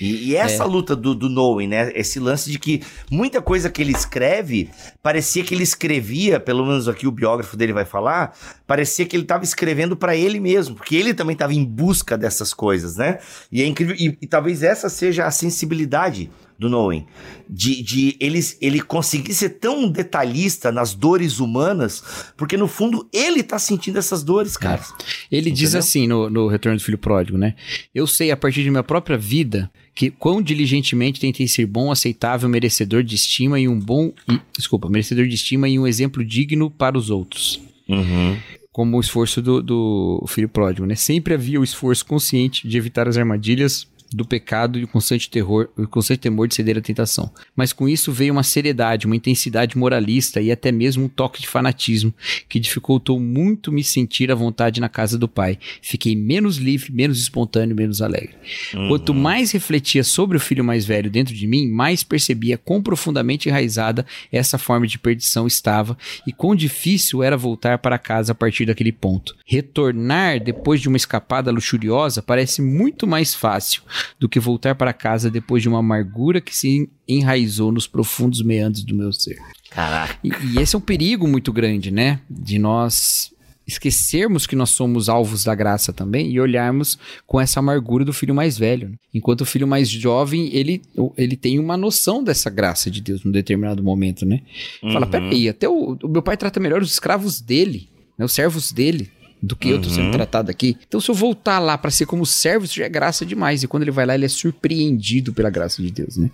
E, 0.00 0.30
e 0.30 0.36
essa 0.36 0.64
é. 0.64 0.66
luta 0.66 0.94
do, 0.94 1.14
do 1.14 1.28
né? 1.66 1.90
Esse 1.94 2.18
lance 2.18 2.50
de 2.50 2.58
que 2.58 2.82
muita 3.10 3.40
coisa 3.40 3.70
que 3.70 3.80
ele 3.80 3.92
escreve, 3.92 4.70
parecia 5.02 5.42
que 5.42 5.54
ele 5.54 5.62
escrevia, 5.62 6.38
pelo 6.38 6.66
menos 6.66 6.88
aqui 6.88 7.06
o 7.06 7.10
biógrafo 7.10 7.56
dele 7.56 7.72
vai 7.72 7.84
falar, 7.84 8.36
parecia 8.66 9.06
que 9.06 9.16
ele 9.16 9.24
estava 9.24 9.44
escrevendo 9.44 9.96
para 9.96 10.14
ele 10.16 10.38
mesmo, 10.38 10.74
porque 10.74 10.96
ele 10.96 11.14
também 11.14 11.34
estava 11.34 11.54
em 11.54 11.64
busca 11.64 12.16
dessas 12.18 12.52
coisas, 12.52 12.96
né? 12.96 13.18
E 13.50 13.62
é 13.62 13.66
incrível, 13.66 13.96
e, 13.98 14.16
e 14.20 14.26
talvez 14.26 14.62
essa 14.62 14.88
seja 14.88 15.26
a 15.26 15.30
sensibilidade 15.30 16.30
do 16.58 16.68
Noen. 16.68 17.06
De, 17.48 17.82
de 17.82 18.16
ele, 18.18 18.40
ele 18.60 18.80
conseguir 18.80 19.34
ser 19.34 19.50
tão 19.50 19.88
detalhista 19.88 20.72
nas 20.72 20.94
dores 20.94 21.38
humanas, 21.38 22.02
porque 22.36 22.56
no 22.56 22.66
fundo 22.66 23.08
ele 23.12 23.42
tá 23.42 23.58
sentindo 23.58 23.98
essas 23.98 24.22
dores, 24.22 24.56
cara. 24.56 24.80
É. 24.80 25.04
Ele 25.30 25.50
Entendeu? 25.50 25.54
diz 25.54 25.74
assim 25.74 26.06
no, 26.06 26.28
no 26.30 26.48
Retorno 26.48 26.78
do 26.78 26.82
Filho 26.82 26.98
Pródigo, 26.98 27.38
né? 27.38 27.54
Eu 27.94 28.06
sei 28.06 28.30
a 28.30 28.36
partir 28.36 28.62
de 28.62 28.70
minha 28.70 28.82
própria 28.82 29.18
vida 29.18 29.70
que 29.94 30.10
quão 30.10 30.42
diligentemente 30.42 31.20
tentei 31.20 31.48
ser 31.48 31.66
bom, 31.66 31.90
aceitável, 31.90 32.48
merecedor 32.48 33.02
de 33.02 33.14
estima 33.14 33.58
e 33.58 33.66
um 33.66 33.78
bom. 33.78 34.12
E, 34.30 34.38
desculpa, 34.56 34.88
merecedor 34.88 35.26
de 35.26 35.34
estima 35.34 35.68
e 35.68 35.78
um 35.78 35.86
exemplo 35.86 36.24
digno 36.24 36.70
para 36.70 36.98
os 36.98 37.10
outros. 37.10 37.60
Uhum 37.88 38.36
como 38.76 38.98
o 38.98 39.00
esforço 39.00 39.40
do, 39.40 39.62
do 39.62 40.22
filho 40.28 40.50
pródigo, 40.50 40.86
né? 40.86 40.94
Sempre 40.94 41.32
havia 41.32 41.58
o 41.58 41.64
esforço 41.64 42.04
consciente 42.04 42.68
de 42.68 42.76
evitar 42.76 43.08
as 43.08 43.16
armadilhas 43.16 43.88
do 44.12 44.24
pecado 44.24 44.78
e 44.78 44.84
o 44.84 44.88
constante 44.88 45.28
terror, 45.28 45.68
o 45.76 45.86
constante 45.86 46.20
temor 46.20 46.48
de 46.48 46.54
ceder 46.54 46.78
à 46.78 46.80
tentação. 46.80 47.30
Mas 47.54 47.72
com 47.72 47.88
isso 47.88 48.12
veio 48.12 48.32
uma 48.32 48.42
seriedade, 48.42 49.06
uma 49.06 49.16
intensidade 49.16 49.76
moralista 49.76 50.40
e 50.40 50.52
até 50.52 50.70
mesmo 50.70 51.04
um 51.04 51.08
toque 51.08 51.40
de 51.40 51.48
fanatismo 51.48 52.12
que 52.48 52.60
dificultou 52.60 53.18
muito 53.18 53.72
me 53.72 53.82
sentir 53.82 54.30
à 54.30 54.34
vontade 54.34 54.80
na 54.80 54.88
casa 54.88 55.18
do 55.18 55.28
Pai. 55.28 55.58
Fiquei 55.82 56.14
menos 56.14 56.56
livre, 56.56 56.92
menos 56.92 57.18
espontâneo, 57.18 57.76
menos 57.76 58.00
alegre. 58.00 58.34
Uhum. 58.74 58.88
Quanto 58.88 59.14
mais 59.14 59.50
refletia 59.50 60.04
sobre 60.04 60.36
o 60.36 60.40
filho 60.40 60.64
mais 60.64 60.84
velho 60.84 61.10
dentro 61.10 61.34
de 61.34 61.46
mim, 61.46 61.68
mais 61.68 62.02
percebia 62.02 62.58
quão 62.58 62.82
profundamente 62.82 63.48
enraizada 63.48 64.06
essa 64.30 64.58
forma 64.58 64.86
de 64.86 64.98
perdição 64.98 65.46
estava 65.46 65.96
e 66.26 66.32
quão 66.32 66.54
difícil 66.54 67.22
era 67.22 67.36
voltar 67.36 67.78
para 67.78 67.98
casa 67.98 68.32
a 68.32 68.34
partir 68.34 68.66
daquele 68.66 68.92
ponto. 68.92 69.36
Retornar 69.44 70.42
depois 70.42 70.80
de 70.80 70.88
uma 70.88 70.96
escapada 70.96 71.50
luxuriosa 71.50 72.22
parece 72.22 72.62
muito 72.62 73.06
mais 73.06 73.34
fácil 73.34 73.82
do 74.18 74.28
que 74.28 74.40
voltar 74.40 74.74
para 74.74 74.92
casa 74.92 75.30
depois 75.30 75.62
de 75.62 75.68
uma 75.68 75.78
amargura 75.78 76.40
que 76.40 76.56
se 76.56 76.88
enraizou 77.06 77.70
nos 77.72 77.86
profundos 77.86 78.42
meandros 78.42 78.84
do 78.84 78.94
meu 78.94 79.12
ser. 79.12 79.38
Caraca. 79.70 80.18
E, 80.22 80.30
e 80.54 80.58
esse 80.58 80.74
é 80.74 80.78
um 80.78 80.82
perigo 80.82 81.26
muito 81.26 81.52
grande, 81.52 81.90
né? 81.90 82.20
De 82.28 82.58
nós 82.58 83.34
esquecermos 83.66 84.46
que 84.46 84.54
nós 84.54 84.70
somos 84.70 85.08
alvos 85.08 85.42
da 85.42 85.54
graça 85.54 85.92
também 85.92 86.30
e 86.30 86.38
olharmos 86.38 86.96
com 87.26 87.40
essa 87.40 87.58
amargura 87.58 88.04
do 88.04 88.12
filho 88.12 88.34
mais 88.34 88.56
velho. 88.56 88.94
Enquanto 89.12 89.40
o 89.40 89.46
filho 89.46 89.66
mais 89.66 89.88
jovem, 89.88 90.54
ele, 90.54 90.82
ele 91.16 91.36
tem 91.36 91.58
uma 91.58 91.76
noção 91.76 92.22
dessa 92.22 92.48
graça 92.48 92.90
de 92.90 93.00
Deus 93.00 93.24
num 93.24 93.32
determinado 93.32 93.82
momento, 93.82 94.24
né? 94.24 94.42
Fala, 94.80 95.06
uhum. 95.06 95.10
peraí, 95.10 95.48
até 95.48 95.68
o, 95.68 95.98
o 96.00 96.08
meu 96.08 96.22
pai 96.22 96.36
trata 96.36 96.60
melhor 96.60 96.80
os 96.80 96.92
escravos 96.92 97.40
dele, 97.40 97.88
né, 98.16 98.24
os 98.24 98.32
servos 98.32 98.70
dele 98.70 99.10
do 99.42 99.54
que 99.54 99.68
uhum. 99.68 99.74
eu 99.74 99.82
tô 99.82 99.88
sendo 99.88 100.06
uhum. 100.06 100.12
tratado 100.12 100.50
aqui. 100.50 100.76
Então, 100.86 101.00
se 101.00 101.10
eu 101.10 101.14
voltar 101.14 101.58
lá 101.58 101.76
para 101.76 101.90
ser 101.90 102.06
como 102.06 102.24
servo, 102.24 102.64
isso 102.64 102.76
já 102.76 102.84
é 102.84 102.88
graça 102.88 103.24
demais. 103.24 103.62
E 103.62 103.68
quando 103.68 103.82
ele 103.82 103.90
vai 103.90 104.06
lá, 104.06 104.14
ele 104.14 104.24
é 104.24 104.28
surpreendido 104.28 105.32
pela 105.32 105.50
graça 105.50 105.82
de 105.82 105.90
Deus, 105.90 106.16
né? 106.16 106.30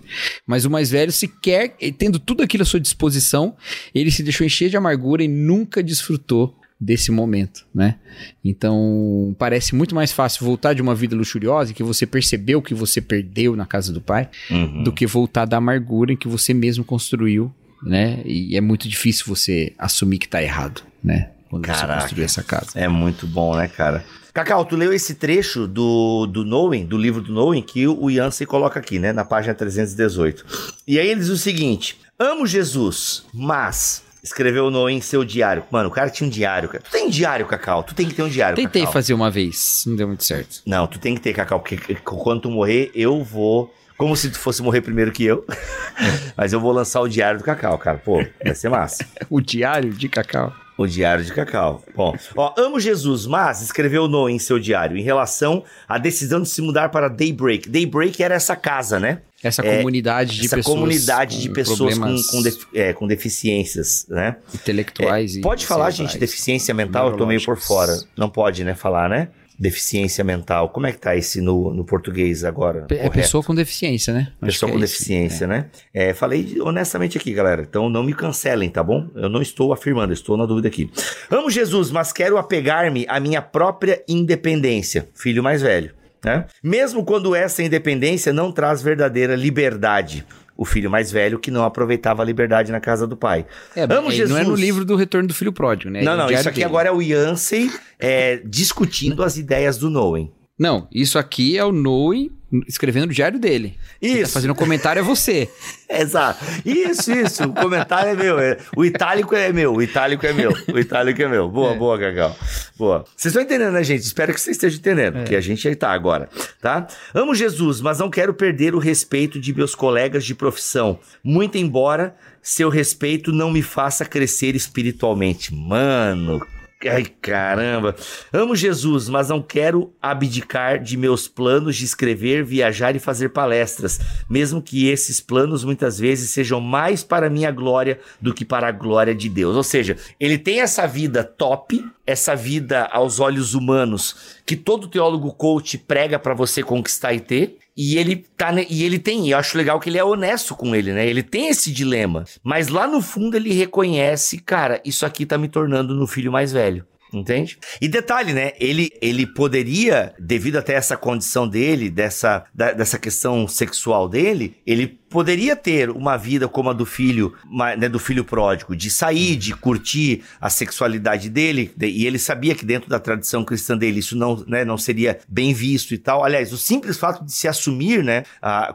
Mas 0.47 0.65
o 0.65 0.69
mais 0.69 0.89
velho, 0.89 1.11
sequer, 1.11 1.75
tendo 1.97 2.19
tudo 2.19 2.43
aquilo 2.43 2.63
à 2.63 2.65
sua 2.65 2.79
disposição, 2.79 3.55
ele 3.93 4.11
se 4.11 4.23
deixou 4.23 4.45
encher 4.45 4.69
de 4.69 4.77
amargura 4.77 5.23
e 5.23 5.27
nunca 5.27 5.83
desfrutou 5.83 6.55
desse 6.79 7.11
momento, 7.11 7.65
né? 7.73 7.95
Então, 8.43 9.35
parece 9.39 9.73
muito 9.73 9.95
mais 9.95 10.11
fácil 10.11 10.45
voltar 10.45 10.73
de 10.73 10.81
uma 10.81 10.93
vida 10.93 11.15
luxuriosa 11.15 11.73
que 11.73 11.83
você 11.83 12.05
percebeu 12.05 12.61
que 12.61 12.73
você 12.73 12.99
perdeu 12.99 13.55
na 13.55 13.65
casa 13.65 13.93
do 13.93 14.01
pai, 14.01 14.29
uhum. 14.49 14.83
do 14.83 14.91
que 14.91 15.07
voltar 15.07 15.45
da 15.45 15.57
amargura 15.57 16.11
em 16.11 16.17
que 16.17 16.27
você 16.27 16.53
mesmo 16.53 16.83
construiu, 16.83 17.53
né? 17.81 18.21
E 18.25 18.57
é 18.57 18.61
muito 18.61 18.87
difícil 18.87 19.25
você 19.27 19.73
assumir 19.77 20.17
que 20.17 20.27
tá 20.27 20.41
errado, 20.43 20.83
né? 21.03 21.29
Quando 21.53 21.65
Caraca, 21.67 21.93
você 21.93 22.01
construir 22.01 22.23
essa 22.23 22.41
casa. 22.41 22.71
É 22.73 22.87
muito 22.87 23.27
bom, 23.27 23.55
né, 23.55 23.67
cara? 23.67 24.03
Cacau, 24.33 24.65
tu 24.65 24.75
leu 24.75 24.91
esse 24.91 25.13
trecho 25.13 25.67
do, 25.67 26.25
do 26.25 26.43
Knowing, 26.43 26.87
do 26.87 26.97
livro 26.97 27.21
do 27.21 27.31
Knowing, 27.31 27.61
que 27.61 27.87
o 27.87 28.09
Yancey 28.09 28.47
coloca 28.47 28.79
aqui, 28.79 28.97
né, 28.97 29.13
na 29.13 29.23
página 29.23 29.53
318. 29.53 30.43
E 30.87 30.99
aí 30.99 31.07
ele 31.07 31.19
diz 31.19 31.29
o 31.29 31.37
seguinte: 31.37 31.99
Amo 32.17 32.47
Jesus, 32.47 33.23
mas 33.31 34.01
escreveu 34.23 34.71
no 34.71 34.89
em 34.89 34.99
seu 34.99 35.23
diário. 35.23 35.63
Mano, 35.69 35.89
o 35.89 35.91
cara 35.91 36.09
tinha 36.09 36.25
um 36.25 36.29
diário. 36.29 36.69
Cara. 36.69 36.83
Tu 36.83 36.89
tem 36.89 37.07
diário, 37.07 37.45
Cacau? 37.45 37.83
Tu 37.83 37.93
tem 37.93 38.07
que 38.07 38.15
ter 38.15 38.23
um 38.23 38.29
diário, 38.29 38.55
Tentei 38.55 38.81
Cacau. 38.81 38.93
fazer 38.93 39.13
uma 39.13 39.29
vez, 39.29 39.83
não 39.85 39.95
deu 39.95 40.07
muito 40.07 40.23
certo. 40.23 40.63
Não, 40.65 40.87
tu 40.87 40.97
tem 40.97 41.13
que 41.13 41.21
ter, 41.21 41.33
Cacau, 41.33 41.59
porque 41.59 41.77
quando 42.03 42.41
tu 42.41 42.49
morrer, 42.49 42.89
eu 42.95 43.23
vou... 43.23 43.71
Como 43.95 44.17
se 44.17 44.31
tu 44.31 44.39
fosse 44.39 44.63
morrer 44.63 44.81
primeiro 44.81 45.11
que 45.11 45.23
eu. 45.23 45.45
Mas 46.35 46.51
eu 46.51 46.59
vou 46.59 46.71
lançar 46.71 46.99
o 47.01 47.07
diário 47.07 47.37
do 47.37 47.43
Cacau, 47.45 47.77
cara. 47.77 47.99
Pô, 47.99 48.25
vai 48.43 48.55
ser 48.55 48.69
massa. 48.69 49.05
o 49.29 49.39
diário 49.39 49.93
de 49.93 50.09
Cacau? 50.09 50.51
O 50.77 50.87
Diário 50.87 51.23
de 51.23 51.31
Cacau. 51.31 51.83
Bom, 51.95 52.15
ó, 52.35 52.53
amo 52.57 52.79
Jesus, 52.79 53.27
mas 53.27 53.61
escreveu 53.61 54.07
no 54.07 54.27
em 54.27 54.39
seu 54.39 54.57
diário 54.57 54.97
em 54.97 55.03
relação 55.03 55.63
à 55.87 55.97
decisão 55.97 56.41
de 56.41 56.49
se 56.49 56.61
mudar 56.61 56.89
para 56.89 57.07
Daybreak. 57.07 57.69
Daybreak 57.69 58.23
era 58.23 58.33
essa 58.33 58.55
casa, 58.55 58.99
né? 58.99 59.21
Essa 59.43 59.61
é, 59.61 59.77
comunidade 59.77 60.39
de 60.39 60.45
essa 60.45 60.55
pessoas. 60.55 60.75
comunidade 60.75 61.41
de 61.41 61.49
pessoas 61.49 61.97
com, 61.97 62.15
com, 62.31 62.41
def, 62.41 62.63
é, 62.73 62.93
com, 62.93 63.05
deficiências, 63.05 64.05
né? 64.07 64.37
Intelectuais 64.53 65.35
é, 65.35 65.39
e. 65.39 65.41
Pode 65.41 65.67
falar, 65.67 65.91
gente, 65.91 66.17
deficiência 66.17 66.73
mental? 66.73 67.11
Eu 67.11 67.17
tô 67.17 67.25
meio 67.25 67.43
por 67.43 67.57
fora. 67.57 67.93
Não 68.17 68.29
pode, 68.29 68.63
né, 68.63 68.73
falar, 68.73 69.09
né? 69.09 69.27
Deficiência 69.63 70.23
mental. 70.23 70.69
Como 70.69 70.85
é 70.85 70.91
que 70.91 70.97
tá 70.99 71.15
esse 71.15 71.39
no, 71.39 71.73
no 71.73 71.85
português 71.85 72.43
agora? 72.43 72.85
É 72.89 72.95
correto? 72.95 73.11
pessoa 73.11 73.41
com 73.41 73.55
deficiência, 73.55 74.13
né? 74.13 74.31
Pessoa 74.41 74.69
com 74.71 74.77
é 74.77 74.81
deficiência, 74.81 75.45
é. 75.45 75.47
né? 75.47 75.65
É, 75.93 76.13
falei 76.13 76.57
honestamente 76.59 77.17
aqui, 77.17 77.33
galera. 77.33 77.65
Então 77.67 77.89
não 77.89 78.03
me 78.03 78.13
cancelem, 78.13 78.69
tá 78.69 78.83
bom? 78.83 79.07
Eu 79.15 79.29
não 79.29 79.41
estou 79.41 79.71
afirmando, 79.71 80.11
estou 80.11 80.35
na 80.35 80.45
dúvida 80.45 80.67
aqui. 80.67 80.91
Amo 81.31 81.49
Jesus, 81.49 81.89
mas 81.89 82.11
quero 82.11 82.37
apegar-me 82.37 83.05
à 83.07 83.19
minha 83.19 83.41
própria 83.41 84.03
independência. 84.07 85.07
Filho 85.15 85.41
mais 85.41 85.61
velho. 85.61 85.93
Né? 86.23 86.45
Mesmo 86.61 87.03
quando 87.03 87.35
essa 87.35 87.63
independência 87.63 88.31
não 88.31 88.51
traz 88.51 88.81
verdadeira 88.81 89.35
liberdade 89.35 90.25
o 90.55 90.65
filho 90.65 90.89
mais 90.89 91.11
velho 91.11 91.39
que 91.39 91.49
não 91.49 91.63
aproveitava 91.63 92.21
a 92.21 92.25
liberdade 92.25 92.71
na 92.71 92.79
casa 92.79 93.07
do 93.07 93.17
pai. 93.17 93.45
É, 93.75 93.83
Amo 93.83 94.11
Jesus. 94.11 94.29
Não 94.29 94.37
é 94.37 94.43
no 94.43 94.55
livro 94.55 94.85
do 94.85 94.95
Retorno 94.95 95.27
do 95.27 95.33
Filho 95.33 95.51
Pródigo, 95.51 95.91
né? 95.91 96.01
Não, 96.01 96.15
não, 96.15 96.29
isso 96.29 96.47
aqui 96.47 96.57
dele. 96.57 96.65
agora 96.65 96.89
é 96.89 96.91
o 96.91 97.01
Yancey 97.01 97.71
é, 97.99 98.41
discutindo 98.45 99.23
as 99.23 99.37
ideias 99.37 99.77
do 99.77 99.89
Noen. 99.89 100.31
Não, 100.57 100.87
isso 100.91 101.17
aqui 101.17 101.57
é 101.57 101.65
o 101.65 101.71
Noe 101.71 102.31
escrevendo 102.67 103.05
o 103.05 103.13
diário 103.13 103.39
dele. 103.39 103.77
Isso. 104.01 104.13
Quem 104.13 104.23
tá 104.23 104.29
fazendo 104.29 104.55
comentário 104.55 104.99
é 104.99 105.03
você. 105.03 105.49
Exato. 105.89 106.43
Isso, 106.65 107.11
isso. 107.11 107.43
O 107.43 107.53
comentário 107.53 108.11
é 108.11 108.15
meu. 108.15 108.39
É, 108.39 108.57
o 108.75 108.83
itálico 108.83 109.35
é 109.35 109.51
meu. 109.51 109.73
O 109.73 109.81
itálico 109.81 110.25
é 110.25 110.33
meu. 110.33 110.53
O 110.73 110.79
itálico 110.79 111.21
é 111.21 111.27
meu. 111.27 111.49
Boa, 111.49 111.73
é. 111.73 111.77
boa, 111.77 111.99
Cacau. 111.99 112.35
Boa. 112.77 113.05
Vocês 113.15 113.31
estão 113.31 113.41
entendendo, 113.41 113.73
né, 113.73 113.83
gente? 113.83 114.01
Espero 114.01 114.33
que 114.33 114.41
vocês 114.41 114.57
estejam 114.57 114.79
entendendo, 114.79 115.17
é. 115.17 115.21
porque 115.21 115.35
a 115.35 115.41
gente 115.41 115.67
aí 115.67 115.75
tá 115.75 115.91
agora, 115.91 116.29
tá? 116.61 116.87
Amo 117.13 117.35
Jesus, 117.35 117.81
mas 117.81 117.99
não 117.99 118.09
quero 118.09 118.33
perder 118.33 118.75
o 118.75 118.79
respeito 118.79 119.39
de 119.39 119.53
meus 119.53 119.75
colegas 119.75 120.25
de 120.25 120.33
profissão. 120.33 120.99
Muito 121.23 121.57
embora 121.57 122.15
seu 122.43 122.69
respeito 122.69 123.31
não 123.31 123.49
me 123.49 123.61
faça 123.61 124.03
crescer 124.03 124.53
espiritualmente. 124.53 125.53
Mano, 125.53 126.45
Ai, 126.89 127.05
caramba. 127.21 127.95
Amo 128.31 128.55
Jesus, 128.55 129.07
mas 129.07 129.29
não 129.29 129.41
quero 129.41 129.93
abdicar 130.01 130.81
de 130.81 130.97
meus 130.97 131.27
planos 131.27 131.75
de 131.75 131.85
escrever, 131.85 132.43
viajar 132.43 132.95
e 132.95 132.99
fazer 132.99 133.29
palestras, 133.29 133.99
mesmo 134.29 134.61
que 134.61 134.89
esses 134.89 135.21
planos 135.21 135.63
muitas 135.63 135.97
vezes 135.97 136.29
sejam 136.29 136.59
mais 136.59 137.03
para 137.03 137.29
minha 137.29 137.51
glória 137.51 137.99
do 138.21 138.33
que 138.33 138.43
para 138.43 138.67
a 138.67 138.71
glória 138.71 139.15
de 139.15 139.29
Deus. 139.29 139.55
Ou 139.55 139.63
seja, 139.63 139.97
ele 140.19 140.37
tem 140.37 140.61
essa 140.61 140.85
vida 140.87 141.23
top, 141.23 141.83
essa 142.05 142.35
vida 142.35 142.85
aos 142.91 143.19
olhos 143.19 143.53
humanos 143.53 144.41
que 144.45 144.55
todo 144.55 144.87
teólogo 144.87 145.31
coach 145.33 145.77
prega 145.77 146.19
para 146.19 146.33
você 146.33 146.61
conquistar 146.61 147.13
e 147.13 147.19
ter, 147.19 147.57
e 147.75 147.97
ele 147.97 148.25
tá, 148.37 148.53
e 148.69 148.83
ele 148.83 148.99
tem, 148.99 149.29
eu 149.29 149.37
acho 149.37 149.57
legal 149.57 149.79
que 149.79 149.89
ele 149.89 149.97
é 149.97 150.03
honesto 150.03 150.55
com 150.55 150.75
ele, 150.75 150.93
né? 150.93 151.07
Ele 151.07 151.23
tem 151.23 151.47
esse 151.47 151.71
dilema, 151.71 152.23
mas 152.43 152.67
lá 152.67 152.87
no 152.87 153.01
fundo 153.01 153.35
ele 153.35 153.51
reconhece, 153.53 154.37
cara, 154.39 154.81
isso 154.85 155.05
aqui 155.05 155.25
tá 155.25 155.37
me 155.37 155.47
tornando 155.47 155.95
no 155.95 156.07
filho 156.07 156.31
mais 156.31 156.51
velho. 156.51 156.85
Entende? 157.13 157.59
E 157.79 157.87
detalhe, 157.87 158.33
né? 158.33 158.53
Ele, 158.59 158.89
ele 158.99 159.27
poderia, 159.27 160.15
devido 160.19 160.57
até 160.57 160.73
essa 160.73 160.97
condição 160.97 161.47
dele, 161.47 161.91
dessa, 161.91 162.43
da, 162.51 162.71
dessa 162.73 162.97
questão 162.97 163.47
sexual 163.47 164.09
dele, 164.09 164.57
ele 164.65 164.99
poderia 165.13 165.55
ter 165.55 165.91
uma 165.91 166.17
vida 166.17 166.47
como 166.47 166.71
a 166.71 166.73
do 166.73 166.87
filho, 166.87 167.35
né, 167.77 167.87
do 167.87 167.99
filho 167.99 168.25
pródigo, 168.25 168.75
de 168.75 168.89
sair, 168.89 169.35
de 169.35 169.55
curtir 169.55 170.23
a 170.41 170.49
sexualidade 170.49 171.29
dele, 171.29 171.71
e 171.79 172.07
ele 172.07 172.17
sabia 172.17 172.55
que 172.55 172.65
dentro 172.65 172.89
da 172.89 172.99
tradição 172.99 173.45
cristã 173.45 173.77
dele 173.77 173.99
isso 173.99 174.17
não, 174.17 174.43
né, 174.47 174.65
não 174.65 174.75
seria 174.75 175.19
bem 175.29 175.53
visto 175.53 175.93
e 175.93 175.99
tal. 175.99 176.23
Aliás, 176.23 176.51
o 176.51 176.57
simples 176.57 176.97
fato 176.97 177.23
de 177.23 177.31
se 177.31 177.47
assumir, 177.47 178.03
né, 178.03 178.23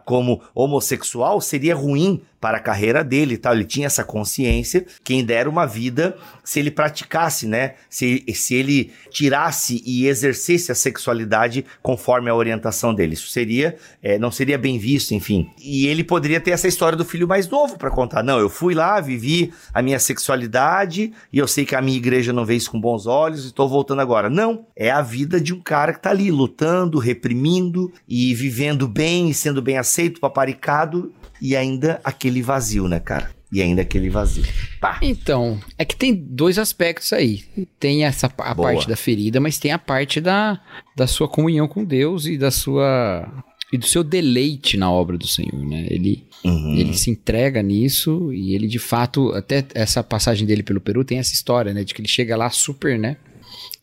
como 0.04 0.40
homossexual 0.54 1.40
seria 1.40 1.74
ruim 1.74 2.22
para 2.40 2.58
a 2.58 2.60
carreira 2.60 3.02
dele 3.02 3.34
e 3.34 3.38
tal. 3.38 3.54
Ele 3.54 3.64
tinha 3.64 3.86
essa 3.86 4.04
consciência. 4.04 4.86
Quem 5.02 5.24
dera 5.24 5.48
uma 5.48 5.66
vida 5.66 6.16
se 6.44 6.60
ele 6.60 6.70
praticasse, 6.70 7.46
né? 7.46 7.74
Se, 7.90 8.24
se 8.34 8.54
ele 8.54 8.92
tirasse 9.10 9.82
e 9.84 10.06
exercesse 10.06 10.70
a 10.70 10.74
sexualidade 10.74 11.64
conforme 11.82 12.30
a 12.30 12.34
orientação 12.34 12.94
dele. 12.94 13.14
Isso 13.14 13.28
seria, 13.28 13.76
é, 14.02 14.18
não 14.18 14.30
seria 14.30 14.56
bem 14.56 14.78
visto, 14.78 15.14
enfim. 15.14 15.50
E 15.60 15.86
ele 15.86 16.04
poderia 16.04 16.27
poderia 16.28 16.40
ter 16.40 16.50
essa 16.50 16.68
história 16.68 16.96
do 16.96 17.04
filho 17.06 17.26
mais 17.26 17.48
novo 17.48 17.78
para 17.78 17.90
contar. 17.90 18.22
Não, 18.22 18.38
eu 18.38 18.50
fui 18.50 18.74
lá, 18.74 19.00
vivi 19.00 19.50
a 19.72 19.80
minha 19.80 19.98
sexualidade 19.98 21.12
e 21.32 21.38
eu 21.38 21.48
sei 21.48 21.64
que 21.64 21.74
a 21.74 21.80
minha 21.80 21.96
igreja 21.96 22.34
não 22.34 22.44
vê 22.44 22.54
isso 22.54 22.70
com 22.70 22.78
bons 22.78 23.06
olhos 23.06 23.46
e 23.46 23.52
tô 23.52 23.66
voltando 23.66 24.02
agora. 24.02 24.28
Não, 24.28 24.66
é 24.76 24.90
a 24.90 25.00
vida 25.00 25.40
de 25.40 25.54
um 25.54 25.60
cara 25.60 25.94
que 25.94 26.02
tá 26.02 26.10
ali 26.10 26.30
lutando, 26.30 26.98
reprimindo 26.98 27.90
e 28.06 28.34
vivendo 28.34 28.86
bem 28.86 29.30
e 29.30 29.34
sendo 29.34 29.62
bem 29.62 29.78
aceito, 29.78 30.20
paparicado 30.20 31.10
e 31.40 31.56
ainda 31.56 31.98
aquele 32.04 32.42
vazio, 32.42 32.86
né, 32.86 33.00
cara? 33.00 33.30
e 33.50 33.62
ainda 33.62 33.80
aquele 33.80 34.10
vazio. 34.10 34.44
Pá. 34.78 34.98
Então, 35.00 35.58
é 35.78 35.84
que 35.86 35.96
tem 35.96 36.14
dois 36.14 36.58
aspectos 36.58 37.14
aí. 37.14 37.44
Tem 37.80 38.04
essa 38.04 38.26
a 38.26 38.54
Boa. 38.54 38.68
parte 38.68 38.86
da 38.86 38.94
ferida, 38.94 39.40
mas 39.40 39.58
tem 39.58 39.72
a 39.72 39.78
parte 39.78 40.20
da, 40.20 40.60
da 40.94 41.06
sua 41.06 41.26
comunhão 41.26 41.66
com 41.66 41.82
Deus 41.82 42.26
e 42.26 42.36
da 42.36 42.50
sua 42.50 43.26
e 43.72 43.76
do 43.76 43.86
seu 43.86 44.02
deleite 44.02 44.76
na 44.76 44.90
obra 44.90 45.18
do 45.18 45.26
Senhor, 45.26 45.64
né? 45.64 45.86
Ele, 45.90 46.24
uhum. 46.44 46.74
ele 46.74 46.94
se 46.94 47.10
entrega 47.10 47.62
nisso 47.62 48.32
e 48.32 48.54
ele 48.54 48.66
de 48.66 48.78
fato, 48.78 49.30
até 49.32 49.64
essa 49.74 50.02
passagem 50.02 50.46
dele 50.46 50.62
pelo 50.62 50.80
Peru 50.80 51.04
tem 51.04 51.18
essa 51.18 51.34
história, 51.34 51.74
né? 51.74 51.84
De 51.84 51.92
que 51.92 52.00
ele 52.00 52.08
chega 52.08 52.36
lá 52.36 52.48
super, 52.50 52.98
né? 52.98 53.16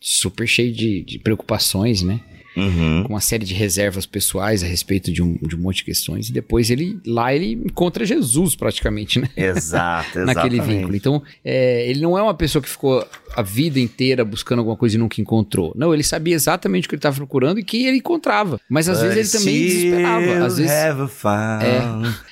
Super 0.00 0.46
cheio 0.46 0.72
de, 0.72 1.02
de 1.02 1.18
preocupações, 1.18 2.02
né? 2.02 2.20
Uhum. 2.56 3.02
Com 3.04 3.12
uma 3.12 3.20
série 3.20 3.44
de 3.44 3.54
reservas 3.54 4.06
pessoais 4.06 4.62
a 4.62 4.66
respeito 4.66 5.12
de 5.12 5.22
um, 5.22 5.36
de 5.42 5.54
um 5.54 5.58
monte 5.58 5.76
de 5.76 5.84
questões. 5.84 6.28
E 6.28 6.32
depois 6.32 6.70
ele 6.70 6.98
lá 7.06 7.34
ele 7.34 7.52
encontra 7.64 8.04
Jesus 8.04 8.54
praticamente, 8.54 9.20
né? 9.20 9.28
Exato, 9.36 10.20
Naquele 10.24 10.60
vínculo. 10.60 10.96
Então, 10.96 11.22
é, 11.44 11.88
ele 11.88 12.00
não 12.00 12.16
é 12.16 12.22
uma 12.22 12.34
pessoa 12.34 12.62
que 12.62 12.68
ficou 12.68 13.06
a 13.34 13.42
vida 13.42 13.78
inteira 13.78 14.24
buscando 14.24 14.60
alguma 14.60 14.76
coisa 14.76 14.96
e 14.96 14.98
nunca 14.98 15.20
encontrou. 15.20 15.72
Não, 15.76 15.92
ele 15.92 16.02
sabia 16.02 16.34
exatamente 16.34 16.86
o 16.86 16.88
que 16.88 16.94
ele 16.94 17.00
estava 17.00 17.16
procurando 17.16 17.60
e 17.60 17.64
que 17.64 17.84
ele 17.84 17.98
encontrava. 17.98 18.58
Mas 18.68 18.88
às 18.88 19.02
vezes 19.02 19.34
ele 19.34 19.44
também 19.44 19.62
desesperava. 19.62 20.46
Às 20.46 20.58
vezes, 20.58 20.72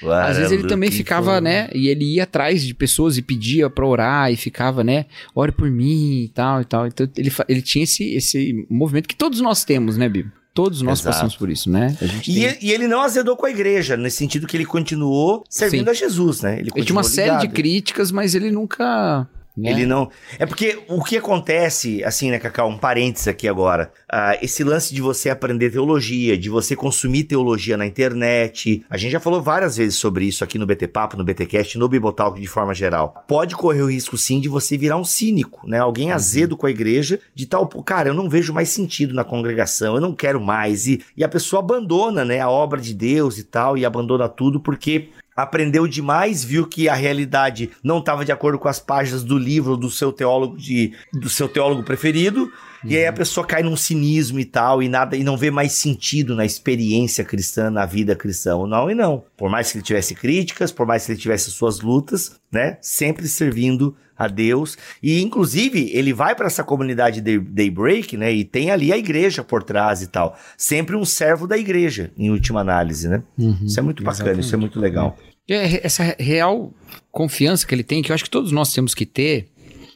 what 0.03 0.31
às 0.31 0.37
vezes 0.39 0.53
ele 0.53 0.66
também 0.66 0.91
ficava, 0.91 1.35
for. 1.35 1.43
né? 1.43 1.68
E 1.75 1.89
ele 1.89 2.14
ia 2.14 2.22
atrás 2.22 2.64
de 2.64 2.75
pessoas 2.75 3.18
e 3.18 3.22
pedia 3.22 3.68
pra 3.68 3.87
orar 3.87 4.33
e 4.33 4.37
ficava, 4.37 4.83
né? 4.83 5.07
Ore 5.35 5.53
por 5.53 5.70
mim 5.70 6.22
e 6.25 6.29
tal 6.29 6.61
e 6.61 6.64
tal. 6.64 6.87
Então 6.87 7.09
ele, 7.16 7.33
ele 7.49 7.62
tinha 7.62 7.85
esse, 7.85 8.14
esse 8.14 8.66
movimento 8.70 9.09
que 9.09 9.16
todos 9.16 9.41
nós 9.41 9.64
temos, 9.64 9.97
né, 9.97 10.09
Bibo? 10.15 10.33
Todos 10.55 10.83
nós 10.83 11.01
Exato. 11.01 11.15
passamos 11.15 11.37
por 11.37 11.51
isso, 11.51 11.69
né? 11.69 11.97
E, 12.01 12.07
tem- 12.33 12.43
ele- 12.45 12.59
e 12.62 12.71
ele 12.73 12.87
não 12.87 13.01
azedou 13.03 13.37
com 13.37 13.45
a 13.45 13.51
igreja, 13.51 13.97
nesse 13.97 14.19
sentido 14.19 14.47
que 14.47 14.57
ele 14.57 14.65
continuou 14.65 15.43
servindo 15.51 15.87
Sim. 15.87 15.91
a 15.91 15.95
Jesus, 15.95 16.43
né? 16.43 16.53
ele 16.61 16.71
tinha 16.71 16.75
uma 16.77 16.81
continuou 17.03 17.05
série 17.05 17.31
de 17.33 17.37
ligado. 17.43 17.55
críticas, 17.57 18.12
mas 18.12 18.35
ele 18.37 18.53
nunca. 18.53 19.27
Né? 19.57 19.71
Ele 19.71 19.87
não. 19.87 20.11
É 20.39 20.45
porque 20.45 20.79
o 20.89 21.03
que 21.03 21.17
acontece, 21.17 22.03
assim, 22.03 22.31
né, 22.31 22.39
Cacau? 22.39 22.69
Um 22.69 22.77
parênteses 22.77 23.29
aqui 23.29 23.47
agora. 23.47 23.93
Ah, 24.11 24.37
esse 24.43 24.65
lance 24.65 24.93
de 24.93 25.01
você 25.01 25.31
aprender 25.31 25.71
teologia, 25.71 26.37
de 26.37 26.51
você 26.51 26.75
consumir 26.75 27.25
teologia 27.25 27.77
na 27.77 27.87
internet. 27.87 28.85
A 28.91 28.97
gente 28.97 29.13
já 29.13 29.21
falou 29.21 29.41
várias 29.41 29.77
vezes 29.77 29.97
sobre 29.97 30.25
isso 30.25 30.43
aqui 30.43 30.59
no 30.59 30.67
BT 30.67 30.89
Papo, 30.89 31.17
no 31.17 31.25
BTcast, 31.25 31.79
no 31.79 31.89
Bibotalk 31.89 32.41
de 32.41 32.47
forma 32.47 32.75
geral. 32.75 33.25
Pode 33.29 33.55
correr 33.55 33.83
o 33.83 33.91
risco, 33.91 34.19
sim, 34.19 34.41
de 34.41 34.49
você 34.49 34.77
virar 34.77 34.97
um 34.97 35.05
cínico, 35.05 35.67
né? 35.69 35.79
Alguém 35.79 36.11
azedo 36.11 36.57
com 36.57 36.67
a 36.67 36.71
igreja, 36.71 37.21
de 37.35 37.47
tal, 37.47 37.67
cara, 37.69 38.09
eu 38.09 38.15
não 38.15 38.29
vejo 38.29 38.53
mais 38.53 38.69
sentido 38.71 39.15
na 39.15 39.25
congregação, 39.25 39.95
eu 39.95 40.01
não 40.01 40.15
quero 40.15 40.41
mais. 40.41 40.87
E, 40.87 41.03
e 41.17 41.23
a 41.23 41.29
pessoa 41.29 41.61
abandona, 41.61 42.25
né, 42.25 42.41
a 42.41 42.51
obra 42.51 42.81
de 42.81 42.93
Deus 42.93 43.39
e 43.39 43.45
tal, 43.45 43.79
e 43.79 43.85
abandona 43.85 44.29
tudo 44.29 44.61
porque 44.61 45.11
aprendeu 45.37 45.87
demais, 45.87 46.45
viu 46.45 46.66
que 46.66 46.89
a 46.89 46.95
realidade 46.95 47.70
não 47.82 47.99
estava 47.99 48.24
de 48.24 48.32
acordo 48.32 48.59
com 48.59 48.68
as 48.68 48.78
páginas 48.78 49.24
do 49.24 49.39
livro 49.39 49.76
do 49.76 49.91
seu 49.91 50.12
teólogo 50.12 50.57
de, 50.57 50.93
do 51.12 51.28
seu 51.28 51.49
teólogo 51.49 51.82
preferido, 51.82 52.53
e 52.85 52.97
aí 52.97 53.07
a 53.07 53.12
pessoa 53.12 53.47
cai 53.47 53.62
num 53.62 53.76
cinismo 53.76 54.39
e 54.39 54.45
tal 54.45 54.82
e 54.82 54.89
nada 54.89 55.16
e 55.16 55.24
não 55.24 55.37
vê 55.37 55.51
mais 55.51 55.72
sentido 55.72 56.35
na 56.35 56.45
experiência 56.45 57.24
cristã, 57.24 57.70
na 57.70 57.87
vida 57.87 58.14
cristã, 58.14 58.57
ou 58.57 58.66
não 58.66 58.91
e 58.91 58.95
não. 58.95 59.24
Por 59.37 59.51
mais 59.51 59.70
que 59.72 59.78
ele 59.78 59.85
tivesse 59.85 60.14
críticas, 60.14 60.70
por 60.72 60.87
mais 60.87 61.05
que 61.07 61.12
ele 61.12 61.18
tivesse 61.20 61.51
suas 61.51 61.80
lutas, 61.80 62.39
né, 62.53 62.78
sempre 62.80 63.26
servindo 63.28 63.97
a 64.16 64.28
Deus. 64.28 64.78
E 65.03 65.20
inclusive, 65.20 65.91
ele 65.93 66.12
vai 66.12 66.35
para 66.37 66.47
essa 66.47 66.62
comunidade 66.62 67.20
Day- 67.20 67.39
Daybreak, 67.39 68.16
né, 68.16 68.32
e 68.32 68.45
tem 68.45 68.70
ali 68.70 68.93
a 68.93 68.97
igreja 68.97 69.43
por 69.43 69.62
trás 69.64 70.03
e 70.03 70.07
tal. 70.07 70.39
Sempre 70.57 70.95
um 70.95 71.05
servo 71.05 71.47
da 71.49 71.59
igreja, 71.59 72.12
em 72.16 72.30
última 72.30 72.61
análise, 72.61 73.09
né? 73.09 73.22
Uhum, 73.37 73.59
Isso 73.64 73.80
é 73.80 73.82
muito 73.82 74.03
bacana, 74.05 74.22
exatamente. 74.30 74.45
isso 74.47 74.55
é 74.55 74.59
muito 74.59 74.78
legal. 74.80 75.18
É, 75.51 75.85
essa 75.85 76.14
real 76.18 76.72
confiança 77.11 77.66
que 77.66 77.74
ele 77.74 77.82
tem, 77.82 78.03
que 78.03 78.11
eu 78.11 78.14
acho 78.14 78.24
que 78.24 78.30
todos 78.30 78.53
nós 78.53 78.72
temos 78.72 78.95
que 78.95 79.05
ter, 79.05 79.49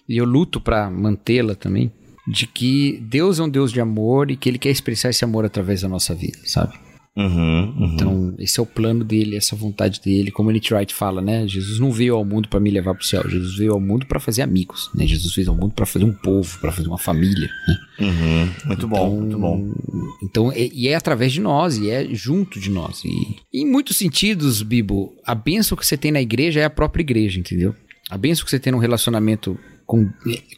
e 0.08 0.16
eu 0.16 0.24
luto 0.24 0.60
pra 0.60 0.90
mantê-la 0.90 1.54
também, 1.54 1.92
de 2.30 2.46
que 2.46 2.98
Deus 3.02 3.38
é 3.38 3.42
um 3.42 3.48
Deus 3.48 3.72
de 3.72 3.80
amor 3.80 4.30
e 4.30 4.36
que 4.36 4.48
ele 4.48 4.58
quer 4.58 4.70
expressar 4.70 5.10
esse 5.10 5.24
amor 5.24 5.44
através 5.44 5.80
da 5.80 5.88
nossa 5.88 6.14
vida, 6.14 6.38
sabe? 6.44 6.74
Uhum, 7.16 7.74
uhum. 7.76 7.94
Então, 7.94 8.34
esse 8.38 8.60
é 8.60 8.62
o 8.62 8.66
plano 8.66 9.02
dele, 9.02 9.34
essa 9.36 9.56
vontade 9.56 10.00
dele. 10.00 10.30
Como 10.30 10.52
N.T. 10.52 10.72
Wright 10.72 10.94
fala, 10.94 11.20
né? 11.20 11.48
Jesus 11.48 11.80
não 11.80 11.90
veio 11.90 12.14
ao 12.14 12.24
mundo 12.24 12.48
para 12.48 12.60
me 12.60 12.70
levar 12.70 12.94
pro 12.94 13.04
céu. 13.04 13.28
Jesus 13.28 13.56
veio 13.56 13.72
ao 13.72 13.80
mundo 13.80 14.06
para 14.06 14.20
fazer 14.20 14.42
amigos, 14.42 14.88
né? 14.94 15.04
Jesus 15.04 15.34
veio 15.34 15.50
ao 15.50 15.56
mundo 15.56 15.72
para 15.74 15.84
fazer 15.84 16.04
um 16.04 16.12
povo, 16.12 16.60
para 16.60 16.70
fazer 16.70 16.86
uma 16.86 16.98
família, 16.98 17.48
né? 17.66 17.78
Uhum, 18.00 18.50
muito 18.66 18.86
bom, 18.86 19.06
Então, 19.06 19.20
muito 19.20 19.38
bom. 19.38 20.14
Então, 20.22 20.52
e, 20.52 20.70
e 20.72 20.88
é 20.88 20.94
através 20.94 21.32
de 21.32 21.40
nós, 21.40 21.76
e 21.76 21.90
é 21.90 22.06
junto 22.14 22.60
de 22.60 22.70
nós. 22.70 23.02
E 23.04 23.38
em 23.52 23.66
muitos 23.66 23.96
sentidos, 23.96 24.62
Bibo, 24.62 25.12
a 25.26 25.34
bênção 25.34 25.76
que 25.76 25.84
você 25.84 25.96
tem 25.96 26.12
na 26.12 26.22
igreja 26.22 26.60
é 26.60 26.64
a 26.64 26.70
própria 26.70 27.02
igreja, 27.02 27.40
entendeu? 27.40 27.74
A 28.08 28.16
bênção 28.16 28.44
que 28.44 28.50
você 28.50 28.60
tem 28.60 28.72
num 28.72 28.78
relacionamento 28.78 29.58
com, 29.88 30.08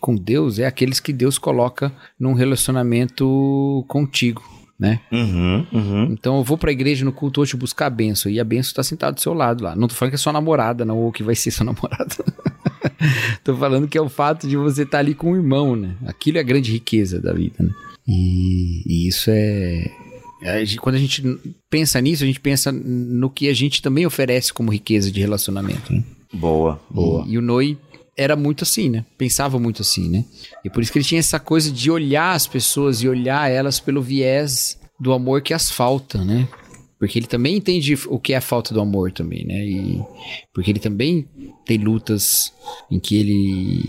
com 0.01 0.16
Deus 0.16 0.59
é 0.59 0.66
aqueles 0.66 0.99
que 0.99 1.12
Deus 1.12 1.39
coloca 1.39 1.93
num 2.18 2.33
relacionamento 2.35 3.85
contigo, 3.87 4.43
né? 4.78 5.01
Uhum, 5.12 5.66
uhum. 5.72 6.05
Então 6.11 6.39
eu 6.39 6.43
vou 6.45 6.59
pra 6.59 6.72
igreja 6.72 7.05
no 7.05 7.12
culto 7.12 7.41
hoje 7.41 7.57
buscar 7.57 7.87
a 7.87 7.91
benção. 7.91 8.31
E 8.31 8.41
a 8.41 8.45
benção 8.45 8.74
tá 8.74 8.83
sentada 8.83 9.12
do 9.12 9.20
seu 9.20 9.33
lado 9.33 9.62
lá. 9.62 9.76
Não 9.76 9.87
tô 9.87 9.95
falando 9.95 10.11
que 10.11 10.16
é 10.16 10.18
sua 10.18 10.33
namorada, 10.33 10.85
não, 10.85 10.99
ou 10.99 11.12
que 11.12 11.22
vai 11.22 11.37
ser 11.37 11.53
sua 11.53 11.64
namorada. 11.72 12.16
tô 13.45 13.57
falando 13.57 13.87
que 13.87 13.97
é 13.97 14.01
o 14.01 14.09
fato 14.09 14.49
de 14.49 14.57
você 14.57 14.83
estar 14.83 14.99
ali 14.99 15.14
com 15.14 15.31
o 15.33 15.37
irmão, 15.37 15.76
né? 15.76 15.95
Aquilo 16.07 16.39
é 16.39 16.41
a 16.41 16.45
grande 16.45 16.72
riqueza 16.72 17.20
da 17.20 17.33
vida, 17.33 17.55
né? 17.61 17.70
E, 18.09 18.83
e 18.87 19.09
isso 19.09 19.31
é. 19.33 19.85
gente- 20.64 20.78
Quando 20.81 20.97
a 20.97 20.99
gente 20.99 21.22
pensa 21.70 22.01
nisso, 22.01 22.24
a 22.24 22.26
gente 22.26 22.41
pensa 22.41 22.72
no 22.72 23.31
que 23.31 23.49
a 23.49 23.55
gente 23.55 23.81
também 23.81 24.05
oferece 24.07 24.53
como 24.53 24.72
riqueza 24.72 25.11
de 25.12 25.20
relacionamento, 25.20 25.93
né? 25.93 26.03
Boa, 26.33 26.81
boa. 26.91 27.24
E, 27.28 27.33
e 27.35 27.39
o 27.39 27.43
Noi 27.43 27.78
era 28.21 28.37
muito 28.37 28.64
assim, 28.64 28.91
né? 28.91 29.03
Pensava 29.16 29.59
muito 29.59 29.81
assim, 29.81 30.07
né? 30.07 30.27
E 30.62 30.68
por 30.68 30.83
isso 30.83 30.93
que 30.93 30.99
ele 30.99 31.07
tinha 31.07 31.18
essa 31.18 31.41
coisa 31.41 31.73
de 31.73 31.91
olhar 31.91 32.35
as 32.35 32.47
pessoas 32.47 33.03
e 33.03 33.09
olhar 33.09 33.51
elas 33.51 33.81
pelo 33.81 34.03
viés 34.03 34.79
do 35.01 35.14
amor 35.14 35.41
que 35.41 35.55
as 35.55 35.71
falta, 35.71 36.23
né? 36.23 36.47
Porque 36.99 37.18
ele 37.18 37.27
também 37.27 37.57
entende 37.57 37.99
o 38.09 38.18
que 38.18 38.35
é 38.35 38.37
a 38.37 38.43
falta 38.43 38.75
do 38.75 38.81
amor 38.81 39.11
também, 39.11 39.47
né? 39.47 39.64
E 39.66 40.05
porque 40.53 40.71
ele 40.71 40.79
também 40.79 41.27
tem 41.64 41.79
lutas 41.79 42.53
em 42.91 43.01
que 43.01 43.16
ele 43.16 43.83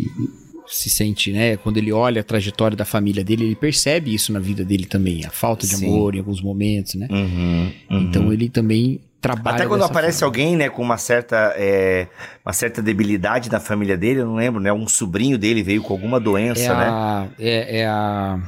se 0.72 0.90
sente, 0.90 1.32
né? 1.32 1.58
Quando 1.58 1.78
ele 1.78 1.92
olha 1.92 2.22
a 2.22 2.24
trajetória 2.24 2.76
da 2.76 2.86
família 2.86 3.24
dele, 3.24 3.46
ele 3.46 3.56
percebe 3.56 4.14
isso 4.14 4.32
na 4.32 4.40
vida 4.40 4.64
dele 4.64 4.86
também, 4.86 5.26
a 5.26 5.30
falta 5.30 5.68
de 5.68 5.76
Sim. 5.76 5.88
amor 5.88 6.16
em 6.16 6.20
alguns 6.20 6.42
momentos, 6.42 6.96
né? 6.96 7.08
Uhum, 7.10 7.72
uhum. 7.90 8.02
Então 8.02 8.32
ele 8.32 8.50
também 8.50 9.02
trabalha 9.20 9.58
Até 9.58 9.68
quando 9.68 9.84
aparece 9.84 10.20
forma. 10.20 10.30
alguém, 10.30 10.56
né, 10.56 10.70
com 10.70 10.82
uma 10.82 10.98
certa, 10.98 11.54
é, 11.56 12.08
uma 12.44 12.54
certa 12.54 12.82
debilidade 12.82 13.52
na 13.52 13.60
família 13.60 13.96
dele, 13.96 14.22
eu 14.22 14.26
não 14.26 14.36
lembro, 14.36 14.60
né? 14.60 14.74
Um 14.74 14.88
sobrinho 14.88 15.38
dele 15.38 15.62
veio 15.62 15.84
com 15.84 15.94
alguma 15.94 16.20
doença, 16.20 16.62
é 16.62 16.68
né? 16.70 16.86
a, 16.90 17.28
é, 17.38 17.80
é 17.82 17.88
a 17.88 18.40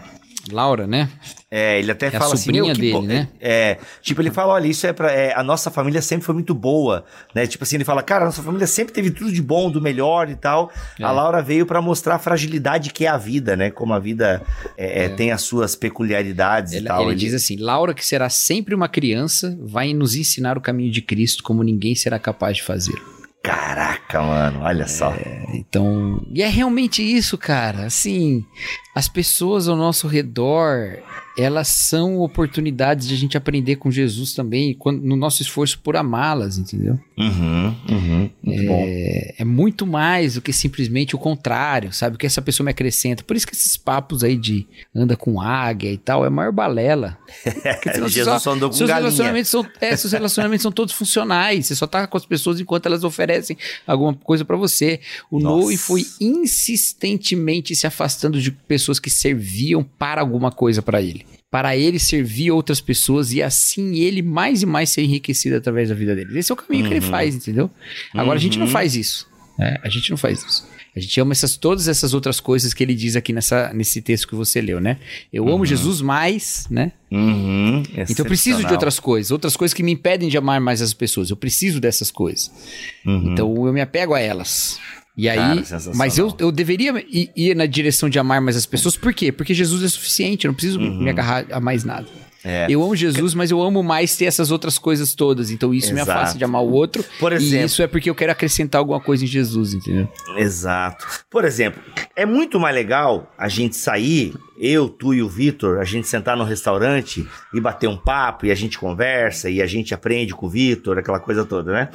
Laura, 0.51 0.85
né? 0.85 1.09
É, 1.49 1.79
ele 1.79 1.91
até 1.91 2.07
a 2.07 2.11
fala 2.11 2.33
assim, 2.33 2.45
sobrinha 2.45 2.73
que 2.73 2.81
dele, 2.81 3.01
né? 3.01 3.27
É, 3.39 3.77
tipo, 4.01 4.21
ele 4.21 4.31
fala, 4.31 4.53
olha, 4.53 4.67
isso 4.67 4.85
é 4.85 4.91
pra. 4.91 5.11
é, 5.11 5.33
a 5.33 5.43
nossa 5.43 5.71
família 5.71 6.01
sempre 6.01 6.25
foi 6.25 6.33
muito 6.33 6.53
boa, 6.53 7.05
né? 7.33 7.47
Tipo 7.47 7.63
assim, 7.63 7.77
ele 7.77 7.85
fala, 7.85 8.03
cara, 8.03 8.23
a 8.23 8.25
nossa 8.25 8.43
família 8.43 8.67
sempre 8.67 8.93
teve 8.93 9.11
tudo 9.11 9.31
de 9.31 9.41
bom, 9.41 9.71
do 9.71 9.81
melhor 9.81 10.29
e 10.29 10.35
tal. 10.35 10.71
É. 10.99 11.03
A 11.03 11.11
Laura 11.11 11.41
veio 11.41 11.65
pra 11.65 11.81
mostrar 11.81 12.15
a 12.15 12.19
fragilidade 12.19 12.91
que 12.91 13.05
é 13.05 13.09
a 13.09 13.17
vida, 13.17 13.55
né? 13.55 13.71
Como 13.71 13.93
a 13.93 13.99
vida 13.99 14.41
é, 14.77 15.05
é, 15.05 15.09
tem 15.09 15.31
as 15.31 15.41
suas 15.43 15.75
peculiaridades 15.75 16.73
e 16.73 16.77
Ele, 16.77 16.87
tal. 16.87 17.03
ele 17.03 17.15
diz 17.15 17.33
assim: 17.33 17.55
Laura, 17.55 17.93
que 17.93 18.05
será 18.05 18.29
sempre 18.29 18.75
uma 18.75 18.89
criança, 18.89 19.57
vai 19.61 19.93
nos 19.93 20.15
ensinar 20.15 20.57
o 20.57 20.61
caminho 20.61 20.91
de 20.91 21.01
Cristo 21.01 21.43
como 21.43 21.63
ninguém 21.63 21.95
será 21.95 22.19
capaz 22.19 22.57
de 22.57 22.63
fazer. 22.63 22.99
Caraca, 23.43 24.21
mano, 24.21 24.61
olha 24.61 24.87
só. 24.87 25.13
Então, 25.53 26.25
e 26.33 26.41
é 26.41 26.47
realmente 26.47 27.03
isso, 27.03 27.37
cara. 27.37 27.85
Assim, 27.85 28.45
as 28.95 29.07
pessoas 29.07 29.67
ao 29.67 29.75
nosso 29.75 30.07
redor, 30.07 30.99
elas 31.35 31.67
são 31.69 32.19
oportunidades 32.19 33.07
de 33.07 33.15
a 33.15 33.17
gente 33.17 33.35
aprender 33.35 33.77
com 33.77 33.89
Jesus 33.89 34.33
também, 34.33 34.75
quando, 34.75 35.01
no 35.01 35.15
nosso 35.15 35.41
esforço 35.41 35.79
por 35.79 35.95
amá-las, 35.95 36.59
entendeu? 36.59 36.99
Uhum, 37.17 37.75
uhum, 37.89 38.29
muito 38.43 38.67
bom. 38.67 38.83
É, 38.85 39.35
é 39.39 39.45
muito 39.45 39.87
mais 39.87 40.35
do 40.35 40.41
que 40.41 40.53
simplesmente 40.53 41.15
o 41.15 41.19
contrário, 41.19 41.91
sabe? 41.91 42.15
O 42.15 42.19
que 42.19 42.27
essa 42.27 42.41
pessoa 42.41 42.65
me 42.65 42.71
acrescenta. 42.71 43.23
Por 43.23 43.35
isso 43.35 43.47
que 43.47 43.55
esses 43.55 43.75
papos 43.75 44.23
aí 44.23 44.35
de 44.35 44.67
anda 44.93 45.15
com 45.15 45.41
águia 45.41 45.91
e 45.91 45.97
tal 45.97 46.23
é 46.23 46.27
a 46.27 46.31
maior 46.31 46.51
balela. 46.51 47.17
Jesus 48.07 48.43
só 48.43 48.51
andou 48.51 48.69
com 48.69 48.75
seus 48.75 48.87
galinha. 48.87 49.09
relacionamentos 49.09 49.49
são, 49.49 49.65
é, 49.81 49.95
seus 49.95 50.13
relacionamentos 50.13 50.61
são 50.61 50.71
todos 50.71 50.93
funcionais. 50.93 51.65
Você 51.65 51.75
só 51.75 51.87
tá 51.87 52.05
com 52.05 52.17
as 52.17 52.25
pessoas 52.27 52.59
enquanto 52.59 52.85
elas 52.85 53.03
oferecem 53.03 53.57
alguma 53.87 54.13
coisa 54.13 54.45
pra 54.45 54.55
você. 54.55 54.99
O. 55.31 55.39
Noe 55.39 55.77
foi 55.77 56.05
insistentemente 56.21 57.75
se 57.75 57.87
afastando 57.87 58.39
de 58.39 58.51
pessoas 58.51 58.82
que 58.99 59.09
serviam 59.09 59.83
para 59.83 60.21
alguma 60.21 60.51
coisa 60.51 60.81
pra 60.81 61.01
ele. 61.01 61.25
Para 61.51 61.77
ele 61.77 61.99
servir 61.99 62.49
outras 62.51 62.81
pessoas 62.81 63.31
e 63.31 63.41
assim 63.43 63.95
ele 63.97 64.21
mais 64.21 64.61
e 64.63 64.65
mais 64.65 64.89
ser 64.89 65.03
enriquecido 65.03 65.55
através 65.55 65.89
da 65.89 65.95
vida 65.95 66.15
dele. 66.15 66.37
Esse 66.39 66.51
é 66.51 66.53
o 66.53 66.57
caminho 66.57 66.87
que 66.87 66.93
ele 66.93 67.01
faz, 67.01 67.35
entendeu? 67.35 67.69
Agora 68.13 68.37
a 68.37 68.41
gente 68.41 68.57
não 68.57 68.65
Uhum. 68.65 68.71
faz 68.71 68.95
isso. 68.95 69.27
né? 69.57 69.77
A 69.83 69.89
gente 69.89 70.09
não 70.09 70.17
faz 70.17 70.43
isso. 70.43 70.67
A 70.95 70.99
gente 70.99 71.19
ama 71.19 71.31
essas, 71.31 71.55
todas 71.57 71.87
essas 71.87 72.13
outras 72.13 72.39
coisas 72.39 72.73
que 72.73 72.83
ele 72.83 72.93
diz 72.95 73.15
aqui 73.15 73.31
nessa, 73.33 73.71
nesse 73.73 74.01
texto 74.01 74.27
que 74.27 74.35
você 74.35 74.61
leu, 74.61 74.79
né? 74.79 74.97
Eu 75.31 75.47
amo 75.47 75.63
Jesus 75.65 76.01
mais, 76.01 76.65
né? 76.71 76.91
Uhum, 77.11 77.83
Então 77.97 78.15
eu 78.19 78.25
preciso 78.25 78.63
de 78.63 78.71
outras 78.71 78.99
coisas, 78.99 79.29
outras 79.31 79.55
coisas 79.55 79.73
que 79.73 79.81
me 79.83 79.91
impedem 79.91 80.29
de 80.29 80.37
amar 80.37 80.59
mais 80.61 80.81
as 80.81 80.93
pessoas. 80.93 81.29
Eu 81.29 81.35
preciso 81.35 81.79
dessas 81.79 82.09
coisas. 82.11 82.51
Uhum. 83.05 83.31
Então 83.33 83.67
eu 83.67 83.73
me 83.73 83.81
apego 83.81 84.13
a 84.15 84.19
elas. 84.19 84.79
E 85.15 85.29
aí, 85.29 85.61
Cara, 85.63 85.81
mas 85.93 86.17
eu, 86.17 86.35
eu 86.39 86.51
deveria 86.51 86.91
ir, 87.07 87.29
ir 87.35 87.55
na 87.55 87.67
direção 87.67 88.09
de 88.09 88.17
amar 88.17 88.41
mais 88.41 88.57
as 88.57 88.65
pessoas, 88.65 88.97
por 88.97 89.13
quê? 89.13 89.31
Porque 89.31 89.53
Jesus 89.53 89.83
é 89.83 89.87
suficiente, 89.87 90.45
eu 90.45 90.49
não 90.49 90.55
preciso 90.55 90.79
Uhum. 90.79 91.03
me 91.03 91.09
agarrar 91.09 91.45
a 91.51 91.59
mais 91.59 91.83
nada. 91.83 92.07
É. 92.43 92.67
Eu 92.69 92.83
amo 92.83 92.95
Jesus, 92.95 93.33
mas 93.33 93.51
eu 93.51 93.61
amo 93.61 93.81
mais 93.81 94.15
ter 94.17 94.25
essas 94.25 94.51
outras 94.51 94.77
coisas 94.77 95.13
todas. 95.15 95.49
Então 95.51 95.73
isso 95.73 95.93
me 95.93 96.01
Exato. 96.01 96.11
afasta 96.19 96.37
de 96.37 96.43
amar 96.43 96.61
o 96.61 96.71
outro. 96.71 97.03
Por 97.19 97.31
E 97.31 97.35
exemplo. 97.35 97.65
isso 97.65 97.81
é 97.81 97.87
porque 97.87 98.09
eu 98.09 98.15
quero 98.15 98.31
acrescentar 98.31 98.79
alguma 98.79 98.99
coisa 98.99 99.23
em 99.23 99.27
Jesus, 99.27 99.73
entendeu? 99.73 100.07
Exato. 100.37 101.05
Por 101.29 101.45
exemplo, 101.45 101.81
é 102.15 102.25
muito 102.25 102.59
mais 102.59 102.75
legal 102.75 103.31
a 103.37 103.47
gente 103.47 103.75
sair, 103.75 104.33
eu, 104.57 104.89
tu 104.89 105.13
e 105.13 105.21
o 105.21 105.29
Vitor, 105.29 105.79
a 105.79 105.83
gente 105.85 106.07
sentar 106.07 106.35
no 106.35 106.43
restaurante 106.43 107.27
e 107.53 107.59
bater 107.61 107.87
um 107.87 107.97
papo 107.97 108.45
e 108.45 108.51
a 108.51 108.55
gente 108.55 108.77
conversa 108.77 109.49
e 109.49 109.61
a 109.61 109.65
gente 109.65 109.93
aprende 109.93 110.33
com 110.33 110.45
o 110.45 110.49
Vitor, 110.49 110.97
aquela 110.97 111.19
coisa 111.19 111.45
toda, 111.45 111.71
né? 111.71 111.89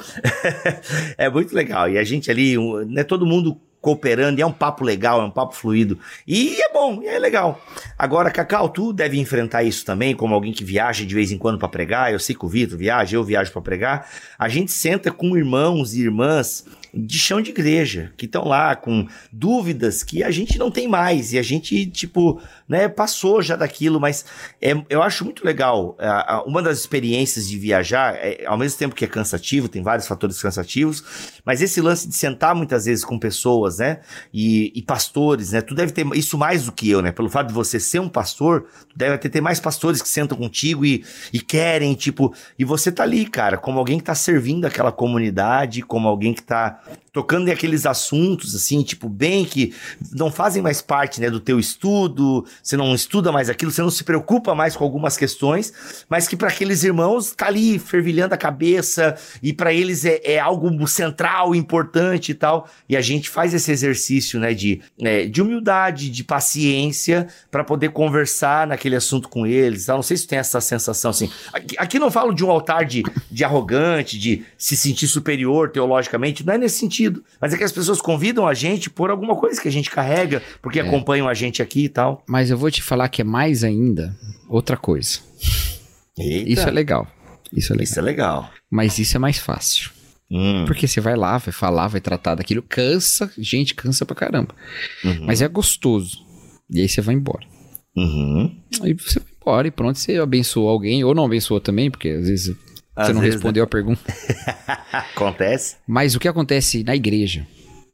é 1.17 1.29
muito 1.29 1.53
legal. 1.53 1.89
E 1.89 1.97
a 1.97 2.03
gente 2.03 2.29
ali, 2.31 2.55
né, 2.87 3.03
todo 3.03 3.25
mundo 3.25 3.57
cooperando, 3.81 4.41
é 4.41 4.45
um 4.45 4.51
papo 4.51 4.83
legal, 4.83 5.21
é 5.21 5.23
um 5.23 5.31
papo 5.31 5.55
fluido. 5.55 5.97
E 6.27 6.61
é 6.61 6.71
bom, 6.71 7.01
é 7.03 7.17
legal. 7.17 7.61
Agora, 7.97 8.29
Cacau, 8.29 8.69
tu 8.69 8.91
deve 8.91 9.19
enfrentar 9.19 9.63
isso 9.63 9.85
também, 9.85 10.15
como 10.15 10.33
alguém 10.33 10.51
que 10.51 10.63
viaja 10.63 11.05
de 11.05 11.15
vez 11.15 11.31
em 11.31 11.37
quando 11.37 11.57
para 11.57 11.69
pregar. 11.69 12.11
Eu 12.11 12.19
sei 12.19 12.35
que 12.35 12.45
o 12.45 12.49
Vitor 12.49 12.77
viaja, 12.77 13.15
eu 13.15 13.23
viajo 13.23 13.51
para 13.51 13.61
pregar. 13.61 14.09
A 14.37 14.49
gente 14.49 14.71
senta 14.71 15.11
com 15.11 15.37
irmãos 15.37 15.93
e 15.93 16.01
irmãs 16.01 16.65
de 16.93 17.19
chão 17.19 17.41
de 17.41 17.51
igreja, 17.51 18.11
que 18.17 18.25
estão 18.25 18.45
lá 18.45 18.75
com 18.75 19.07
dúvidas 19.31 20.03
que 20.03 20.23
a 20.23 20.31
gente 20.31 20.57
não 20.57 20.71
tem 20.71 20.87
mais, 20.87 21.33
e 21.33 21.39
a 21.39 21.43
gente, 21.43 21.85
tipo, 21.85 22.41
né, 22.67 22.87
passou 22.87 23.41
já 23.41 23.55
daquilo, 23.55 23.99
mas 23.99 24.25
é, 24.61 24.73
eu 24.89 25.01
acho 25.01 25.23
muito 25.23 25.45
legal. 25.45 25.97
uma 26.45 26.61
das 26.61 26.79
experiências 26.79 27.47
de 27.47 27.57
viajar, 27.57 28.15
é, 28.15 28.45
ao 28.45 28.57
mesmo 28.57 28.77
tempo 28.77 28.95
que 28.95 29.05
é 29.05 29.07
cansativo, 29.07 29.67
tem 29.67 29.81
vários 29.81 30.07
fatores 30.07 30.41
cansativos, 30.41 31.03
mas 31.45 31.61
esse 31.61 31.81
lance 31.81 32.07
de 32.07 32.15
sentar 32.15 32.55
muitas 32.55 32.85
vezes 32.85 33.03
com 33.03 33.17
pessoas, 33.17 33.79
né, 33.79 33.99
e, 34.33 34.71
e 34.75 34.81
pastores, 34.81 35.51
né, 35.51 35.61
tu 35.61 35.75
deve 35.75 35.91
ter 35.91 36.05
isso 36.15 36.37
mais 36.37 36.65
do 36.65 36.71
que 36.71 36.89
eu, 36.89 37.01
né, 37.01 37.11
pelo 37.11 37.29
fato 37.29 37.47
de 37.47 37.53
você 37.53 37.79
ser 37.79 37.99
um 37.99 38.09
pastor, 38.09 38.67
tu 38.89 38.97
deve 38.97 39.17
ter, 39.17 39.29
ter 39.29 39.41
mais 39.41 39.59
pastores 39.59 40.01
que 40.01 40.09
sentam 40.09 40.37
contigo 40.37 40.85
e, 40.85 41.03
e 41.31 41.39
querem, 41.39 41.93
tipo, 41.93 42.33
e 42.57 42.65
você 42.65 42.91
tá 42.91 43.03
ali, 43.03 43.25
cara, 43.25 43.57
como 43.57 43.79
alguém 43.79 43.97
que 43.97 44.05
tá 44.05 44.15
servindo 44.15 44.65
aquela 44.65 44.91
comunidade, 44.91 45.81
como 45.81 46.07
alguém 46.07 46.33
que 46.33 46.43
tá 46.43 46.78
tocando 47.11 47.47
em 47.47 47.51
aqueles 47.51 47.85
assuntos, 47.85 48.55
assim, 48.55 48.81
tipo, 48.83 49.09
bem 49.09 49.45
que 49.45 49.73
não 50.11 50.31
fazem 50.31 50.61
mais 50.61 50.81
parte, 50.81 51.19
né, 51.19 51.29
do 51.29 51.39
teu 51.39 51.59
estudo, 51.59 52.45
você 52.61 52.77
não 52.77 52.93
estuda 52.93 53.31
mais 53.31 53.49
aquilo, 53.49 53.71
você 53.71 53.81
não 53.81 53.89
se 53.89 54.03
preocupa 54.03 54.53
mais 54.53 54.75
com 54.75 54.83
algumas 54.83 55.17
questões, 55.17 55.73
mas 56.07 56.27
que 56.27 56.37
para 56.37 56.49
aqueles 56.49 56.83
irmãos 56.83 57.31
tá 57.31 57.47
ali 57.47 57.79
fervilhando 57.79 58.33
a 58.33 58.37
cabeça 58.37 59.15
e 59.41 59.51
para 59.51 59.73
eles 59.73 60.05
é, 60.05 60.21
é 60.23 60.39
algo 60.39 60.87
central, 60.87 61.55
importante 61.55 62.31
e 62.31 62.35
tal, 62.35 62.69
e 62.87 62.95
a 62.95 63.01
gente 63.01 63.29
faz 63.29 63.53
esse 63.53 63.71
exercício, 63.71 64.39
né, 64.39 64.53
de, 64.53 64.81
é, 64.99 65.25
de 65.25 65.41
humildade, 65.41 66.09
de 66.09 66.23
paciência, 66.23 67.27
para 67.49 67.63
poder 67.63 67.89
conversar 67.89 68.67
naquele 68.67 68.95
assunto 68.95 69.27
com 69.27 69.45
eles, 69.45 69.85
tal. 69.85 69.97
não 69.97 70.03
sei 70.03 70.17
se 70.17 70.27
tem 70.27 70.39
essa 70.39 70.61
sensação, 70.61 71.11
assim, 71.11 71.29
aqui, 71.51 71.75
aqui 71.77 71.99
não 71.99 72.11
falo 72.11 72.33
de 72.33 72.45
um 72.45 72.51
altar 72.51 72.85
de, 72.85 73.03
de 73.31 73.43
arrogante, 73.43 74.17
de 74.17 74.45
se 74.57 74.77
sentir 74.77 75.07
superior 75.07 75.69
teologicamente, 75.69 76.45
não 76.45 76.53
é 76.53 76.57
nesse 76.69 76.79
sentido. 76.79 77.23
Mas 77.41 77.53
é 77.53 77.57
que 77.57 77.63
as 77.63 77.71
pessoas 77.71 77.99
convidam 77.99 78.47
a 78.47 78.53
gente 78.53 78.89
por 78.89 79.09
alguma 79.09 79.35
coisa 79.35 79.59
que 79.59 79.67
a 79.67 79.71
gente 79.71 79.89
carrega, 79.89 80.41
porque 80.61 80.79
acompanham 80.79 81.27
a 81.27 81.33
gente 81.33 81.61
aqui 81.61 81.85
e 81.85 81.89
tal. 81.89 82.23
Mas 82.27 82.49
eu 82.51 82.57
vou 82.57 82.69
te 82.69 82.81
falar 82.83 83.09
que 83.09 83.21
é 83.21 83.25
mais 83.25 83.63
ainda 83.63 84.15
outra 84.47 84.77
coisa. 84.77 85.19
Eita, 86.17 86.49
Isso 86.49 86.67
é 86.67 86.71
legal. 86.71 87.07
Isso 87.51 87.73
é 87.73 87.75
legal. 87.75 87.83
Isso 87.83 87.99
é 87.99 88.01
legal. 88.03 88.49
Mas 88.69 88.99
isso 88.99 89.15
é 89.17 89.19
mais 89.19 89.37
fácil. 89.37 89.89
Hum, 90.31 90.63
Porque 90.67 90.87
você 90.87 91.01
vai 91.01 91.15
lá, 91.15 91.39
vai 91.39 91.51
falar, 91.51 91.87
vai 91.87 91.99
tratar 91.99 92.35
daquilo. 92.35 92.61
Cansa, 92.61 93.31
gente, 93.37 93.73
cansa 93.73 94.05
pra 94.05 94.15
caramba. 94.15 94.53
uhum, 95.03 95.25
Mas 95.25 95.41
é 95.41 95.47
gostoso. 95.47 96.19
E 96.69 96.81
aí 96.81 96.87
você 96.87 97.01
vai 97.01 97.15
embora. 97.15 97.47
uhum. 97.97 98.55
Aí 98.83 98.93
você 98.93 99.19
vai 99.19 99.29
embora 99.41 99.67
e 99.67 99.71
pronto, 99.71 99.97
você 99.97 100.17
abençoou 100.17 100.69
alguém, 100.69 101.03
ou 101.03 101.15
não 101.15 101.25
abençoou 101.25 101.59
também, 101.59 101.89
porque 101.89 102.09
às 102.09 102.27
vezes 102.27 102.55
você 103.05 103.13
não 103.13 103.21
vezes, 103.21 103.35
respondeu 103.35 103.63
a 103.63 103.67
pergunta. 103.67 104.01
Acontece? 104.91 105.77
Mas 105.87 106.15
o 106.15 106.19
que 106.19 106.27
acontece 106.27 106.83
na 106.83 106.95
igreja, 106.95 107.45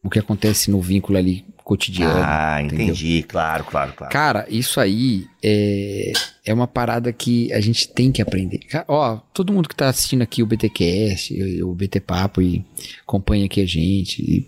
o 0.03 0.09
que 0.09 0.19
acontece 0.19 0.69
no 0.69 0.81
vínculo 0.81 1.17
ali 1.17 1.45
cotidiano. 1.65 2.21
Ah, 2.23 2.61
entendeu? 2.61 2.85
entendi. 2.85 3.23
Claro, 3.23 3.65
claro, 3.65 3.91
claro. 3.93 4.13
Cara, 4.13 4.45
isso 4.47 4.79
aí 4.79 5.25
é, 5.43 6.13
é 6.45 6.53
uma 6.53 6.67
parada 6.67 7.11
que 7.11 7.51
a 7.51 7.59
gente 7.59 7.87
tem 7.89 8.11
que 8.11 8.21
aprender. 8.21 8.59
Ó, 8.87 9.17
todo 9.33 9.51
mundo 9.51 9.67
que 9.67 9.75
tá 9.75 9.89
assistindo 9.89 10.21
aqui 10.21 10.43
o 10.43 10.45
BTcast, 10.45 11.33
e 11.33 11.63
o 11.63 11.73
BT 11.73 11.99
Papo 12.01 12.41
e 12.41 12.63
acompanha 13.01 13.45
aqui 13.45 13.61
a 13.61 13.65
gente 13.65 14.21
e, 14.21 14.47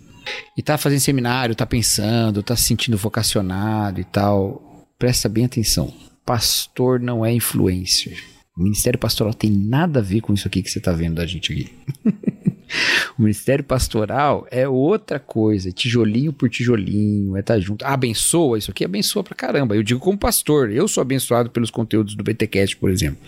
e 0.56 0.62
tá 0.62 0.78
fazendo 0.78 1.00
seminário, 1.00 1.56
tá 1.56 1.66
pensando, 1.66 2.42
tá 2.42 2.54
se 2.54 2.62
sentindo 2.62 2.96
vocacionado 2.96 4.00
e 4.00 4.04
tal, 4.04 4.86
presta 4.96 5.28
bem 5.28 5.44
atenção. 5.44 5.92
Pastor 6.24 7.00
não 7.00 7.26
é 7.26 7.32
influencer. 7.32 8.22
O 8.58 8.62
ministério 8.62 8.98
pastoral 8.98 9.32
tem 9.32 9.50
nada 9.50 10.00
a 10.00 10.02
ver 10.02 10.20
com 10.20 10.34
isso 10.34 10.48
aqui 10.48 10.62
que 10.62 10.70
você 10.70 10.80
tá 10.80 10.90
vendo 10.90 11.14
da 11.14 11.26
gente 11.26 11.52
aqui. 11.52 11.72
O 13.18 13.22
ministério 13.22 13.64
pastoral 13.64 14.46
é 14.50 14.68
outra 14.68 15.18
coisa, 15.18 15.70
é 15.70 15.72
tijolinho 15.72 16.32
por 16.32 16.48
tijolinho, 16.48 17.36
é 17.36 17.40
estar 17.40 17.58
junto. 17.58 17.84
abençoa, 17.84 18.58
isso 18.58 18.70
aqui 18.70 18.84
abençoa 18.84 19.24
pra 19.24 19.34
caramba. 19.34 19.74
Eu 19.74 19.82
digo 19.82 19.98
como 19.98 20.16
pastor, 20.16 20.70
eu 20.70 20.86
sou 20.86 21.00
abençoado 21.02 21.50
pelos 21.50 21.70
conteúdos 21.70 22.14
do 22.14 22.22
BTcast, 22.22 22.76
por 22.76 22.90
exemplo. 22.90 23.18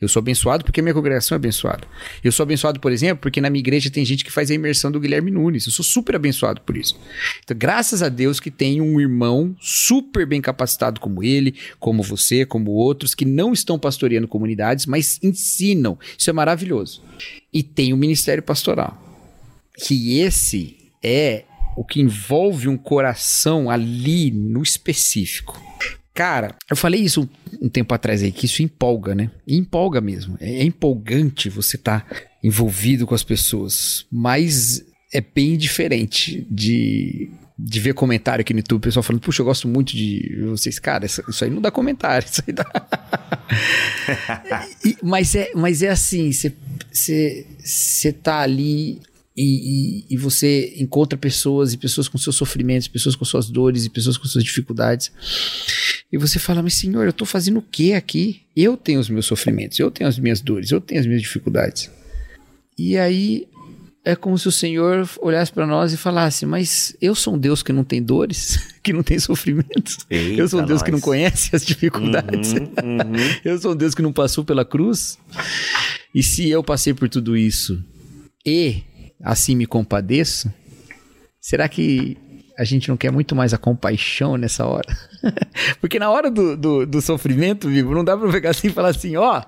Eu 0.00 0.08
sou 0.08 0.20
abençoado 0.20 0.64
porque 0.64 0.82
minha 0.82 0.94
congregação 0.94 1.34
é 1.34 1.36
abençoada. 1.36 1.86
Eu 2.24 2.32
sou 2.32 2.42
abençoado, 2.42 2.80
por 2.80 2.90
exemplo, 2.90 3.22
porque 3.22 3.40
na 3.40 3.48
minha 3.48 3.60
igreja 3.60 3.90
tem 3.90 4.04
gente 4.04 4.24
que 4.24 4.32
faz 4.32 4.50
a 4.50 4.54
imersão 4.54 4.90
do 4.90 4.98
Guilherme 4.98 5.30
Nunes. 5.30 5.66
Eu 5.66 5.72
sou 5.72 5.84
super 5.84 6.16
abençoado 6.16 6.60
por 6.62 6.76
isso. 6.76 6.98
Então, 7.44 7.56
graças 7.56 8.02
a 8.02 8.08
Deus 8.08 8.40
que 8.40 8.50
tem 8.50 8.80
um 8.80 9.00
irmão 9.00 9.54
super 9.60 10.26
bem 10.26 10.40
capacitado 10.40 11.00
como 11.00 11.22
ele, 11.22 11.54
como 11.78 12.02
você, 12.02 12.44
como 12.44 12.72
outros, 12.72 13.14
que 13.14 13.24
não 13.24 13.52
estão 13.52 13.78
pastoreando 13.78 14.28
comunidades, 14.28 14.86
mas 14.86 15.18
ensinam. 15.22 15.98
Isso 16.18 16.30
é 16.30 16.32
maravilhoso. 16.32 17.02
E 17.52 17.62
tem 17.62 17.92
o 17.92 17.96
ministério 17.96 18.42
pastoral 18.42 19.06
que 19.76 20.18
esse 20.18 20.92
é 21.02 21.44
o 21.76 21.84
que 21.84 22.00
envolve 22.00 22.68
um 22.68 22.76
coração 22.76 23.70
ali 23.70 24.30
no 24.30 24.62
específico. 24.62 25.60
Cara, 26.14 26.54
eu 26.70 26.76
falei 26.76 27.02
isso 27.02 27.28
um 27.60 27.68
tempo 27.68 27.92
atrás 27.92 28.22
aí, 28.22 28.32
que 28.32 28.46
isso 28.46 28.62
empolga, 28.62 29.14
né? 29.14 29.30
E 29.46 29.56
empolga 29.56 30.00
mesmo. 30.00 30.38
É, 30.40 30.60
é 30.60 30.64
empolgante 30.64 31.50
você 31.50 31.76
estar 31.76 32.06
envolvido 32.42 33.06
com 33.06 33.14
as 33.14 33.22
pessoas, 33.22 34.06
mas 34.10 34.82
é 35.12 35.20
bem 35.20 35.58
diferente 35.58 36.46
de, 36.50 37.30
de 37.58 37.80
ver 37.80 37.94
comentário 37.94 38.42
aqui 38.42 38.52
no 38.52 38.58
YouTube, 38.60 38.78
o 38.78 38.82
pessoal 38.82 39.02
falando, 39.02 39.22
puxa, 39.22 39.40
eu 39.40 39.46
gosto 39.46 39.66
muito 39.66 39.92
de 39.96 40.44
vocês. 40.50 40.78
Cara, 40.78 41.06
isso, 41.06 41.22
isso 41.28 41.42
aí 41.44 41.50
não 41.50 41.62
dá 41.62 41.70
comentário, 41.70 42.26
isso 42.30 42.42
aí 42.46 42.52
dá. 42.52 42.66
E- 44.84 44.96
mas, 45.02 45.34
é, 45.34 45.50
mas 45.54 45.82
é 45.82 45.88
assim, 45.88 46.30
você 46.92 48.12
tá 48.22 48.40
ali 48.40 49.00
e, 49.36 49.42
e- 50.10 50.14
e 50.14 50.16
você 50.16 50.74
encontra 50.78 51.16
pessoas 51.18 51.72
e 51.72 51.78
pessoas 51.78 52.08
com 52.08 52.18
seus 52.18 52.36
sofrimentos, 52.36 52.88
pessoas 52.88 53.14
com 53.16 53.24
suas 53.24 53.48
dores 53.50 53.84
e 53.84 53.90
pessoas 53.90 54.16
com 54.16 54.26
suas 54.26 54.44
dificuldades. 54.44 55.10
E 56.12 56.16
você 56.18 56.38
fala, 56.38 56.62
mas 56.62 56.74
senhor, 56.74 57.06
eu 57.06 57.12
tô 57.12 57.24
fazendo 57.24 57.58
o 57.58 57.62
que 57.62 57.92
aqui? 57.94 58.42
Eu 58.54 58.76
tenho 58.76 59.00
os 59.00 59.10
meus 59.10 59.26
sofrimentos, 59.26 59.78
eu 59.78 59.90
tenho 59.90 60.08
as 60.08 60.18
minhas 60.18 60.40
dores, 60.40 60.70
eu 60.70 60.80
tenho 60.80 61.00
as 61.00 61.06
minhas 61.06 61.22
dificuldades. 61.22 61.90
E 62.78 62.96
aí 62.96 63.46
é 64.06 64.14
como 64.14 64.38
se 64.38 64.46
o 64.46 64.52
Senhor 64.52 65.08
olhasse 65.20 65.52
para 65.52 65.66
nós 65.66 65.92
e 65.92 65.96
falasse: 65.96 66.46
Mas 66.46 66.96
eu 67.02 67.12
sou 67.12 67.34
um 67.34 67.38
Deus 67.38 67.60
que 67.60 67.72
não 67.72 67.82
tem 67.82 68.00
dores, 68.00 68.56
que 68.80 68.92
não 68.92 69.02
tem 69.02 69.18
sofrimentos. 69.18 69.98
Eita, 70.08 70.40
eu 70.40 70.48
sou 70.48 70.62
um 70.62 70.64
Deus 70.64 70.80
que 70.80 70.92
não 70.92 71.00
conhece 71.00 71.54
as 71.56 71.66
dificuldades. 71.66 72.52
Uhum, 72.52 72.60
uhum. 72.60 73.16
Eu 73.44 73.58
sou 73.58 73.72
um 73.72 73.76
Deus 73.76 73.96
que 73.96 74.02
não 74.02 74.12
passou 74.12 74.44
pela 74.44 74.64
cruz. 74.64 75.18
E 76.14 76.22
se 76.22 76.48
eu 76.48 76.62
passei 76.62 76.94
por 76.94 77.08
tudo 77.08 77.36
isso 77.36 77.82
e 78.44 78.82
assim 79.20 79.56
me 79.56 79.66
compadeço, 79.66 80.50
será 81.40 81.68
que 81.68 82.16
a 82.58 82.64
gente 82.64 82.88
não 82.88 82.96
quer 82.96 83.10
muito 83.12 83.34
mais 83.36 83.52
a 83.52 83.58
compaixão 83.58 84.36
nessa 84.36 84.64
hora? 84.66 84.96
Porque 85.80 85.98
na 85.98 86.10
hora 86.10 86.30
do, 86.30 86.56
do, 86.56 86.86
do 86.86 87.00
sofrimento, 87.02 87.68
vivo, 87.68 87.94
não 87.94 88.04
dá 88.04 88.16
pra 88.16 88.30
pegar 88.30 88.50
assim 88.50 88.68
e 88.68 88.70
falar 88.70 88.88
assim: 88.90 89.16
ó, 89.16 89.42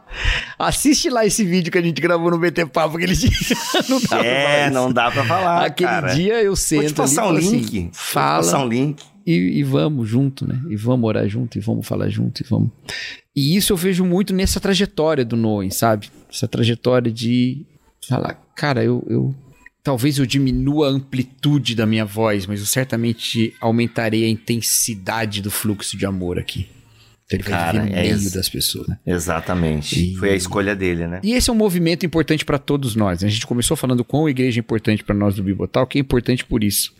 assiste 0.58 1.08
lá 1.10 1.24
esse 1.24 1.44
vídeo 1.44 1.70
que 1.72 1.78
a 1.78 1.82
gente 1.82 2.00
gravou 2.00 2.30
no 2.30 2.38
BT 2.38 2.66
Papo 2.66 2.96
aquele 2.96 3.14
dia. 3.14 3.30
não 3.88 4.00
dá 4.00 4.08
pra 4.08 4.08
falar 4.08 4.24
É, 4.26 4.64
isso. 4.64 4.74
não 4.74 4.92
dá 4.92 5.10
pra 5.10 5.24
falar. 5.24 5.64
Aquele 5.64 5.90
cara. 5.90 6.14
dia 6.14 6.34
eu 6.42 6.48
Vou 6.50 6.56
sento 6.56 6.86
te 6.88 6.94
passar 6.94 7.22
ali 7.24 7.38
um 7.38 7.40
falo 7.42 7.52
link. 7.52 7.64
assim, 7.66 7.82
Vou 7.84 7.90
fala 7.94 8.36
passar 8.38 8.58
um 8.64 8.68
link. 8.68 9.02
e, 9.26 9.32
e 9.58 9.62
vamos 9.62 10.08
junto, 10.08 10.46
né? 10.46 10.60
E 10.68 10.76
vamos 10.76 11.06
orar 11.08 11.28
junto, 11.28 11.56
e 11.56 11.60
vamos 11.60 11.86
falar 11.86 12.08
junto, 12.08 12.42
e 12.42 12.46
vamos. 12.48 12.70
E 13.34 13.56
isso 13.56 13.72
eu 13.72 13.76
vejo 13.76 14.04
muito 14.04 14.34
nessa 14.34 14.58
trajetória 14.58 15.24
do 15.24 15.36
Noen, 15.36 15.70
sabe? 15.70 16.10
Essa 16.32 16.48
trajetória 16.48 17.10
de 17.12 17.64
falar, 18.08 18.34
cara, 18.56 18.82
eu, 18.82 19.04
eu. 19.08 19.34
Talvez 19.88 20.18
eu 20.18 20.26
diminua 20.26 20.88
a 20.88 20.90
amplitude 20.90 21.74
da 21.74 21.86
minha 21.86 22.04
voz, 22.04 22.46
mas 22.46 22.60
eu 22.60 22.66
certamente 22.66 23.54
aumentarei 23.58 24.22
a 24.26 24.28
intensidade 24.28 25.40
do 25.40 25.50
fluxo 25.50 25.96
de 25.96 26.04
amor 26.04 26.38
aqui. 26.38 26.68
Então 27.24 27.38
ele 27.38 27.42
vai 27.42 27.52
Cara, 27.52 27.80
viver 27.80 27.90
no 27.92 27.96
é 27.98 28.02
meio 28.02 28.16
isso. 28.16 28.34
das 28.34 28.50
pessoas, 28.50 28.86
né? 28.86 28.98
Exatamente. 29.06 30.12
E- 30.12 30.16
Foi 30.16 30.28
a 30.30 30.34
escolha 30.36 30.76
dele, 30.76 31.06
né? 31.06 31.20
E 31.22 31.32
esse 31.32 31.48
é 31.48 31.52
um 31.54 31.56
movimento 31.56 32.04
importante 32.04 32.44
para 32.44 32.58
todos 32.58 32.94
nós. 32.94 33.22
né? 33.22 33.28
A 33.28 33.30
gente 33.30 33.46
começou 33.46 33.78
falando 33.78 34.04
quão 34.04 34.26
a 34.26 34.30
igreja 34.30 34.58
é 34.58 34.60
importante 34.60 35.02
para 35.02 35.14
nós 35.14 35.36
do 35.36 35.42
Bibotal, 35.42 35.86
que 35.86 35.96
é 35.96 36.00
importante 36.02 36.44
por 36.44 36.62
isso. 36.62 36.92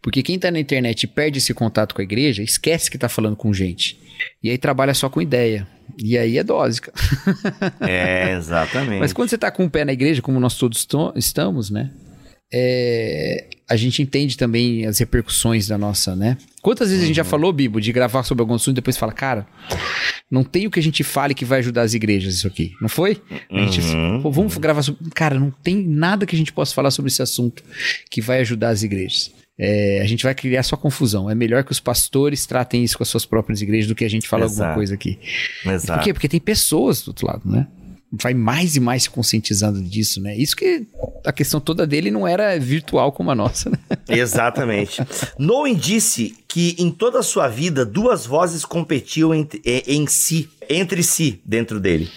Porque 0.00 0.22
quem 0.22 0.38
tá 0.38 0.50
na 0.50 0.58
internet 0.58 1.02
e 1.02 1.06
perde 1.06 1.36
esse 1.36 1.52
contato 1.52 1.94
com 1.94 2.00
a 2.00 2.04
igreja, 2.04 2.42
esquece 2.42 2.90
que 2.90 2.96
tá 2.96 3.10
falando 3.10 3.36
com 3.36 3.52
gente. 3.52 3.98
E 4.42 4.48
aí 4.48 4.56
trabalha 4.56 4.94
só 4.94 5.10
com 5.10 5.20
ideia. 5.20 5.66
E 5.98 6.16
aí 6.16 6.38
é 6.38 6.42
dose. 6.42 6.80
É, 7.80 8.32
exatamente. 8.32 9.00
Mas 9.00 9.12
quando 9.12 9.28
você 9.28 9.36
tá 9.36 9.50
com 9.50 9.66
o 9.66 9.70
pé 9.70 9.84
na 9.84 9.92
igreja, 9.92 10.22
como 10.22 10.40
nós 10.40 10.54
todos 10.56 10.86
to- 10.86 11.12
estamos, 11.14 11.68
né? 11.70 11.90
É, 12.52 13.46
a 13.68 13.76
gente 13.76 14.00
entende 14.02 14.36
também 14.36 14.86
as 14.86 14.98
repercussões 14.98 15.66
da 15.66 15.76
nossa, 15.76 16.14
né? 16.14 16.36
Quantas 16.62 16.88
vezes 16.88 17.04
a 17.04 17.06
gente 17.06 17.16
já 17.16 17.24
falou, 17.24 17.52
Bibo, 17.52 17.80
de 17.80 17.92
gravar 17.92 18.22
sobre 18.22 18.42
algum 18.42 18.54
assunto 18.54 18.74
e 18.74 18.80
depois 18.80 18.96
fala, 18.96 19.12
cara, 19.12 19.46
não 20.30 20.42
tem 20.42 20.66
o 20.66 20.70
que 20.70 20.80
a 20.80 20.82
gente 20.82 21.02
fale 21.04 21.34
que 21.34 21.44
vai 21.44 21.58
ajudar 21.60 21.82
as 21.82 21.94
igrejas 21.94 22.34
isso 22.34 22.46
aqui, 22.46 22.72
não 22.80 22.88
foi? 22.88 23.20
A 23.50 23.58
gente, 23.66 23.80
Uhum. 23.80 24.22
pô, 24.22 24.30
vamos 24.30 24.56
gravar 24.56 24.82
sobre. 24.82 25.08
Cara, 25.10 25.38
não 25.38 25.50
tem 25.50 25.76
nada 25.86 26.26
que 26.26 26.34
a 26.34 26.38
gente 26.38 26.52
possa 26.52 26.74
falar 26.74 26.90
sobre 26.90 27.10
esse 27.10 27.22
assunto 27.22 27.62
que 28.10 28.20
vai 28.20 28.40
ajudar 28.40 28.70
as 28.70 28.82
igrejas. 28.82 29.30
É, 29.58 30.00
a 30.02 30.06
gente 30.06 30.22
vai 30.22 30.34
criar 30.34 30.62
só 30.62 30.76
confusão. 30.76 31.30
É 31.30 31.34
melhor 31.34 31.64
que 31.64 31.72
os 31.72 31.80
pastores 31.80 32.44
tratem 32.44 32.84
isso 32.84 32.96
com 32.98 33.02
as 33.02 33.08
suas 33.08 33.24
próprias 33.24 33.62
igrejas 33.62 33.86
do 33.88 33.94
que 33.94 34.04
a 34.04 34.10
gente 34.10 34.28
falar 34.28 34.44
alguma 34.44 34.74
coisa 34.74 34.92
aqui. 34.94 35.18
Por 35.62 35.72
Exato. 35.72 36.04
quê? 36.04 36.12
Porque 36.12 36.28
tem 36.28 36.38
pessoas 36.40 37.00
do 37.02 37.08
outro 37.08 37.26
lado, 37.26 37.42
né? 37.50 37.66
Vai 38.20 38.34
mais 38.34 38.76
e 38.76 38.80
mais 38.80 39.04
se 39.04 39.10
conscientizando 39.10 39.80
disso, 39.82 40.20
né? 40.20 40.36
Isso 40.36 40.56
que 40.56 40.86
a 41.24 41.32
questão 41.32 41.60
toda 41.60 41.86
dele 41.86 42.10
não 42.10 42.26
era 42.26 42.58
virtual 42.58 43.12
como 43.12 43.30
a 43.30 43.34
nossa, 43.34 43.70
né? 43.70 43.78
Exatamente. 44.08 45.02
Noem 45.38 45.74
disse 45.74 46.36
que 46.46 46.74
em 46.78 46.90
toda 46.90 47.18
a 47.18 47.22
sua 47.22 47.48
vida 47.48 47.84
duas 47.84 48.24
vozes 48.24 48.64
competiam 48.64 49.34
entre, 49.34 49.60
eh, 49.64 49.82
em 49.86 50.06
si, 50.06 50.48
entre 50.68 51.02
si, 51.02 51.40
dentro 51.44 51.78
dele. 51.78 52.08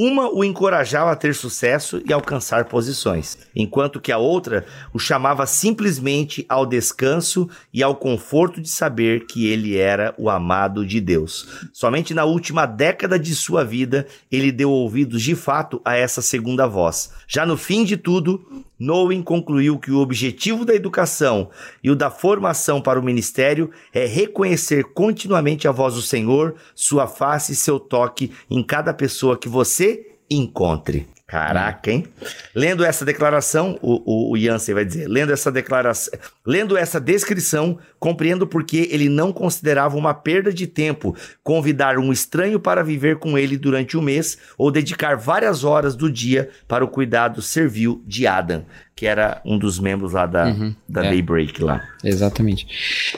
Uma 0.00 0.32
o 0.32 0.44
encorajava 0.44 1.10
a 1.10 1.16
ter 1.16 1.34
sucesso 1.34 2.00
e 2.06 2.12
alcançar 2.12 2.66
posições, 2.66 3.36
enquanto 3.52 4.00
que 4.00 4.12
a 4.12 4.16
outra 4.16 4.64
o 4.94 4.98
chamava 5.00 5.44
simplesmente 5.44 6.46
ao 6.48 6.64
descanso 6.64 7.50
e 7.74 7.82
ao 7.82 7.96
conforto 7.96 8.60
de 8.60 8.68
saber 8.68 9.26
que 9.26 9.48
ele 9.48 9.76
era 9.76 10.14
o 10.16 10.30
amado 10.30 10.86
de 10.86 11.00
Deus. 11.00 11.48
Somente 11.72 12.14
na 12.14 12.24
última 12.24 12.64
década 12.64 13.18
de 13.18 13.34
sua 13.34 13.64
vida 13.64 14.06
ele 14.30 14.52
deu 14.52 14.70
ouvidos 14.70 15.20
de 15.20 15.34
fato 15.34 15.82
a 15.84 15.96
essa 15.96 16.22
segunda 16.22 16.64
voz. 16.68 17.10
Já 17.26 17.44
no 17.44 17.56
fim 17.56 17.84
de 17.84 17.96
tudo, 17.96 18.67
Nowen 18.78 19.22
concluiu 19.22 19.78
que 19.78 19.90
o 19.90 19.98
objetivo 19.98 20.64
da 20.64 20.74
educação 20.74 21.50
e 21.82 21.90
o 21.90 21.96
da 21.96 22.10
formação 22.10 22.80
para 22.80 23.00
o 23.00 23.02
ministério 23.02 23.70
é 23.92 24.06
reconhecer 24.06 24.84
continuamente 24.94 25.66
a 25.66 25.72
voz 25.72 25.94
do 25.94 26.02
Senhor, 26.02 26.54
sua 26.74 27.06
face 27.08 27.52
e 27.52 27.56
seu 27.56 27.80
toque 27.80 28.32
em 28.48 28.62
cada 28.62 28.94
pessoa 28.94 29.36
que 29.36 29.48
você 29.48 30.16
encontre. 30.30 31.17
Caraca, 31.28 31.90
hein? 31.90 32.06
Lendo 32.54 32.82
essa 32.82 33.04
declaração, 33.04 33.78
o, 33.82 34.30
o, 34.30 34.32
o 34.32 34.38
Jansen 34.38 34.74
vai 34.74 34.82
dizer, 34.86 35.06
lendo 35.06 35.30
essa 35.30 35.52
declaração, 35.52 36.18
lendo 36.44 36.74
essa 36.74 36.98
descrição, 36.98 37.78
compreendo 37.98 38.46
porque 38.46 38.88
ele 38.90 39.10
não 39.10 39.30
considerava 39.30 39.94
uma 39.98 40.14
perda 40.14 40.50
de 40.50 40.66
tempo 40.66 41.14
convidar 41.44 41.98
um 41.98 42.10
estranho 42.10 42.58
para 42.58 42.82
viver 42.82 43.18
com 43.18 43.36
ele 43.36 43.58
durante 43.58 43.94
o 43.94 44.00
mês 44.00 44.38
ou 44.56 44.70
dedicar 44.70 45.18
várias 45.18 45.64
horas 45.64 45.94
do 45.94 46.10
dia 46.10 46.48
para 46.66 46.82
o 46.82 46.88
cuidado 46.88 47.42
servil 47.42 48.02
de 48.06 48.26
Adam, 48.26 48.64
que 48.98 49.06
era 49.06 49.40
um 49.44 49.56
dos 49.56 49.78
membros 49.78 50.12
lá 50.14 50.26
da, 50.26 50.52
da 50.88 51.04
é. 51.04 51.10
Daybreak 51.10 51.62
lá. 51.62 51.86
Exatamente. 52.02 52.66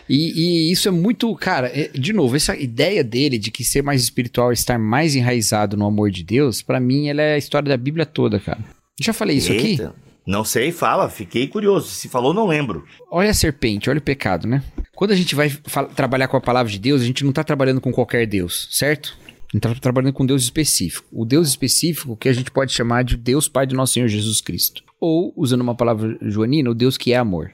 E, 0.07 0.68
e 0.68 0.70
isso 0.72 0.89
é 0.89 0.91
muito, 0.91 1.35
cara, 1.37 1.68
é- 1.68 1.89
de 1.89 2.12
novo, 2.12 2.37
essa 2.37 2.55
ideia 2.55 3.03
dele 3.03 3.39
de 3.39 3.51
que 3.51 3.64
ser 3.64 3.83
mais 3.83 4.03
espiritual 4.03 4.53
estar 4.53 4.78
mais 4.78 5.16
enraizado 5.16 5.78
no 5.78 5.87
amor 5.87 6.11
de 6.11 6.22
Deus, 6.22 6.61
pra 6.61 6.78
mim, 6.78 7.09
ela 7.09 7.22
é 7.22 7.35
a 7.35 7.39
história 7.39 7.66
da 7.66 7.78
Bíblia 7.78 8.05
toda, 8.05 8.39
cara. 8.39 8.59
Já 9.01 9.14
falei 9.14 9.39
isso 9.39 9.51
aqui? 9.53 9.68
Eita, 9.68 9.95
Não 10.26 10.45
sei, 10.45 10.70
fala, 10.70 11.09
fiquei 11.09 11.49
curioso. 11.49 11.89
Se 11.89 12.11
falou, 12.11 12.35
não 12.35 12.47
lembro. 12.47 12.85
Olha 13.11 13.31
a 13.31 13.35
serpente, 13.35 13.89
olha 13.89 14.01
o 14.01 14.03
pecado, 14.03 14.47
né? 14.47 14.62
Quando 14.95 15.12
a 15.12 15.16
gente 15.16 15.35
vai 15.35 15.51
trabalhar 15.97 16.28
com 16.28 16.37
a 16.37 16.43
palavra 16.43 16.70
de 16.70 16.78
Deus, 16.78 17.01
a 17.01 17.07
gente 17.07 17.24
não 17.24 17.33
tá 17.33 17.43
trabalhando 17.43 17.81
com 17.81 17.91
qualquer 17.91 18.26
Deus, 18.26 18.68
certo? 18.70 19.16
Tá 19.59 19.75
trabalhando 19.75 20.13
com 20.13 20.25
Deus 20.25 20.43
específico. 20.43 21.07
O 21.11 21.25
Deus 21.25 21.49
específico 21.49 22.17
que 22.17 22.29
a 22.29 22.33
gente 22.33 22.51
pode 22.51 22.73
chamar 22.73 23.03
de 23.03 23.17
Deus 23.17 23.49
Pai 23.49 23.67
do 23.67 23.75
nosso 23.75 23.95
Senhor 23.95 24.07
Jesus 24.07 24.41
Cristo. 24.41 24.85
Ou, 25.01 25.33
usando 25.37 25.63
uma 25.63 25.75
palavra 25.75 26.17
joanina, 26.23 26.71
o 26.71 26.75
Deus 26.75 26.97
que 26.97 27.13
é 27.13 27.17
amor. 27.17 27.51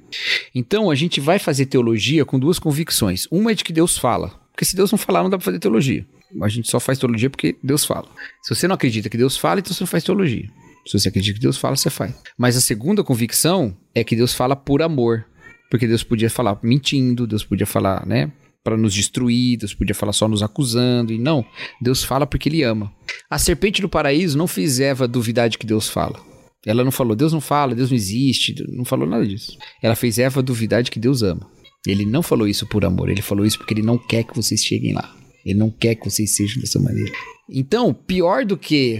Então, 0.54 0.90
a 0.90 0.94
gente 0.94 1.20
vai 1.20 1.38
fazer 1.38 1.66
teologia 1.66 2.24
com 2.24 2.38
duas 2.38 2.58
convicções. 2.58 3.26
Uma 3.30 3.52
é 3.52 3.54
de 3.54 3.64
que 3.64 3.72
Deus 3.72 3.96
fala. 3.96 4.28
Porque 4.52 4.64
se 4.64 4.76
Deus 4.76 4.90
não 4.90 4.98
falar, 4.98 5.22
não 5.22 5.30
dá 5.30 5.38
pra 5.38 5.44
fazer 5.44 5.58
teologia. 5.58 6.04
A 6.42 6.48
gente 6.48 6.68
só 6.68 6.78
faz 6.80 6.98
teologia 6.98 7.30
porque 7.30 7.56
Deus 7.62 7.84
fala. 7.84 8.08
Se 8.42 8.54
você 8.54 8.68
não 8.68 8.74
acredita 8.74 9.08
que 9.08 9.16
Deus 9.16 9.36
fala, 9.36 9.60
então 9.60 9.72
você 9.72 9.82
não 9.82 9.88
faz 9.88 10.04
teologia. 10.04 10.50
Se 10.86 10.98
você 10.98 11.08
acredita 11.08 11.34
que 11.34 11.42
Deus 11.42 11.56
fala, 11.56 11.76
você 11.76 11.88
faz. 11.88 12.14
Mas 12.36 12.56
a 12.56 12.60
segunda 12.60 13.02
convicção 13.02 13.76
é 13.94 14.04
que 14.04 14.16
Deus 14.16 14.34
fala 14.34 14.54
por 14.54 14.82
amor. 14.82 15.24
Porque 15.70 15.86
Deus 15.86 16.02
podia 16.02 16.30
falar 16.30 16.58
mentindo, 16.62 17.26
Deus 17.26 17.44
podia 17.44 17.66
falar, 17.66 18.06
né? 18.06 18.30
Para 18.66 18.76
nos 18.76 18.92
destruir, 18.92 19.58
Deus 19.58 19.72
podia 19.72 19.94
falar 19.94 20.12
só 20.12 20.26
nos 20.26 20.42
acusando. 20.42 21.12
E 21.12 21.18
não, 21.18 21.46
Deus 21.80 22.02
fala 22.02 22.26
porque 22.26 22.48
Ele 22.48 22.64
ama. 22.64 22.92
A 23.30 23.38
serpente 23.38 23.80
do 23.80 23.88
paraíso 23.88 24.36
não 24.36 24.48
fez 24.48 24.80
Eva 24.80 25.06
duvidar 25.06 25.48
de 25.48 25.56
que 25.56 25.64
Deus 25.64 25.88
fala. 25.88 26.20
Ela 26.66 26.82
não 26.82 26.90
falou, 26.90 27.14
Deus 27.14 27.32
não 27.32 27.40
fala, 27.40 27.76
Deus 27.76 27.90
não 27.90 27.96
existe, 27.96 28.56
não 28.70 28.84
falou 28.84 29.08
nada 29.08 29.24
disso. 29.24 29.56
Ela 29.80 29.94
fez 29.94 30.18
Eva 30.18 30.42
duvidar 30.42 30.82
de 30.82 30.90
que 30.90 30.98
Deus 30.98 31.22
ama. 31.22 31.48
Ele 31.86 32.04
não 32.04 32.24
falou 32.24 32.48
isso 32.48 32.66
por 32.66 32.84
amor, 32.84 33.08
ele 33.08 33.22
falou 33.22 33.46
isso 33.46 33.56
porque 33.56 33.72
ele 33.72 33.82
não 33.82 33.96
quer 33.96 34.24
que 34.24 34.34
vocês 34.34 34.64
cheguem 34.64 34.92
lá. 34.92 35.14
Ele 35.44 35.56
não 35.60 35.70
quer 35.70 35.94
que 35.94 36.10
vocês 36.10 36.34
sejam 36.34 36.60
dessa 36.60 36.80
maneira. 36.80 37.12
Então, 37.48 37.94
pior 37.94 38.44
do 38.44 38.56
que 38.56 38.98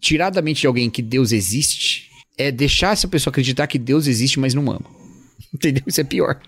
tirar 0.00 0.30
da 0.30 0.40
mente 0.40 0.60
de 0.60 0.68
alguém 0.68 0.88
que 0.88 1.02
Deus 1.02 1.32
existe 1.32 2.08
é 2.38 2.52
deixar 2.52 2.92
essa 2.92 3.08
pessoa 3.08 3.32
acreditar 3.32 3.66
que 3.66 3.80
Deus 3.80 4.06
existe, 4.06 4.38
mas 4.38 4.54
não 4.54 4.70
ama. 4.70 4.86
Entendeu? 5.52 5.82
Isso 5.88 6.00
é 6.00 6.04
pior. 6.04 6.40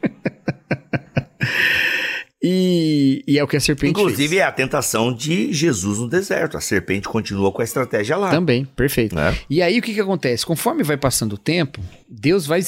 e, 2.43 3.25
e 3.27 3.39
é 3.39 3.43
o 3.43 3.49
que 3.49 3.57
a 3.57 3.61
serpente 3.61 3.91
Inclusive, 3.91 4.29
fez. 4.29 4.41
é 4.41 4.45
a 4.45 4.53
tentação 4.53 5.13
de 5.13 5.53
Jesus 5.53 5.99
no 5.99 6.09
deserto. 6.09 6.57
A 6.57 6.61
serpente 6.61 7.09
continua 7.09 7.51
com 7.51 7.61
a 7.61 7.65
estratégia 7.65 8.17
lá. 8.17 8.31
Também, 8.31 8.65
perfeito. 8.65 9.15
Né? 9.15 9.37
E 9.51 9.61
aí 9.61 9.79
o 9.79 9.83
que, 9.83 9.93
que 9.93 10.01
acontece? 10.01 10.47
Conforme 10.47 10.85
vai 10.85 10.97
passando 10.97 11.33
o 11.33 11.39
tempo, 11.39 11.81
Deus 12.09 12.47
vai 12.47 12.63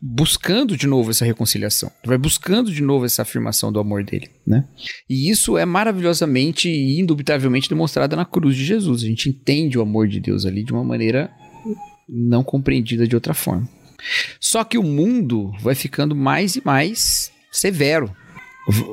buscando 0.00 0.76
de 0.76 0.86
novo 0.86 1.10
essa 1.10 1.24
reconciliação, 1.24 1.90
vai 2.04 2.18
buscando 2.18 2.72
de 2.72 2.82
novo 2.82 3.04
essa 3.04 3.22
afirmação 3.22 3.72
do 3.72 3.78
amor 3.78 4.04
dele, 4.04 4.30
né? 4.46 4.64
E 5.08 5.30
isso 5.30 5.56
é 5.58 5.64
maravilhosamente 5.64 6.68
e 6.68 7.00
indubitavelmente 7.00 7.68
demonstrado 7.68 8.16
na 8.16 8.24
cruz 8.24 8.56
de 8.56 8.64
Jesus. 8.64 9.02
A 9.02 9.06
gente 9.06 9.28
entende 9.28 9.78
o 9.78 9.82
amor 9.82 10.08
de 10.08 10.18
Deus 10.20 10.44
ali 10.46 10.64
de 10.64 10.72
uma 10.72 10.84
maneira 10.84 11.30
não 12.08 12.42
compreendida 12.42 13.06
de 13.06 13.14
outra 13.14 13.34
forma. 13.34 13.68
Só 14.40 14.64
que 14.64 14.78
o 14.78 14.82
mundo 14.82 15.52
vai 15.60 15.74
ficando 15.74 16.14
mais 16.14 16.56
e 16.56 16.62
mais 16.64 17.32
severo. 17.50 18.14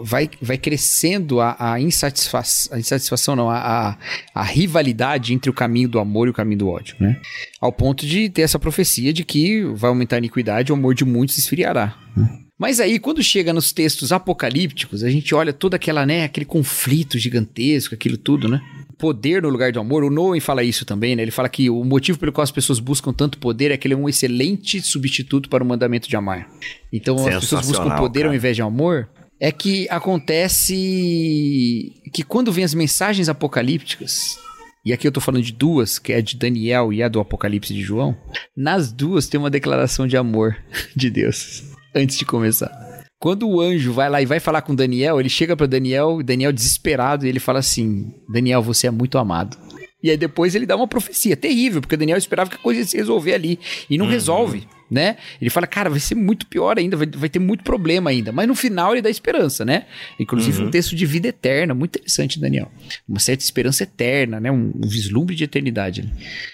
Vai, 0.03 0.29
vai 0.39 0.57
crescendo 0.57 1.41
a, 1.41 1.55
a 1.57 1.79
insatisfação, 1.79 2.75
a 2.75 2.79
insatisfação 2.79 3.35
não, 3.35 3.49
a, 3.49 3.57
a, 3.57 3.97
a 4.35 4.43
rivalidade 4.43 5.33
entre 5.33 5.49
o 5.49 5.53
caminho 5.53 5.89
do 5.89 5.97
amor 5.97 6.27
e 6.27 6.29
o 6.31 6.33
caminho 6.33 6.59
do 6.59 6.69
ódio, 6.69 6.95
né? 6.99 7.19
Ao 7.59 7.71
ponto 7.71 8.05
de 8.05 8.29
ter 8.29 8.43
essa 8.43 8.59
profecia 8.59 9.11
de 9.11 9.23
que 9.23 9.63
vai 9.73 9.89
aumentar 9.89 10.17
a 10.17 10.19
iniquidade 10.19 10.69
e 10.69 10.73
o 10.73 10.75
amor 10.75 10.93
de 10.93 11.03
muitos 11.03 11.39
esfriará. 11.39 11.97
né? 12.15 12.43
Mas 12.57 12.79
aí, 12.79 12.99
quando 12.99 13.21
chega 13.23 13.51
nos 13.51 13.73
textos 13.73 14.11
apocalípticos, 14.11 15.03
a 15.03 15.09
gente 15.09 15.33
olha 15.33 15.51
todo 15.51 15.73
aquela, 15.73 16.05
né, 16.05 16.23
aquele 16.23 16.45
conflito 16.45 17.17
gigantesco, 17.17 17.95
aquilo 17.95 18.15
tudo, 18.15 18.47
né? 18.47 18.61
Poder 18.97 19.41
no 19.41 19.49
lugar 19.49 19.71
do 19.71 19.79
amor. 19.79 20.03
O 20.03 20.09
Noen 20.09 20.39
fala 20.39 20.63
isso 20.63 20.85
também, 20.85 21.15
né? 21.15 21.23
Ele 21.23 21.31
fala 21.31 21.49
que 21.49 21.69
o 21.69 21.83
motivo 21.83 22.19
pelo 22.19 22.31
qual 22.31 22.43
as 22.43 22.51
pessoas 22.51 22.79
buscam 22.79 23.11
tanto 23.11 23.37
poder 23.37 23.71
é 23.71 23.75
que 23.75 23.87
ele 23.87 23.95
é 23.95 23.97
um 23.97 24.07
excelente 24.07 24.79
substituto 24.81 25.49
para 25.49 25.63
o 25.63 25.67
mandamento 25.67 26.07
de 26.07 26.15
amar. 26.15 26.47
Então 26.91 27.17
as 27.27 27.39
pessoas 27.41 27.67
buscam 27.67 27.95
poder 27.97 28.21
ao 28.21 28.25
cara. 28.27 28.35
invés 28.35 28.55
de 28.55 28.61
amor. 28.61 29.09
É 29.39 29.51
que 29.51 29.87
acontece 29.89 31.93
que 32.13 32.23
quando 32.23 32.51
vem 32.51 32.63
as 32.63 32.73
mensagens 32.73 33.27
apocalípticas, 33.27 34.37
e 34.85 34.91
aqui 34.91 35.07
eu 35.07 35.11
tô 35.11 35.21
falando 35.21 35.43
de 35.43 35.53
duas, 35.53 35.97
que 35.97 36.11
é 36.11 36.17
a 36.17 36.21
de 36.21 36.35
Daniel 36.35 36.91
e 36.91 37.01
a 37.01 37.07
do 37.07 37.19
Apocalipse 37.19 37.73
de 37.73 37.81
João, 37.81 38.17
nas 38.55 38.91
duas 38.91 39.27
tem 39.27 39.39
uma 39.39 39.49
declaração 39.49 40.05
de 40.05 40.17
amor 40.17 40.57
de 40.95 41.09
Deus 41.09 41.63
antes 41.95 42.17
de 42.17 42.25
começar. 42.25 42.71
Quando 43.17 43.47
o 43.47 43.61
anjo 43.61 43.93
vai 43.93 44.09
lá 44.09 44.21
e 44.21 44.25
vai 44.25 44.41
falar 44.41 44.61
com 44.61 44.75
Daniel, 44.75 45.17
ele 45.17 45.29
chega 45.29 45.55
pra 45.55 45.65
Daniel, 45.65 46.21
Daniel 46.21 46.51
desesperado, 46.51 47.25
e 47.25 47.29
ele 47.29 47.39
fala 47.39 47.59
assim: 47.59 48.13
Daniel, 48.29 48.61
você 48.61 48.87
é 48.87 48.91
muito 48.91 49.17
amado. 49.17 49.57
E 50.03 50.09
aí 50.09 50.17
depois 50.17 50.53
ele 50.53 50.65
dá 50.65 50.75
uma 50.75 50.89
profecia 50.89 51.37
terrível, 51.37 51.79
porque 51.79 51.95
Daniel 51.95 52.17
esperava 52.17 52.49
que 52.49 52.57
a 52.57 52.59
coisa 52.59 52.81
ia 52.81 52.85
se 52.85 52.97
resolver 52.97 53.33
ali. 53.33 53.57
E 53.89 53.97
não 53.97 54.05
resolve, 54.05 54.67
né? 54.89 55.17
Ele 55.41 55.49
fala, 55.49 55.67
cara, 55.67 55.89
vai 55.89 55.99
ser 55.99 56.15
muito 56.15 56.45
pior 56.47 56.77
ainda, 56.77 56.95
vai, 56.95 57.07
vai 57.07 57.29
ter 57.29 57.39
muito 57.39 57.63
problema 57.63 58.09
ainda. 58.09 58.31
Mas 58.31 58.47
no 58.47 58.55
final 58.55 58.93
ele 58.93 59.01
dá 59.01 59.09
esperança, 59.09 59.65
né? 59.65 59.85
Inclusive 60.19 60.63
um 60.63 60.69
texto 60.69 60.95
de 60.95 61.05
vida 61.05 61.27
eterna, 61.27 61.73
muito 61.73 61.97
interessante, 61.97 62.39
Daniel. 62.39 62.71
Uma 63.07 63.19
certa 63.19 63.43
esperança 63.43 63.83
eterna, 63.83 64.39
né? 64.39 64.51
Um, 64.51 64.71
um 64.75 64.87
vislumbre 64.87 65.35
de 65.35 65.43
eternidade. 65.43 66.01
ali. 66.01 66.11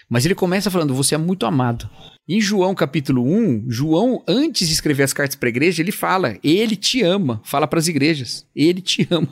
Mas 0.10 0.26
ele 0.26 0.36
começa 0.36 0.72
falando, 0.72 0.94
você 0.94 1.16
é 1.16 1.18
muito 1.18 1.46
amado. 1.46 1.90
Em 2.32 2.40
João 2.40 2.76
capítulo 2.76 3.24
1, 3.24 3.66
João, 3.70 4.24
antes 4.28 4.68
de 4.68 4.74
escrever 4.76 5.02
as 5.02 5.14
cartas 5.14 5.36
para 5.36 5.50
a 5.50 5.50
igreja, 5.50 5.82
ele 5.82 5.92
fala: 5.92 6.38
Ele 6.44 6.76
te 6.76 7.02
ama. 7.02 7.42
Fala 7.44 7.68
para 7.68 7.80
as 7.80 7.88
igrejas: 7.88 8.46
Ele 8.56 8.82
te 8.82 9.08
ama. 9.10 9.28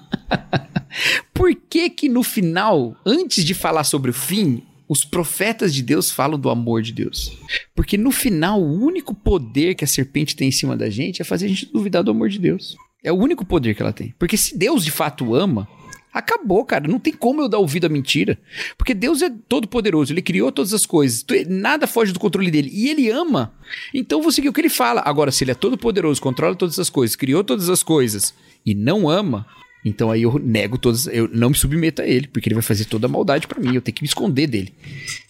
Por 1.31 1.53
que 1.53 1.91
que 1.91 2.09
no 2.09 2.23
final, 2.23 2.95
antes 3.05 3.45
de 3.45 3.53
falar 3.53 3.83
sobre 3.83 4.09
o 4.09 4.13
fim, 4.13 4.63
Os 4.87 5.03
profetas 5.03 5.73
de 5.73 5.83
Deus 5.83 6.11
falam 6.11 6.39
do 6.39 6.49
amor 6.49 6.81
de 6.81 6.93
Deus. 6.93 7.37
Porque 7.75 7.97
no 7.97 8.11
final, 8.11 8.61
o 8.61 8.83
único 8.83 9.13
poder 9.13 9.75
que 9.75 9.83
a 9.83 9.87
serpente 9.87 10.35
tem 10.35 10.47
em 10.47 10.51
cima 10.51 10.77
da 10.77 10.89
gente 10.89 11.21
é 11.21 11.25
fazer 11.25 11.45
a 11.45 11.49
gente 11.49 11.65
duvidar 11.65 12.03
do 12.03 12.11
amor 12.11 12.29
de 12.29 12.39
Deus. 12.39 12.77
É 13.03 13.11
o 13.11 13.15
único 13.15 13.45
poder 13.45 13.75
que 13.75 13.81
ela 13.81 13.93
tem. 13.93 14.13
Porque 14.17 14.37
se 14.37 14.57
Deus 14.57 14.83
de 14.83 14.91
fato 14.91 15.35
ama, 15.35 15.67
acabou, 16.13 16.63
cara. 16.65 16.87
Não 16.87 16.99
tem 16.99 17.13
como 17.13 17.41
eu 17.41 17.49
dar 17.49 17.59
ouvido 17.59 17.85
à 17.85 17.89
mentira. 17.89 18.39
Porque 18.77 18.93
Deus 18.93 19.21
é 19.21 19.29
todo 19.29 19.67
poderoso, 19.67 20.13
ele 20.13 20.21
criou 20.21 20.51
todas 20.51 20.73
as 20.73 20.85
coisas. 20.85 21.25
Nada 21.47 21.85
foge 21.85 22.11
do 22.11 22.19
controle 22.19 22.49
dele. 22.49 22.69
E 22.73 22.89
ele 22.89 23.09
ama. 23.09 23.53
Então 23.93 24.21
vou 24.21 24.31
seguir 24.31 24.49
o 24.49 24.53
que 24.53 24.61
ele 24.61 24.69
fala. 24.69 25.01
Agora, 25.05 25.31
se 25.31 25.43
ele 25.43 25.51
é 25.51 25.55
todo 25.55 25.77
poderoso, 25.77 26.21
controla 26.21 26.55
todas 26.55 26.79
as 26.79 26.89
coisas, 26.89 27.15
criou 27.15 27.43
todas 27.43 27.69
as 27.69 27.83
coisas 27.83 28.33
e 28.65 28.73
não 28.73 29.09
ama, 29.09 29.45
então 29.87 30.11
aí 30.11 30.23
eu 30.23 30.39
nego 30.39 30.77
todas, 30.77 31.07
eu 31.07 31.29
não 31.31 31.49
me 31.49 31.55
submeto 31.55 32.01
a 32.01 32.07
ele, 32.07 32.27
porque 32.27 32.47
ele 32.47 32.55
vai 32.55 32.61
fazer 32.61 32.85
toda 32.85 33.07
a 33.07 33.09
maldade 33.09 33.47
para 33.47 33.59
mim, 33.59 33.75
eu 33.75 33.81
tenho 33.81 33.95
que 33.95 34.03
me 34.03 34.07
esconder 34.07 34.47
dele. 34.47 34.73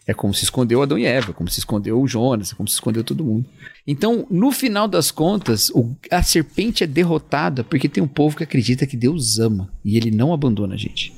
É 0.05 0.14
como 0.14 0.34
se 0.34 0.43
escondeu 0.43 0.82
Adão 0.82 0.97
e 0.97 1.05
Eva, 1.05 1.34
como 1.34 1.49
se 1.49 1.60
escondeu 1.60 2.01
o 2.01 2.08
Jonas, 2.08 2.51
é 2.51 2.55
como 2.55 2.68
se 2.68 2.76
escondeu 2.76 3.03
todo 3.03 3.24
mundo. 3.24 3.45
Então, 3.86 4.26
no 4.30 4.51
final 4.51 4.88
das 4.88 5.12
contas, 5.12 5.70
o, 5.72 5.95
a 6.10 6.24
serpente 6.24 6.84
é 6.84 6.88
derrotada 6.88 7.64
porque 7.64 7.89
tem 7.89 8.03
um 8.03 8.08
povo 8.08 8.38
que 8.38 8.43
acredita 8.43 8.88
que 8.88 8.95
Deus 8.95 9.39
ama 9.39 9.70
e 9.84 9.97
ele 9.97 10.12
não 10.12 10.34
abandona 10.34 10.76
a 10.76 10.78
gente. 10.78 11.14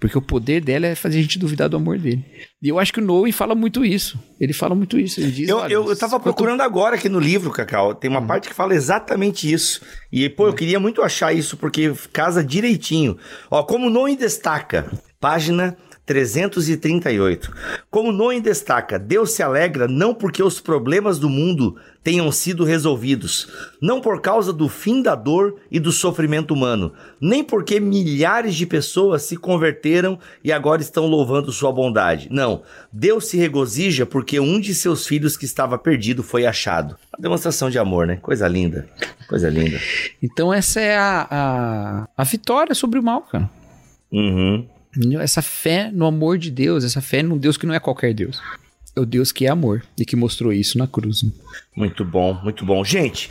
Porque 0.00 0.18
o 0.18 0.22
poder 0.22 0.62
dela 0.62 0.86
é 0.86 0.94
fazer 0.94 1.18
a 1.18 1.22
gente 1.22 1.38
duvidar 1.38 1.68
do 1.68 1.76
amor 1.76 1.98
dele. 1.98 2.24
E 2.62 2.68
eu 2.68 2.78
acho 2.78 2.92
que 2.92 3.00
o 3.00 3.04
Noe 3.04 3.32
fala 3.32 3.54
muito 3.54 3.84
isso. 3.84 4.18
Ele 4.38 4.52
fala 4.52 4.74
muito 4.74 4.98
isso. 4.98 5.20
Ele 5.20 5.30
diz, 5.30 5.48
eu, 5.48 5.58
eu, 5.60 5.88
eu 5.88 5.96
tava 5.96 6.18
procurando 6.20 6.60
agora 6.60 6.96
aqui 6.96 7.08
no 7.08 7.20
livro, 7.20 7.50
Cacau. 7.50 7.94
Tem 7.94 8.10
uma 8.10 8.20
hum. 8.20 8.26
parte 8.26 8.48
que 8.48 8.54
fala 8.54 8.74
exatamente 8.74 9.50
isso. 9.50 9.80
E, 10.12 10.28
pô, 10.28 10.46
eu 10.46 10.52
hum. 10.52 10.54
queria 10.54 10.80
muito 10.80 11.02
achar 11.02 11.32
isso, 11.32 11.56
porque 11.56 11.92
casa 12.12 12.44
direitinho. 12.44 13.16
Ó, 13.50 13.62
como 13.62 13.88
Noe 13.88 14.16
destaca, 14.16 14.90
página 15.20 15.76
338. 16.06 17.52
Como 17.90 18.12
Noem 18.12 18.40
destaca, 18.40 18.98
Deus 18.98 19.32
se 19.32 19.42
alegra 19.42 19.88
não 19.88 20.14
porque 20.14 20.42
os 20.42 20.60
problemas 20.60 21.18
do 21.18 21.28
mundo 21.28 21.76
tenham 22.02 22.30
sido 22.30 22.64
resolvidos, 22.64 23.48
não 23.80 23.98
por 23.98 24.20
causa 24.20 24.52
do 24.52 24.68
fim 24.68 25.00
da 25.00 25.14
dor 25.14 25.56
e 25.70 25.80
do 25.80 25.90
sofrimento 25.90 26.52
humano, 26.52 26.92
nem 27.18 27.42
porque 27.42 27.80
milhares 27.80 28.54
de 28.54 28.66
pessoas 28.66 29.22
se 29.22 29.38
converteram 29.38 30.18
e 30.42 30.52
agora 30.52 30.82
estão 30.82 31.06
louvando 31.06 31.50
sua 31.50 31.72
bondade. 31.72 32.28
Não, 32.30 32.62
Deus 32.92 33.28
se 33.28 33.38
regozija 33.38 34.04
porque 34.04 34.38
um 34.38 34.60
de 34.60 34.74
seus 34.74 35.06
filhos 35.06 35.34
que 35.34 35.46
estava 35.46 35.78
perdido 35.78 36.22
foi 36.22 36.44
achado. 36.44 36.96
Uma 37.16 37.22
demonstração 37.22 37.70
de 37.70 37.78
amor, 37.78 38.06
né? 38.06 38.16
Coisa 38.20 38.46
linda, 38.46 38.86
coisa 39.26 39.48
linda. 39.48 39.80
Então 40.22 40.52
essa 40.52 40.80
é 40.80 40.98
a, 40.98 41.26
a, 41.30 42.08
a 42.14 42.24
vitória 42.24 42.74
sobre 42.74 42.98
o 42.98 43.02
mal, 43.02 43.22
cara. 43.22 43.48
Uhum. 44.12 44.68
Essa 45.20 45.42
fé 45.42 45.90
no 45.92 46.06
amor 46.06 46.38
de 46.38 46.50
Deus, 46.50 46.84
essa 46.84 47.00
fé 47.00 47.22
num 47.22 47.38
Deus 47.38 47.56
que 47.56 47.66
não 47.66 47.74
é 47.74 47.80
qualquer 47.80 48.14
Deus. 48.14 48.40
É 48.96 49.00
o 49.00 49.04
Deus 49.04 49.32
que 49.32 49.44
é 49.44 49.48
amor 49.48 49.82
e 49.98 50.04
que 50.04 50.14
mostrou 50.14 50.52
isso 50.52 50.78
na 50.78 50.86
cruz. 50.86 51.22
Né? 51.22 51.32
Muito 51.74 52.04
bom, 52.04 52.34
muito 52.42 52.64
bom. 52.64 52.84
Gente, 52.84 53.28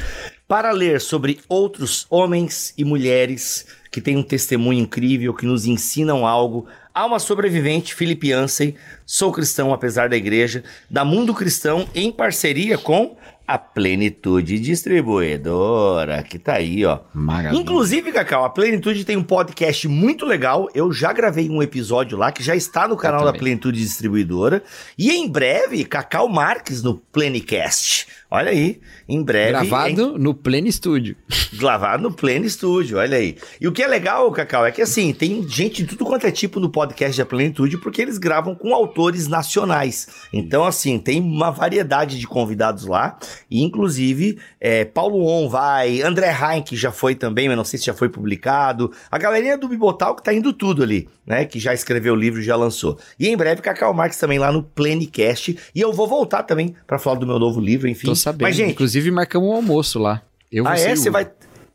para 0.47 0.71
ler 0.71 0.99
sobre 0.99 1.39
outros 1.47 2.05
homens 2.09 2.73
e 2.77 2.83
mulheres 2.83 3.65
que 3.89 4.01
têm 4.01 4.17
um 4.17 4.23
testemunho 4.23 4.81
incrível, 4.81 5.33
que 5.33 5.45
nos 5.45 5.65
ensinam 5.65 6.27
algo, 6.27 6.67
há 6.93 7.05
uma 7.05 7.19
sobrevivente, 7.19 7.95
Felipe 7.95 8.33
Ansem, 8.33 8.75
sou 9.05 9.31
cristão 9.31 9.71
apesar 9.71 10.09
da 10.09 10.17
igreja, 10.17 10.63
da 10.89 11.05
Mundo 11.05 11.33
Cristão, 11.33 11.87
em 11.95 12.11
parceria 12.11 12.77
com 12.77 13.15
a 13.47 13.57
Plenitude 13.57 14.59
Distribuidora, 14.59 16.23
que 16.23 16.39
tá 16.39 16.53
aí, 16.53 16.85
ó. 16.85 16.99
Maravilha. 17.13 17.59
Inclusive, 17.59 18.11
Cacau, 18.11 18.45
a 18.45 18.49
Plenitude 18.49 19.03
tem 19.03 19.17
um 19.17 19.23
podcast 19.23 19.87
muito 19.87 20.25
legal. 20.25 20.69
Eu 20.73 20.91
já 20.93 21.11
gravei 21.11 21.49
um 21.49 21.61
episódio 21.61 22.17
lá 22.17 22.31
que 22.31 22.41
já 22.41 22.55
está 22.55 22.87
no 22.87 22.95
canal 22.95 23.25
da 23.25 23.33
Plenitude 23.33 23.79
Distribuidora. 23.79 24.63
E 24.97 25.11
em 25.11 25.27
breve, 25.29 25.83
Cacau 25.83 26.29
Marques 26.29 26.81
no 26.81 26.95
Plenicast. 26.95 28.07
Olha 28.35 28.49
aí, 28.49 28.81
em 29.07 29.21
breve. 29.21 29.51
Gravado 29.51 30.15
em... 30.15 30.19
no 30.19 30.33
Pleno 30.33 30.67
Estúdio. 30.67 31.15
Gravado 31.53 32.01
no 32.01 32.11
Pleno 32.11 32.47
Estúdio, 32.47 32.97
olha 32.97 33.15
aí. 33.15 33.37
E 33.61 33.67
o 33.67 33.71
que 33.71 33.83
é 33.83 33.87
legal, 33.87 34.31
Cacau, 34.31 34.65
é 34.65 34.71
que 34.71 34.81
assim, 34.81 35.13
tem 35.13 35.47
gente 35.47 35.83
de 35.83 35.89
tudo 35.89 36.03
quanto 36.03 36.25
é 36.25 36.31
tipo 36.31 36.59
no 36.59 36.67
podcast 36.67 37.15
da 37.15 37.27
Plenitude, 37.27 37.77
porque 37.77 38.01
eles 38.01 38.17
gravam 38.17 38.55
com 38.55 38.73
autores 38.73 39.27
nacionais. 39.27 40.07
Então, 40.33 40.65
assim, 40.65 40.97
tem 40.97 41.21
uma 41.21 41.51
variedade 41.51 42.17
de 42.17 42.25
convidados 42.25 42.87
lá. 42.87 43.19
E, 43.51 43.61
inclusive, 43.61 44.39
é, 44.59 44.83
Paulo 44.83 45.27
On 45.27 45.47
vai, 45.47 46.01
André 46.01 46.35
Heinck 46.35 46.75
já 46.75 46.91
foi 46.91 47.13
também, 47.13 47.47
mas 47.47 47.55
não 47.55 47.63
sei 47.63 47.77
se 47.77 47.85
já 47.85 47.93
foi 47.93 48.09
publicado. 48.09 48.91
A 49.11 49.19
galerinha 49.19 49.59
do 49.59 49.67
Bibotal 49.67 50.15
que 50.15 50.23
tá 50.23 50.33
indo 50.33 50.51
tudo 50.51 50.81
ali, 50.81 51.07
né? 51.23 51.45
Que 51.45 51.59
já 51.59 51.71
escreveu 51.71 52.13
o 52.13 52.17
livro 52.17 52.41
e 52.41 52.43
já 52.43 52.55
lançou. 52.55 52.97
E 53.19 53.27
em 53.27 53.37
breve, 53.37 53.61
Cacau 53.61 53.93
Marques 53.93 54.17
também 54.17 54.39
lá 54.39 54.51
no 54.51 54.63
Plenicast. 54.63 55.55
E 55.75 55.79
eu 55.79 55.93
vou 55.93 56.07
voltar 56.07 56.41
também 56.41 56.73
para 56.87 56.97
falar 56.97 57.19
do 57.19 57.27
meu 57.27 57.37
novo 57.37 57.61
livro, 57.61 57.87
enfim. 57.87 58.07
Tô 58.07 58.22
sabendo. 58.23 58.47
Mas, 58.47 58.55
gente, 58.55 58.71
Inclusive, 58.71 59.11
marcamos 59.11 59.49
um 59.49 59.53
almoço 59.53 59.99
lá. 59.99 60.21
Eu 60.51 60.67
ah, 60.67 60.77
é? 60.77 60.95
Você 60.95 61.09
vai. 61.09 61.29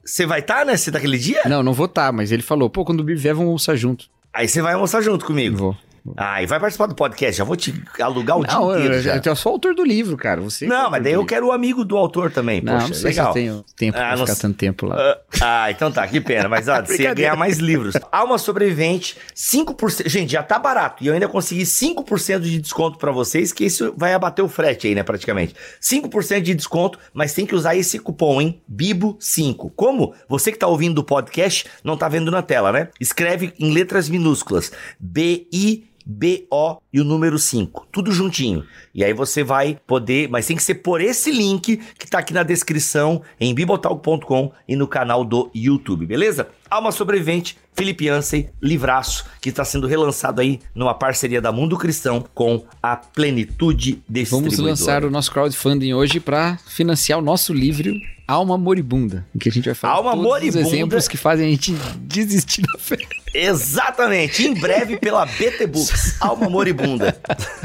Você 0.05 0.25
vai 0.25 0.41
estar, 0.41 0.61
tá, 0.61 0.65
né? 0.65 0.77
Você 0.77 0.91
tá 0.91 0.99
aquele 0.99 1.19
dia? 1.19 1.43
Não, 1.47 1.63
não 1.63 1.75
vou 1.75 1.85
estar, 1.87 2.07
tá, 2.07 2.13
mas 2.13 2.33
ele 2.33 2.43
falou, 2.43 2.71
pô, 2.71 2.85
quando 2.85 3.01
o 3.01 3.05
Bibi 3.05 3.21
vier, 3.21 3.35
vamos 3.35 3.49
almoçar 3.49 3.77
junto. 3.77 4.07
Aí 4.33 4.49
você 4.49 4.63
vai 4.63 4.73
almoçar 4.73 5.03
junto 5.03 5.25
comigo. 5.27 5.57
Vou. 5.57 5.77
Ah, 6.17 6.43
e 6.43 6.47
vai 6.47 6.59
participar 6.59 6.87
do 6.87 6.95
podcast. 6.95 7.37
Já 7.37 7.45
vou 7.45 7.57
te 7.57 7.83
alugar 8.01 8.39
o 8.39 8.43
não, 8.43 8.69
dia 8.69 8.77
inteiro. 8.77 8.95
Eu, 8.95 9.03
já. 9.03 9.23
eu 9.25 9.37
sou 9.37 9.53
autor 9.53 9.75
do 9.75 9.85
livro, 9.85 10.17
cara. 10.17 10.41
Você 10.41 10.67
não, 10.67 10.87
é 10.87 10.91
mas 10.91 11.03
daí 11.03 11.13
eu 11.13 11.25
quero 11.25 11.47
o 11.47 11.53
amigo 11.53 11.85
do 11.85 11.97
autor 11.97 12.31
também. 12.31 12.61
Não, 12.61 12.75
Poxa, 12.75 12.89
não 12.89 12.95
sei 12.95 13.11
legal. 13.11 13.33
se 13.33 13.39
eu 13.39 13.43
tenho 13.43 13.65
tempo 13.77 13.99
ah, 13.99 14.01
pra 14.01 14.17
ficar 14.19 14.37
tanto 14.37 14.57
tempo 14.57 14.87
lá. 14.87 15.19
Ah, 15.41 15.71
então 15.71 15.93
tá, 15.93 16.07
que 16.07 16.21
pena. 16.21 16.49
Mas 16.49 16.69
ó, 16.69 16.81
você 16.83 17.03
ia 17.03 17.15
ganhar 17.15 17.37
mais 17.37 17.59
livros. 17.59 17.95
Alma 18.11 18.39
Sobrevivente, 18.39 19.17
5%. 19.37 20.09
Gente, 20.09 20.33
já 20.33 20.43
tá 20.43 20.59
barato. 20.59 21.03
E 21.03 21.07
eu 21.07 21.15
ainda 21.15 21.29
consegui 21.29 21.63
5% 21.63 22.41
de 22.41 22.59
desconto 22.59 22.99
para 22.99 23.13
vocês, 23.13 23.53
que 23.53 23.65
isso 23.65 23.95
vai 23.97 24.15
abater 24.15 24.45
o 24.45 24.49
frete 24.49 24.89
aí, 24.89 24.95
né, 24.95 25.03
praticamente. 25.03 25.55
5% 25.81 26.41
de 26.41 26.55
desconto, 26.55 26.99
mas 27.13 27.33
tem 27.35 27.47
que 27.47 27.55
usar 27.55 27.77
esse 27.77 27.99
cupom, 27.99 28.41
hein? 28.41 28.61
Bibo5. 28.71 29.71
Como? 29.77 30.15
Você 30.29 30.51
que 30.51 30.59
tá 30.59 30.67
ouvindo 30.67 30.99
o 30.99 31.05
podcast, 31.05 31.67
não 31.85 31.97
tá 31.97 32.09
vendo 32.09 32.31
na 32.31 32.43
tela, 32.43 32.73
né? 32.73 32.89
Escreve 33.01 33.53
em 33.59 33.73
letras 33.73 34.09
minúsculas. 34.09 34.73
B-I 34.99 35.89
BO 36.09 36.81
e 36.91 37.03
o 37.03 37.05
número 37.05 37.39
5, 37.39 37.87
tudo 37.93 38.11
juntinho. 38.11 38.65
E 38.95 39.05
aí 39.05 39.13
você 39.13 39.45
vai 39.45 39.79
poder, 39.87 40.27
mas 40.31 40.47
tem 40.47 40.57
que 40.57 40.63
ser 40.63 40.77
por 40.77 41.03
esse 41.03 41.31
link 41.31 41.77
que 41.99 42.07
tá 42.07 42.19
aqui 42.21 42.33
na 42.33 42.43
descrição 42.43 43.21
em 43.39 43.55
bibotalk.com 43.55 44.51
e 44.67 44.75
no 44.75 44.89
canal 44.89 45.23
do 45.23 45.51
YouTube, 45.55 46.07
beleza? 46.07 46.49
Alma 46.71 46.91
Sobrevivente, 46.93 47.59
Felipe 47.75 48.09
Ansem, 48.09 48.49
livraço, 48.63 49.27
que 49.41 49.51
está 49.51 49.67
sendo 49.67 49.87
relançado 49.87 50.41
aí 50.41 50.61
numa 50.75 50.95
parceria 50.95 51.43
da 51.43 51.53
Mundo 51.53 51.77
Cristão 51.77 52.25
com 52.35 52.65
a 52.83 52.97
Plenitude 52.97 54.03
Distribuidora. 54.09 54.57
Vamos 54.57 54.59
lançar 54.59 55.05
o 55.05 55.11
nosso 55.11 55.31
crowdfunding 55.31 55.93
hoje 55.93 56.21
para 56.21 56.57
financiar 56.67 57.19
o 57.19 57.23
nosso 57.23 57.53
livro 57.53 57.93
Alma 58.29 58.59
Moribunda, 58.59 59.25
em 59.35 59.39
que 59.39 59.49
a 59.49 59.53
gente 59.53 59.65
vai 59.65 59.75
falar 59.75 59.95
Alma 59.95 60.11
todos 60.11 60.27
moribunda. 60.27 60.61
os 60.61 60.67
exemplos 60.69 61.09
que 61.09 61.17
fazem 61.17 61.47
a 61.47 61.51
gente 61.51 61.73
desistir 62.01 62.61
da 62.61 62.79
fé. 62.79 62.99
Exatamente, 63.33 64.47
em 64.47 64.53
breve 64.53 64.99
pela 64.99 65.25
BT 65.25 65.67
Books, 65.67 66.17
Alma 66.21 66.49
Moribunda. 66.51 67.17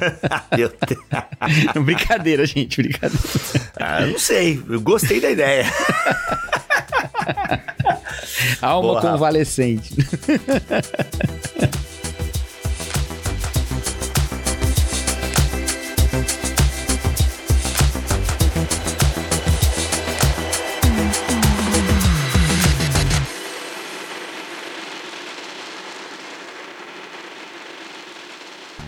Meu 0.58 0.72
Deus. 0.88 1.84
brincadeira, 1.86 2.46
gente, 2.46 2.82
brincadeira. 2.82 3.24
Ah, 3.78 4.06
não 4.06 4.18
sei, 4.18 4.64
eu 4.70 4.80
gostei 4.80 5.20
da 5.20 5.30
ideia. 5.32 5.66
Alma 8.62 8.94
Porra. 8.94 9.12
convalescente. 9.12 9.94